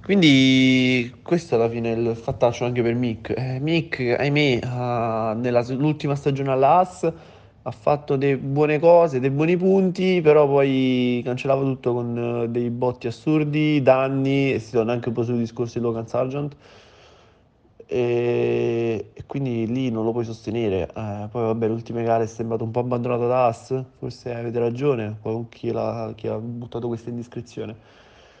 Quindi 0.00 1.12
questo 1.22 1.56
alla 1.56 1.68
fine 1.68 1.92
è 1.92 1.96
il 1.96 2.16
fattaccio 2.16 2.64
anche 2.64 2.82
per 2.82 2.94
Mick. 2.94 3.34
Eh, 3.36 3.58
Mick, 3.60 4.16
ahimè, 4.18 4.60
uh, 4.62 5.38
nell'ultima 5.38 6.14
stagione 6.14 6.50
all'AS 6.50 7.12
ha 7.62 7.70
fatto 7.70 8.16
delle 8.16 8.38
buone 8.38 8.78
cose, 8.78 9.20
dei 9.20 9.30
buoni 9.30 9.56
punti, 9.56 10.20
però 10.22 10.46
poi 10.46 11.20
cancellava 11.24 11.62
tutto 11.62 11.92
con 11.92 12.42
eh, 12.44 12.48
dei 12.48 12.70
botti 12.70 13.06
assurdi, 13.06 13.82
danni, 13.82 14.52
e 14.52 14.58
si 14.58 14.72
torna 14.72 14.92
anche 14.92 15.08
un 15.08 15.14
po' 15.14 15.24
sul 15.24 15.38
discorso 15.38 15.78
di 15.78 15.84
Logan 15.84 16.06
Sargent. 16.06 16.56
e, 17.86 19.10
e 19.12 19.26
quindi 19.26 19.66
lì 19.66 19.90
non 19.90 20.04
lo 20.04 20.12
puoi 20.12 20.24
sostenere. 20.24 20.88
Eh, 20.94 21.28
poi 21.30 21.42
vabbè, 21.44 21.66
le 21.66 21.72
ultime 21.72 22.02
gare 22.04 22.24
è 22.24 22.26
sembrato 22.26 22.64
un 22.64 22.70
po' 22.70 22.80
abbandonato 22.80 23.26
da 23.26 23.46
As, 23.46 23.84
forse 23.98 24.32
avete 24.34 24.58
ragione, 24.58 25.18
con 25.20 25.48
chi, 25.48 25.72
chi 26.14 26.28
ha 26.28 26.38
buttato 26.38 26.86
questa 26.88 27.10
indiscrezione, 27.10 27.76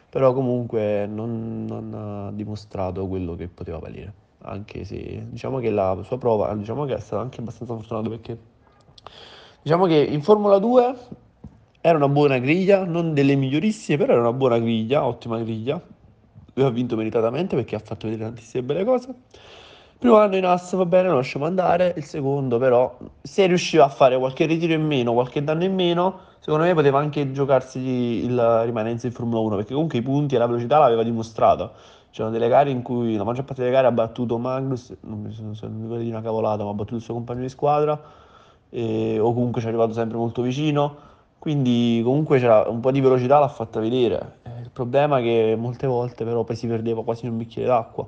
però 0.08 0.32
comunque 0.32 1.06
non, 1.06 1.64
non 1.66 1.94
ha 1.94 2.32
dimostrato 2.32 3.06
quello 3.08 3.34
che 3.36 3.48
poteva 3.48 3.78
valere, 3.78 4.14
anche 4.42 4.84
se 4.84 5.26
diciamo 5.30 5.58
che 5.58 5.70
la 5.70 6.00
sua 6.04 6.18
prova, 6.18 6.54
diciamo 6.54 6.84
che 6.84 6.94
è 6.94 7.00
stato 7.00 7.22
anche 7.22 7.40
abbastanza 7.40 7.74
fortunato 7.74 8.08
perché 8.10 8.38
diciamo 9.62 9.86
che 9.86 9.96
in 9.96 10.22
Formula 10.22 10.58
2 10.58 10.94
era 11.80 11.96
una 11.96 12.08
buona 12.08 12.38
griglia, 12.38 12.84
non 12.84 13.14
delle 13.14 13.34
migliorissime, 13.36 13.96
però 13.96 14.12
era 14.12 14.20
una 14.20 14.32
buona 14.32 14.58
griglia, 14.58 15.06
ottima 15.06 15.38
griglia. 15.38 15.80
Lui 16.54 16.66
ha 16.66 16.70
vinto 16.70 16.96
meritatamente 16.96 17.56
perché 17.56 17.76
ha 17.76 17.80
fatto 17.80 18.06
vedere 18.06 18.24
tantissime 18.24 18.62
belle 18.62 18.84
cose. 18.84 19.14
Primo 19.98 20.16
anno 20.16 20.36
in 20.36 20.46
AS 20.46 20.74
va 20.76 20.86
bene, 20.86 21.08
lo 21.08 21.16
lasciamo 21.16 21.44
andare. 21.44 21.92
Il 21.96 22.04
secondo, 22.04 22.58
però, 22.58 22.96
se 23.20 23.46
riusciva 23.46 23.84
a 23.84 23.88
fare 23.88 24.18
qualche 24.18 24.46
ritiro 24.46 24.72
in 24.72 24.84
meno, 24.84 25.12
qualche 25.12 25.44
danno 25.44 25.64
in 25.64 25.74
meno, 25.74 26.20
secondo 26.38 26.64
me 26.64 26.72
poteva 26.72 26.98
anche 26.98 27.32
giocarsi 27.32 27.78
il 27.78 28.62
rimanenza 28.64 29.06
in 29.06 29.12
Formula 29.12 29.40
1 29.40 29.56
perché 29.56 29.74
comunque 29.74 29.98
i 29.98 30.02
punti 30.02 30.34
e 30.34 30.38
la 30.38 30.46
velocità 30.46 30.78
l'aveva 30.78 31.02
dimostrato. 31.02 31.72
C'erano 32.10 32.32
delle 32.32 32.48
gare 32.48 32.70
in 32.70 32.80
cui 32.80 33.14
la 33.16 33.24
maggior 33.24 33.44
parte 33.44 33.60
delle 33.60 33.74
gare 33.74 33.86
ha 33.86 33.92
battuto 33.92 34.38
Magnus, 34.38 34.96
non 35.02 35.20
mi 35.20 35.32
sono 35.32 35.52
non 35.62 35.86
mi 35.86 36.02
di 36.02 36.08
una 36.08 36.22
cavolata, 36.22 36.64
ma 36.64 36.70
ha 36.70 36.74
battuto 36.74 36.96
il 36.96 37.02
suo 37.02 37.14
compagno 37.14 37.42
di 37.42 37.48
squadra, 37.50 38.00
e, 38.70 39.18
o 39.18 39.32
comunque 39.34 39.60
ci 39.60 39.66
è 39.66 39.70
arrivato 39.70 39.92
sempre 39.92 40.16
molto 40.16 40.42
vicino 40.42 41.08
quindi 41.40 42.02
comunque 42.04 42.38
un 42.68 42.80
po' 42.80 42.90
di 42.90 43.00
velocità 43.00 43.38
l'ha 43.38 43.48
fatta 43.48 43.80
vedere. 43.80 44.40
Eh, 44.42 44.60
il 44.60 44.70
problema 44.70 45.20
è 45.20 45.22
che 45.22 45.56
molte 45.58 45.86
volte 45.86 46.22
però 46.22 46.44
poi 46.44 46.54
si 46.54 46.66
perdeva 46.66 47.02
quasi 47.02 47.24
in 47.24 47.32
un 47.32 47.38
bicchiere 47.38 47.66
d'acqua. 47.66 48.06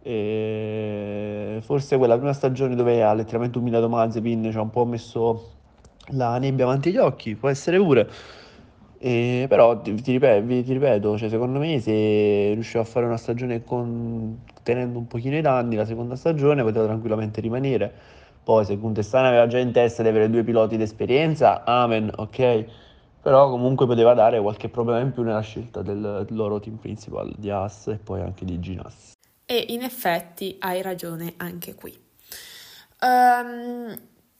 E 0.00 1.58
forse 1.62 1.96
quella 1.98 2.16
prima 2.16 2.32
stagione 2.32 2.76
dove 2.76 3.02
ha 3.02 3.12
letteralmente 3.14 3.58
umiliato 3.58 3.88
Mazepin 3.88 4.48
ci 4.52 4.56
ha 4.56 4.60
un 4.60 4.70
po' 4.70 4.84
messo 4.84 5.50
la 6.10 6.38
nebbia 6.38 6.64
avanti 6.64 6.90
agli 6.90 6.98
occhi, 6.98 7.34
può 7.34 7.48
essere 7.48 7.78
pure. 7.78 8.08
E, 8.98 9.46
però 9.48 9.80
ti, 9.80 9.94
ti, 9.94 10.12
ripeto, 10.12 10.46
ti 10.46 10.72
ripeto 10.72 11.18
cioè, 11.18 11.28
secondo 11.28 11.58
me 11.58 11.80
se 11.80 12.52
riusciva 12.54 12.82
a 12.82 12.86
fare 12.86 13.06
una 13.06 13.16
stagione 13.16 13.64
con, 13.64 14.38
tenendo 14.62 14.98
un 15.00 15.08
pochino 15.08 15.36
i 15.36 15.40
danni, 15.40 15.74
la 15.74 15.84
seconda 15.84 16.14
stagione 16.14 16.62
poteva 16.62 16.84
tranquillamente 16.86 17.40
rimanere 17.40 18.20
poi 18.42 18.64
se 18.64 18.78
Contestana 18.78 19.28
aveva 19.28 19.46
già 19.46 19.58
in 19.58 19.72
testa 19.72 20.02
di 20.02 20.08
avere 20.08 20.28
due 20.28 20.42
piloti 20.42 20.76
d'esperienza, 20.76 21.64
amen, 21.64 22.10
ok. 22.16 22.64
Però 23.22 23.48
comunque 23.50 23.86
poteva 23.86 24.14
dare 24.14 24.40
qualche 24.40 24.68
problema 24.68 25.00
in 25.00 25.12
più 25.12 25.22
nella 25.22 25.40
scelta 25.40 25.80
del 25.82 26.26
loro 26.30 26.58
team 26.58 26.76
principal 26.76 27.32
di 27.36 27.50
Haas 27.50 27.86
e 27.86 27.96
poi 27.96 28.20
anche 28.20 28.44
di 28.44 28.58
Ginas. 28.58 29.12
E 29.46 29.66
in 29.68 29.82
effetti 29.82 30.56
hai 30.58 30.82
ragione 30.82 31.34
anche 31.36 31.74
qui. 31.74 31.96
Um, 33.00 33.94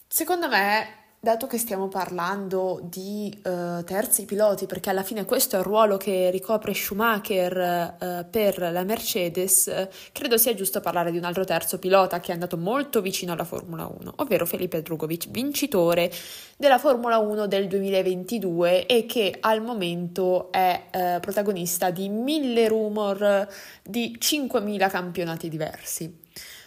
secondo 0.09 0.48
me 0.48 1.01
dato 1.25 1.47
che 1.47 1.57
stiamo 1.57 1.87
parlando 1.87 2.81
di 2.83 3.33
uh, 3.45 3.85
terzi 3.85 4.25
piloti, 4.25 4.66
perché 4.66 4.91
alla 4.91 5.05
fine 5.05 5.25
questo 5.25 5.55
è 5.55 5.61
il 5.61 5.64
ruolo 5.64 5.97
che 5.97 6.31
ricopre 6.33 6.75
Schumacher 6.75 7.97
uh, 8.01 8.29
per 8.29 8.59
la 8.59 8.83
Mercedes, 8.83 9.66
uh, 9.66 9.89
credo 10.11 10.37
sia 10.37 10.53
giusto 10.55 10.81
parlare 10.81 11.12
di 11.12 11.18
un 11.18 11.23
altro 11.23 11.45
terzo 11.45 11.79
pilota 11.79 12.18
che 12.18 12.33
è 12.33 12.35
andato 12.35 12.57
molto 12.57 13.01
vicino 13.01 13.35
alla 13.35 13.45
Formula 13.45 13.87
1, 13.87 14.14
ovvero 14.16 14.45
Felipe 14.47 14.83
Drugovic, 14.83 15.31
vincitore 15.31 16.11
della 16.57 16.81
Formula 16.81 17.18
1 17.18 17.47
del 17.47 17.68
2022 17.68 18.87
e 18.87 19.07
che 19.07 19.37
al 19.39 19.62
momento 19.62 20.51
è 20.51 21.18
protagonista 21.20 21.91
di 21.91 22.09
mille 22.09 22.66
rumor 22.66 23.47
di 23.85 24.18
5.000 24.20 24.91
campionati 24.91 25.49
diversi. 25.49 26.12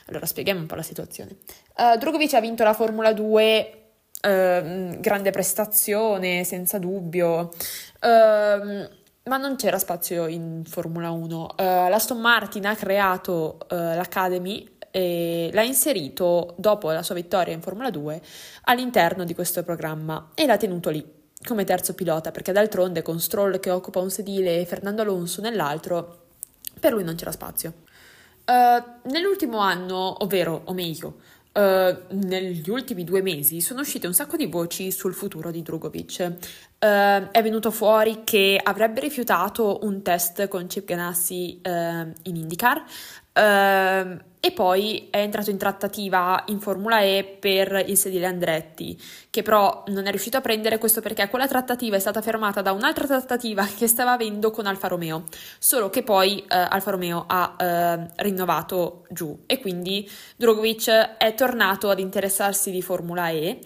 Allora 0.06 0.26
spieghiamo 0.26 0.62
un 0.62 0.66
po' 0.66 0.76
la 0.76 0.82
situazione. 0.82 1.36
Drugovic 2.00 2.34
ha 2.36 2.40
vinto 2.40 2.64
la 2.64 2.74
Formula 2.74 3.12
2 3.12 3.80
Ehm, 4.26 5.00
grande 5.00 5.30
prestazione, 5.30 6.44
senza 6.44 6.80
dubbio. 6.80 7.52
Uh, 8.02 8.90
ma 9.28 9.38
non 9.38 9.56
c'era 9.56 9.78
spazio 9.78 10.26
in 10.28 10.64
Formula 10.66 11.12
1. 11.12 11.42
Uh, 11.42 11.64
L'Aston 11.90 12.20
Martin 12.20 12.66
ha 12.66 12.76
creato 12.76 13.58
uh, 13.70 13.76
l'Academy 13.76 14.68
e 14.90 15.50
l'ha 15.54 15.62
inserito 15.62 16.56
dopo 16.58 16.90
la 16.92 17.04
sua 17.04 17.16
vittoria 17.16 17.54
in 17.54 17.62
Formula 17.62 17.90
2 17.90 18.22
all'interno 18.64 19.26
di 19.26 19.36
questo 19.36 19.62
programma 19.64 20.30
e 20.34 20.46
l'ha 20.46 20.58
tenuto 20.58 20.90
lì 20.90 21.06
come 21.46 21.66
terzo 21.66 21.94
pilota 21.94 22.32
perché 22.32 22.54
d'altronde 22.54 23.02
con 23.02 23.20
Stroll 23.20 23.60
che 23.60 23.72
occupa 23.72 24.00
un 24.00 24.10
sedile 24.10 24.62
e 24.62 24.66
Fernando 24.66 25.02
Alonso 25.02 25.42
nell'altro 25.42 26.24
per 26.80 26.94
lui 26.94 27.04
non 27.04 27.16
c'era 27.16 27.32
spazio. 27.32 27.74
Uh, 28.46 29.10
nell'ultimo 29.10 29.58
anno, 29.58 30.24
ovvero, 30.24 30.62
o 30.66 30.74
meglio, 30.74 31.16
Uh, 31.58 31.96
negli 32.10 32.70
ultimi 32.70 33.06
due 33.06 33.22
mesi 33.22 33.62
sono 33.62 33.80
uscite 33.80 34.08
un 34.08 34.14
sacco 34.14 34.36
di 34.36 34.46
voci 34.46 34.92
sul 34.92 35.14
futuro 35.14 35.52
di 35.52 35.62
Drugovic. 35.62 36.34
Uh, 36.80 37.32
è 37.32 37.42
venuto 37.42 37.72
fuori 37.72 38.24
che 38.26 38.60
avrebbe 38.62 39.00
rifiutato 39.00 39.80
un 39.84 40.02
test 40.02 40.50
con 40.50 40.68
Chip 40.68 40.84
Ganassi 40.84 41.62
uh, 41.64 41.70
in 41.70 42.36
IndyCar, 42.36 42.84
Uh, 43.38 44.18
e 44.40 44.52
poi 44.54 45.08
è 45.10 45.18
entrato 45.18 45.50
in 45.50 45.58
trattativa 45.58 46.44
in 46.48 46.62
Formula 46.62 47.02
E 47.02 47.38
per 47.38 47.84
il 47.86 47.98
sedile 47.98 48.28
Andretti, 48.28 48.98
che 49.30 49.42
però 49.42 49.84
non 49.88 50.06
è 50.06 50.10
riuscito 50.10 50.38
a 50.38 50.42
prendere 50.42 50.78
questo 50.78 51.02
perché 51.02 51.28
quella 51.28 51.48
trattativa 51.48 51.98
è 51.98 52.00
stata 52.00 52.22
fermata 52.22 52.62
da 52.62 52.72
un'altra 52.72 53.08
trattativa 53.08 53.66
che 53.76 53.88
stava 53.88 54.14
avendo 54.14 54.52
con 54.52 54.68
Alfa 54.68 54.88
Romeo, 54.88 55.26
solo 55.60 55.90
che 55.90 56.04
poi 56.04 56.38
uh, 56.44 56.46
Alfa 56.48 56.92
Romeo 56.92 57.26
ha 57.28 57.56
uh, 57.60 58.12
rinnovato 58.18 59.06
giù 59.10 59.44
e 59.48 59.60
quindi 59.60 60.10
Drogovic 60.38 60.90
è 61.18 61.34
tornato 61.34 61.90
ad 61.90 62.00
interessarsi 62.00 62.72
di 62.72 62.82
Formula 62.82 63.30
E, 63.30 63.60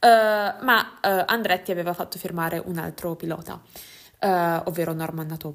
ma 0.00 1.00
Andretti 1.00 1.72
aveva 1.72 1.92
fatto 1.92 2.16
firmare 2.16 2.62
un 2.64 2.78
altro 2.78 3.16
pilota, 3.16 3.60
ovvero 4.20 4.92
Norman 4.92 5.26
Nato. 5.26 5.54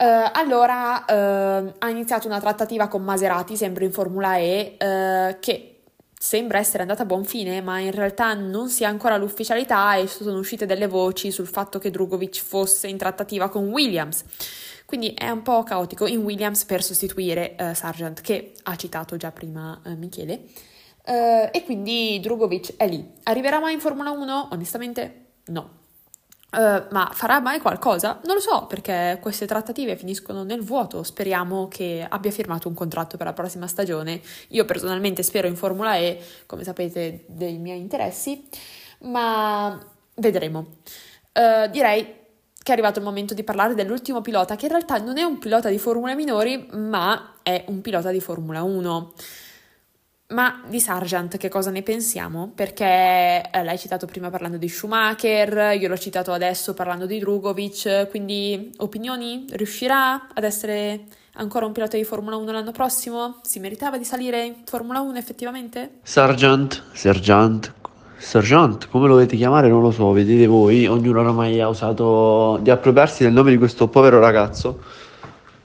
Uh, 0.00 0.30
allora 0.32 1.04
uh, 1.08 1.74
ha 1.76 1.88
iniziato 1.88 2.28
una 2.28 2.38
trattativa 2.38 2.86
con 2.86 3.02
Maserati, 3.02 3.56
sempre 3.56 3.84
in 3.84 3.90
Formula 3.90 4.36
E, 4.36 4.76
uh, 4.78 5.36
che 5.40 5.80
sembra 6.16 6.58
essere 6.58 6.82
andata 6.82 7.02
a 7.02 7.04
buon 7.04 7.24
fine, 7.24 7.60
ma 7.62 7.80
in 7.80 7.90
realtà 7.90 8.32
non 8.34 8.68
si 8.68 8.84
ha 8.84 8.88
ancora 8.88 9.16
l'ufficialità 9.16 9.96
e 9.96 10.06
sono 10.06 10.38
uscite 10.38 10.66
delle 10.66 10.86
voci 10.86 11.32
sul 11.32 11.48
fatto 11.48 11.80
che 11.80 11.90
Drugovic 11.90 12.40
fosse 12.40 12.86
in 12.86 12.96
trattativa 12.96 13.48
con 13.48 13.70
Williams. 13.70 14.22
Quindi 14.86 15.14
è 15.14 15.30
un 15.30 15.42
po' 15.42 15.64
caotico 15.64 16.06
in 16.06 16.18
Williams 16.22 16.64
per 16.64 16.82
sostituire 16.82 17.56
Sargent, 17.74 18.20
che 18.20 18.54
ha 18.62 18.76
citato 18.76 19.16
già 19.16 19.32
prima 19.32 19.78
Michele. 19.96 20.44
e 21.04 21.62
quindi 21.64 22.18
Drugovic 22.22 22.76
è 22.76 22.88
lì. 22.88 23.06
Arriverà 23.24 23.60
mai 23.60 23.74
in 23.74 23.80
Formula 23.80 24.10
1? 24.12 24.48
Onestamente 24.52 25.26
no. 25.46 25.77
Uh, 26.50 26.86
ma 26.92 27.10
farà 27.12 27.40
mai 27.40 27.60
qualcosa? 27.60 28.20
Non 28.24 28.36
lo 28.36 28.40
so 28.40 28.64
perché 28.66 29.18
queste 29.20 29.44
trattative 29.44 29.96
finiscono 29.96 30.44
nel 30.44 30.62
vuoto. 30.62 31.02
Speriamo 31.02 31.68
che 31.68 32.06
abbia 32.08 32.30
firmato 32.30 32.68
un 32.68 32.74
contratto 32.74 33.18
per 33.18 33.26
la 33.26 33.34
prossima 33.34 33.66
stagione. 33.66 34.20
Io 34.48 34.64
personalmente 34.64 35.22
spero 35.22 35.46
in 35.46 35.56
Formula 35.56 35.96
E, 35.96 36.18
come 36.46 36.64
sapete, 36.64 37.24
dei 37.26 37.58
miei 37.58 37.80
interessi, 37.80 38.48
ma 39.00 39.78
vedremo. 40.14 40.76
Uh, 41.34 41.68
direi 41.70 42.04
che 42.04 42.70
è 42.70 42.72
arrivato 42.72 42.98
il 42.98 43.04
momento 43.04 43.34
di 43.34 43.44
parlare 43.44 43.74
dell'ultimo 43.74 44.22
pilota, 44.22 44.56
che 44.56 44.66
in 44.66 44.72
realtà 44.72 44.98
non 44.98 45.18
è 45.18 45.22
un 45.22 45.38
pilota 45.38 45.68
di 45.68 45.78
Formula 45.78 46.14
minori, 46.14 46.66
ma 46.72 47.34
è 47.42 47.64
un 47.68 47.82
pilota 47.82 48.10
di 48.10 48.20
Formula 48.20 48.62
1. 48.62 49.12
Ma 50.34 50.60
di 50.68 50.78
Sargent 50.78 51.38
che 51.38 51.48
cosa 51.48 51.70
ne 51.70 51.80
pensiamo? 51.80 52.52
Perché 52.54 53.50
eh, 53.50 53.64
l'hai 53.64 53.78
citato 53.78 54.04
prima 54.04 54.28
parlando 54.28 54.58
di 54.58 54.68
Schumacher, 54.68 55.74
io 55.80 55.88
l'ho 55.88 55.96
citato 55.96 56.32
adesso 56.32 56.74
parlando 56.74 57.06
di 57.06 57.18
Drugovic, 57.18 58.08
quindi 58.10 58.70
opinioni? 58.76 59.46
Riuscirà 59.48 60.28
ad 60.34 60.44
essere 60.44 61.04
ancora 61.36 61.64
un 61.64 61.72
pilota 61.72 61.96
di 61.96 62.04
Formula 62.04 62.36
1 62.36 62.52
l'anno 62.52 62.72
prossimo? 62.72 63.38
Si 63.42 63.58
meritava 63.58 63.96
di 63.96 64.04
salire 64.04 64.44
in 64.44 64.54
Formula 64.66 65.00
1 65.00 65.16
effettivamente? 65.16 65.92
Sargent, 66.02 66.82
Sergeant, 66.92 67.72
Sergeant, 68.18 68.86
come 68.90 69.06
lo 69.06 69.14
volete 69.14 69.34
chiamare 69.34 69.68
non 69.68 69.80
lo 69.80 69.90
so, 69.90 70.12
vedete 70.12 70.46
voi, 70.46 70.86
ognuno 70.86 71.20
oramai 71.20 71.58
ha 71.58 71.68
usato 71.68 72.58
di 72.60 72.68
appropriarsi 72.68 73.22
del 73.22 73.32
nome 73.32 73.50
di 73.50 73.56
questo 73.56 73.88
povero 73.88 74.18
ragazzo 74.20 74.82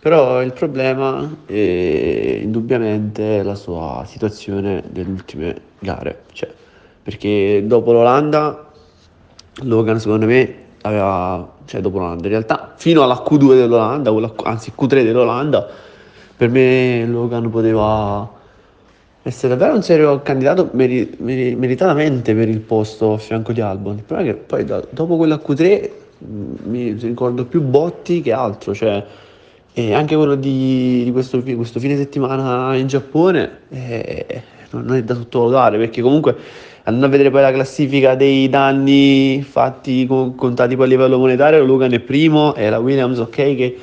però 0.04 0.44
il 0.44 0.52
problema 0.52 1.34
è 1.46 2.40
indubbiamente 2.42 3.42
la 3.42 3.56
sua 3.56 4.04
situazione 4.06 4.84
nelle 4.92 5.10
ultime 5.10 5.56
gare, 5.80 6.24
cioè, 6.34 6.52
perché 7.02 7.64
dopo 7.66 7.94
l'Olanda 7.94 8.70
Logan 9.62 10.02
secondo 10.02 10.26
me 10.26 10.56
aveva, 10.82 11.54
cioè 11.64 11.80
dopo 11.80 12.00
l'Olanda 12.00 12.24
in 12.26 12.32
realtà 12.32 12.74
fino 12.76 13.02
alla 13.02 13.24
Q2 13.26 13.56
dell'Olanda, 13.56 14.12
anzi 14.44 14.74
Q3 14.78 15.06
dell'Olanda, 15.06 15.70
per 16.36 16.50
me 16.50 17.06
Logan 17.08 17.50
poteva 17.50 18.30
essere 19.22 19.56
davvero 19.56 19.78
un 19.78 19.84
serio 19.84 20.22
candidato 20.22 20.70
meri, 20.74 21.16
meri, 21.20 21.56
meritatamente 21.56 22.36
per 22.36 22.50
il 22.50 22.60
posto 22.60 23.14
a 23.14 23.18
fianco 23.18 23.54
di 23.54 23.62
Albon. 23.62 24.00
Il 24.00 24.04
problema 24.04 24.32
è 24.32 24.34
che 24.34 24.40
poi 24.42 24.66
da, 24.66 24.84
dopo 24.90 25.16
quella 25.16 25.38
Q3 25.38 25.90
mi 26.66 26.92
ricordo 26.92 27.46
più 27.46 27.62
botti 27.62 28.20
che 28.20 28.34
altro, 28.34 28.74
cioè 28.76 29.02
E 29.76 29.94
anche 29.94 30.16
quello 30.16 30.36
di, 30.36 31.04
di 31.04 31.12
questo, 31.12 31.42
questo, 31.42 31.80
fine 31.80 31.98
settimana 31.98 32.76
in 32.76 32.86
Giappone 32.86 33.62
eh, 33.70 34.44
non 34.70 34.94
è 34.96 35.04
da 35.04 35.16
sottovalutare 35.16 35.80
perché 35.80 36.00
comunque 36.04 36.36
andando 36.84 37.08
a 37.08 37.10
vedere 37.10 37.32
poi 37.32 37.42
la 37.42 37.52
classifica 37.52 38.14
dei 38.14 38.50
danni 38.50 39.42
fatti 39.42 40.06
contati 40.06 40.76
poi 40.76 40.86
a 40.86 40.90
livello 40.90 41.18
monetario 41.18 41.64
Logan 41.64 41.92
è 41.92 42.00
primo 42.00 42.54
e 42.54 42.70
la 42.70 42.78
Williams 42.78 43.18
ok 43.18 43.32
che 43.32 43.78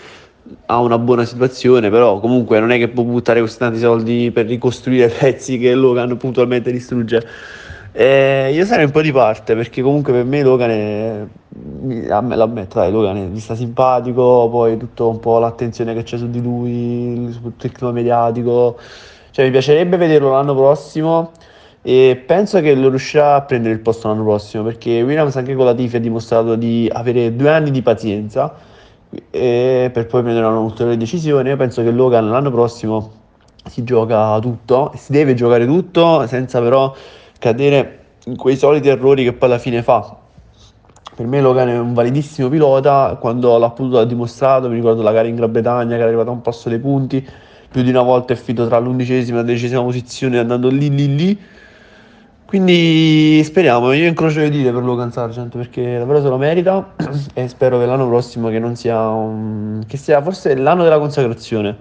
ha 0.67 0.79
una 0.81 0.99
buona 0.99 1.25
situazione 1.25 1.91
però 1.91 2.21
comunque 2.21 2.61
non 2.61 2.71
è 2.71 2.79
che 2.79 2.89
può 2.89 3.03
buttare 3.03 3.41
questi 3.41 3.59
tanti 3.59 3.81
soldi 3.81 4.31
per 4.33 4.47
ricostruire 4.47 5.09
pezzi 5.19 5.59
che 5.59 5.75
Logan 5.75 6.17
puntualmente 6.17 6.71
distrugge 6.71 7.27
eh, 7.93 8.51
io 8.53 8.65
sarei 8.65 8.85
un 8.85 8.91
po' 8.91 9.03
di 9.03 9.13
parte 9.13 9.57
perché 9.57 9.83
comunque 9.83 10.13
per 10.13 10.25
me 10.25 10.43
Logan 10.43 10.71
è, 10.71 11.25
lo 12.07 12.43
ammetto, 12.45 12.79
dai, 12.79 12.93
Logan 12.93 13.17
è, 13.17 13.27
mi 13.27 13.41
sta 13.41 13.55
simpatico, 13.55 14.49
poi 14.51 14.77
tutto 14.77 15.09
un 15.09 15.19
po' 15.19 15.39
l'attenzione 15.39 15.95
che 15.95 16.03
c'è 16.05 16.17
su 16.17 16.31
di 16.31 16.41
lui, 16.41 17.29
soprattutto 17.33 17.67
il 17.67 17.73
clima 17.73 17.93
mediatico, 17.93 18.79
cioè 19.31 19.45
mi 19.45 19.51
piacerebbe 19.51 19.97
vederlo 19.97 20.31
l'anno 20.31 20.55
prossimo 20.55 21.33
e 21.83 22.23
penso 22.27 22.61
che 22.61 22.75
lo 22.75 22.91
riuscirà 22.91 23.37
a 23.37 23.43
prendere 23.43 23.75
il 23.75 23.81
posto 23.81 24.09
l'anno 24.09 24.23
prossimo 24.23 24.63
perché 24.63 25.01
Williams 25.03 25.35
anche 25.37 25.55
con 25.55 25.65
la 25.65 25.75
Tifi 25.75 25.97
ha 25.97 26.01
dimostrato 26.01 26.55
di 26.55 26.91
avere 26.93 27.35
due 27.35 27.51
anni 27.51 27.71
di 27.71 27.81
pazienza 27.81 28.55
per 29.31 30.07
poi 30.07 30.23
prendere 30.23 30.47
una 30.47 30.59
ulteriore 30.59 30.97
decisione. 30.97 31.51
Io 31.51 31.57
penso 31.57 31.83
che 31.83 31.91
Logan 31.91 32.31
l'anno 32.31 32.51
prossimo 32.51 33.13
si 33.67 33.83
gioca 33.83 34.39
tutto, 34.39 34.93
si 34.97 35.13
deve 35.13 35.35
giocare 35.35 35.67
tutto 35.67 36.27
senza 36.27 36.61
però 36.61 36.95
cadere 37.41 37.99
in 38.27 38.37
quei 38.37 38.57
soliti 38.57 38.89
errori 38.89 39.25
che 39.25 39.33
poi 39.33 39.49
alla 39.49 39.59
fine 39.59 39.83
fa. 39.83 40.19
Per 41.17 41.27
me 41.27 41.41
Logan 41.41 41.69
è 41.69 41.79
un 41.79 41.93
validissimo 41.93 42.49
pilota, 42.49 43.17
quando 43.21 43.59
l'ha 43.59 43.71
potuto 43.71 43.99
ha 43.99 44.05
dimostrato, 44.05 44.69
mi 44.69 44.77
ricordo 44.77 45.03
la 45.03 45.11
gara 45.11 45.27
in 45.27 45.35
Gran 45.35 45.51
Bretagna 45.51 45.97
che 45.97 46.03
è 46.03 46.07
arrivata 46.07 46.31
a 46.31 46.33
un 46.33 46.43
passo 46.43 46.69
dei 46.69 46.79
punti, 46.79 47.27
più 47.71 47.83
di 47.83 47.91
una 47.91 48.03
volta 48.03 48.33
è 48.33 48.37
finito 48.37 48.67
tra 48.69 48.79
l'undicesima 48.79 49.39
e 49.39 49.41
la 49.41 49.47
dodicesima 49.47 49.83
posizione 49.83 50.39
andando 50.39 50.69
lì 50.69 50.95
lì 50.95 51.17
lì. 51.17 51.41
Quindi 52.45 53.43
speriamo, 53.45 53.93
io 53.93 54.07
incrocio 54.07 54.41
le 54.41 54.51
dita 54.51 54.73
per 54.73 54.83
Logan 54.83 55.13
Sargent 55.13 55.57
perché 55.57 55.99
davvero 55.99 56.21
se 56.21 56.29
lo 56.29 56.37
merita 56.37 56.95
e 57.33 57.49
spero 57.49 57.79
che 57.79 57.87
l'anno 57.87 58.09
prossimo 58.09 58.49
che 58.49 58.59
non 58.59 58.75
sia 58.75 59.09
un... 59.09 59.83
che 59.87 59.97
sia 59.97 60.21
forse 60.21 60.57
l'anno 60.57 60.83
della 60.83 60.99
consacrazione 60.99 61.77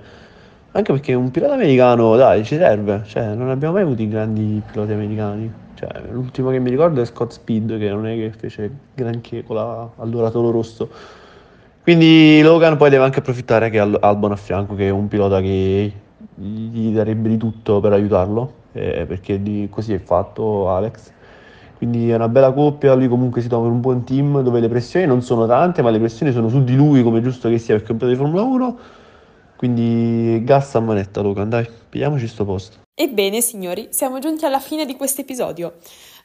anche 0.72 0.92
perché 0.92 1.14
un 1.14 1.32
pilota 1.32 1.54
americano, 1.54 2.16
dai, 2.16 2.44
ci 2.44 2.56
serve. 2.56 3.02
Cioè, 3.06 3.34
non 3.34 3.50
abbiamo 3.50 3.76
mai 3.76 3.84
avuto 3.84 4.02
i 4.02 4.08
grandi 4.08 4.62
piloti 4.72 4.92
americani. 4.92 5.52
Cioè, 5.74 5.90
l'ultimo 6.12 6.52
che 6.52 6.60
mi 6.60 6.70
ricordo 6.70 7.02
è 7.02 7.06
Scott 7.06 7.32
Speed, 7.32 7.80
che 7.80 7.90
non 7.90 8.06
è 8.06 8.16
che 8.16 8.32
fece 8.38 8.72
granché 8.94 9.44
con 9.44 9.56
la, 9.56 9.90
allora 9.98 10.30
Toro 10.30 10.52
Rosso. 10.52 10.90
Quindi 11.82 12.42
Logan 12.44 12.78
poi 12.78 12.90
deve 12.92 13.04
anche 13.04 13.20
approfittare 13.20 13.70
che 13.70 13.80
ha 13.80 13.90
Albon 14.02 14.32
a 14.32 14.36
fianco, 14.36 14.76
che 14.76 14.88
è 14.88 14.92
un 14.92 15.08
pilota 15.08 15.42
che 15.42 15.92
gli 16.36 16.94
darebbe 16.94 17.30
di 17.30 17.38
tutto 17.38 17.80
per 17.80 17.94
aiutarlo, 17.94 18.54
eh, 18.74 19.06
perché 19.08 19.42
di, 19.42 19.68
così 19.72 19.94
è 19.94 20.00
fatto 20.00 20.70
Alex. 20.70 21.12
Quindi 21.78 22.12
è 22.12 22.16
una 22.16 22.28
bella 22.28 22.52
coppia, 22.52 22.94
lui 22.94 23.08
comunque 23.08 23.42
si 23.42 23.48
trova 23.48 23.66
in 23.68 23.72
un 23.72 23.80
buon 23.80 24.04
team 24.04 24.44
dove 24.44 24.60
le 24.60 24.68
pressioni 24.68 25.06
non 25.06 25.22
sono 25.22 25.48
tante, 25.48 25.82
ma 25.82 25.90
le 25.90 25.98
pressioni 25.98 26.32
sono 26.32 26.50
su 26.50 26.64
di 26.64 26.76
lui, 26.76 27.02
come 27.02 27.22
giusto 27.22 27.50
che 27.50 27.58
sia 27.58 27.74
è 27.76 27.78
un 27.78 27.84
pilota 27.86 28.06
di 28.08 28.16
Formula 28.16 28.44
1 28.44 28.78
quindi 29.60 30.42
gas 30.46 30.74
a 30.76 30.80
manetta, 30.80 31.20
Logan, 31.20 31.50
dai, 31.50 31.68
pigliamoci 31.90 32.30
sto 32.30 32.46
posto. 32.46 32.78
Ebbene, 32.94 33.42
signori, 33.42 33.90
siamo 33.92 34.20
giunti 34.20 34.46
alla 34.46 34.62
fine 34.62 34.86
di 34.86 34.96
questo 34.96 35.20
episodio. 35.20 35.76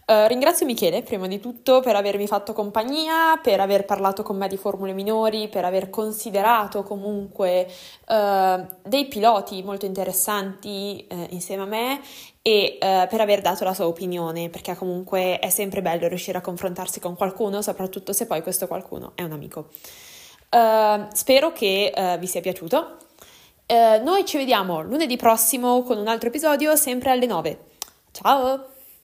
Uh, 0.07 0.29
ringrazio 0.29 0.67
Michele, 0.67 1.03
prima 1.03 1.27
di 1.27 1.41
tutto, 1.41 1.81
per 1.81 1.97
avermi 1.97 2.29
fatto 2.29 2.53
compagnia, 2.53 3.41
per 3.43 3.59
aver 3.59 3.85
parlato 3.87 4.23
con 4.23 4.37
me 4.37 4.47
di 4.47 4.57
formule 4.57 4.93
minori, 4.93 5.49
per 5.49 5.65
aver 5.65 5.91
considerato 5.91 6.85
comunque 6.85 7.67
uh, 8.07 8.67
dei 8.89 9.07
piloti 9.07 9.65
molto 9.65 9.85
interessanti 9.85 11.05
uh, 11.11 11.27
insieme 11.31 11.63
a 11.63 11.67
me 11.67 12.01
e 12.41 12.77
per 12.79 13.21
aver 13.21 13.41
dato 13.41 13.65
la 13.65 13.75
sua 13.75 13.89
opinione, 13.89 14.49
perché 14.49 14.77
comunque 14.77 15.41
è 15.41 15.49
sempre 15.49 15.83
bello 15.83 16.07
riuscire 16.07 16.39
a 16.39 16.41
confrontarsi 16.41 17.01
con 17.01 17.17
qualcuno, 17.17 17.63
soprattutto 17.63 18.13
se 18.13 18.27
poi 18.27 18.43
questo 18.43 18.69
qualcuno 18.69 19.11
è 19.17 19.23
un 19.23 19.33
amico. 19.33 19.71
spero 21.15 21.53
che 21.53 22.17
vi 22.21 22.27
sia 22.27 22.43
piaciuto. 22.43 22.99
Eh, 23.67 24.01
noi 24.03 24.25
ci 24.27 24.37
vediamo 24.37 24.83
lunedì 24.83 25.17
prossimo 25.17 25.83
con 25.83 25.99
un 25.99 26.09
altro 26.09 26.29
episodio, 26.29 26.77
sempre 26.77 27.11
alle 27.11 27.27
9. 27.27 27.59
Ciao! 28.13 28.74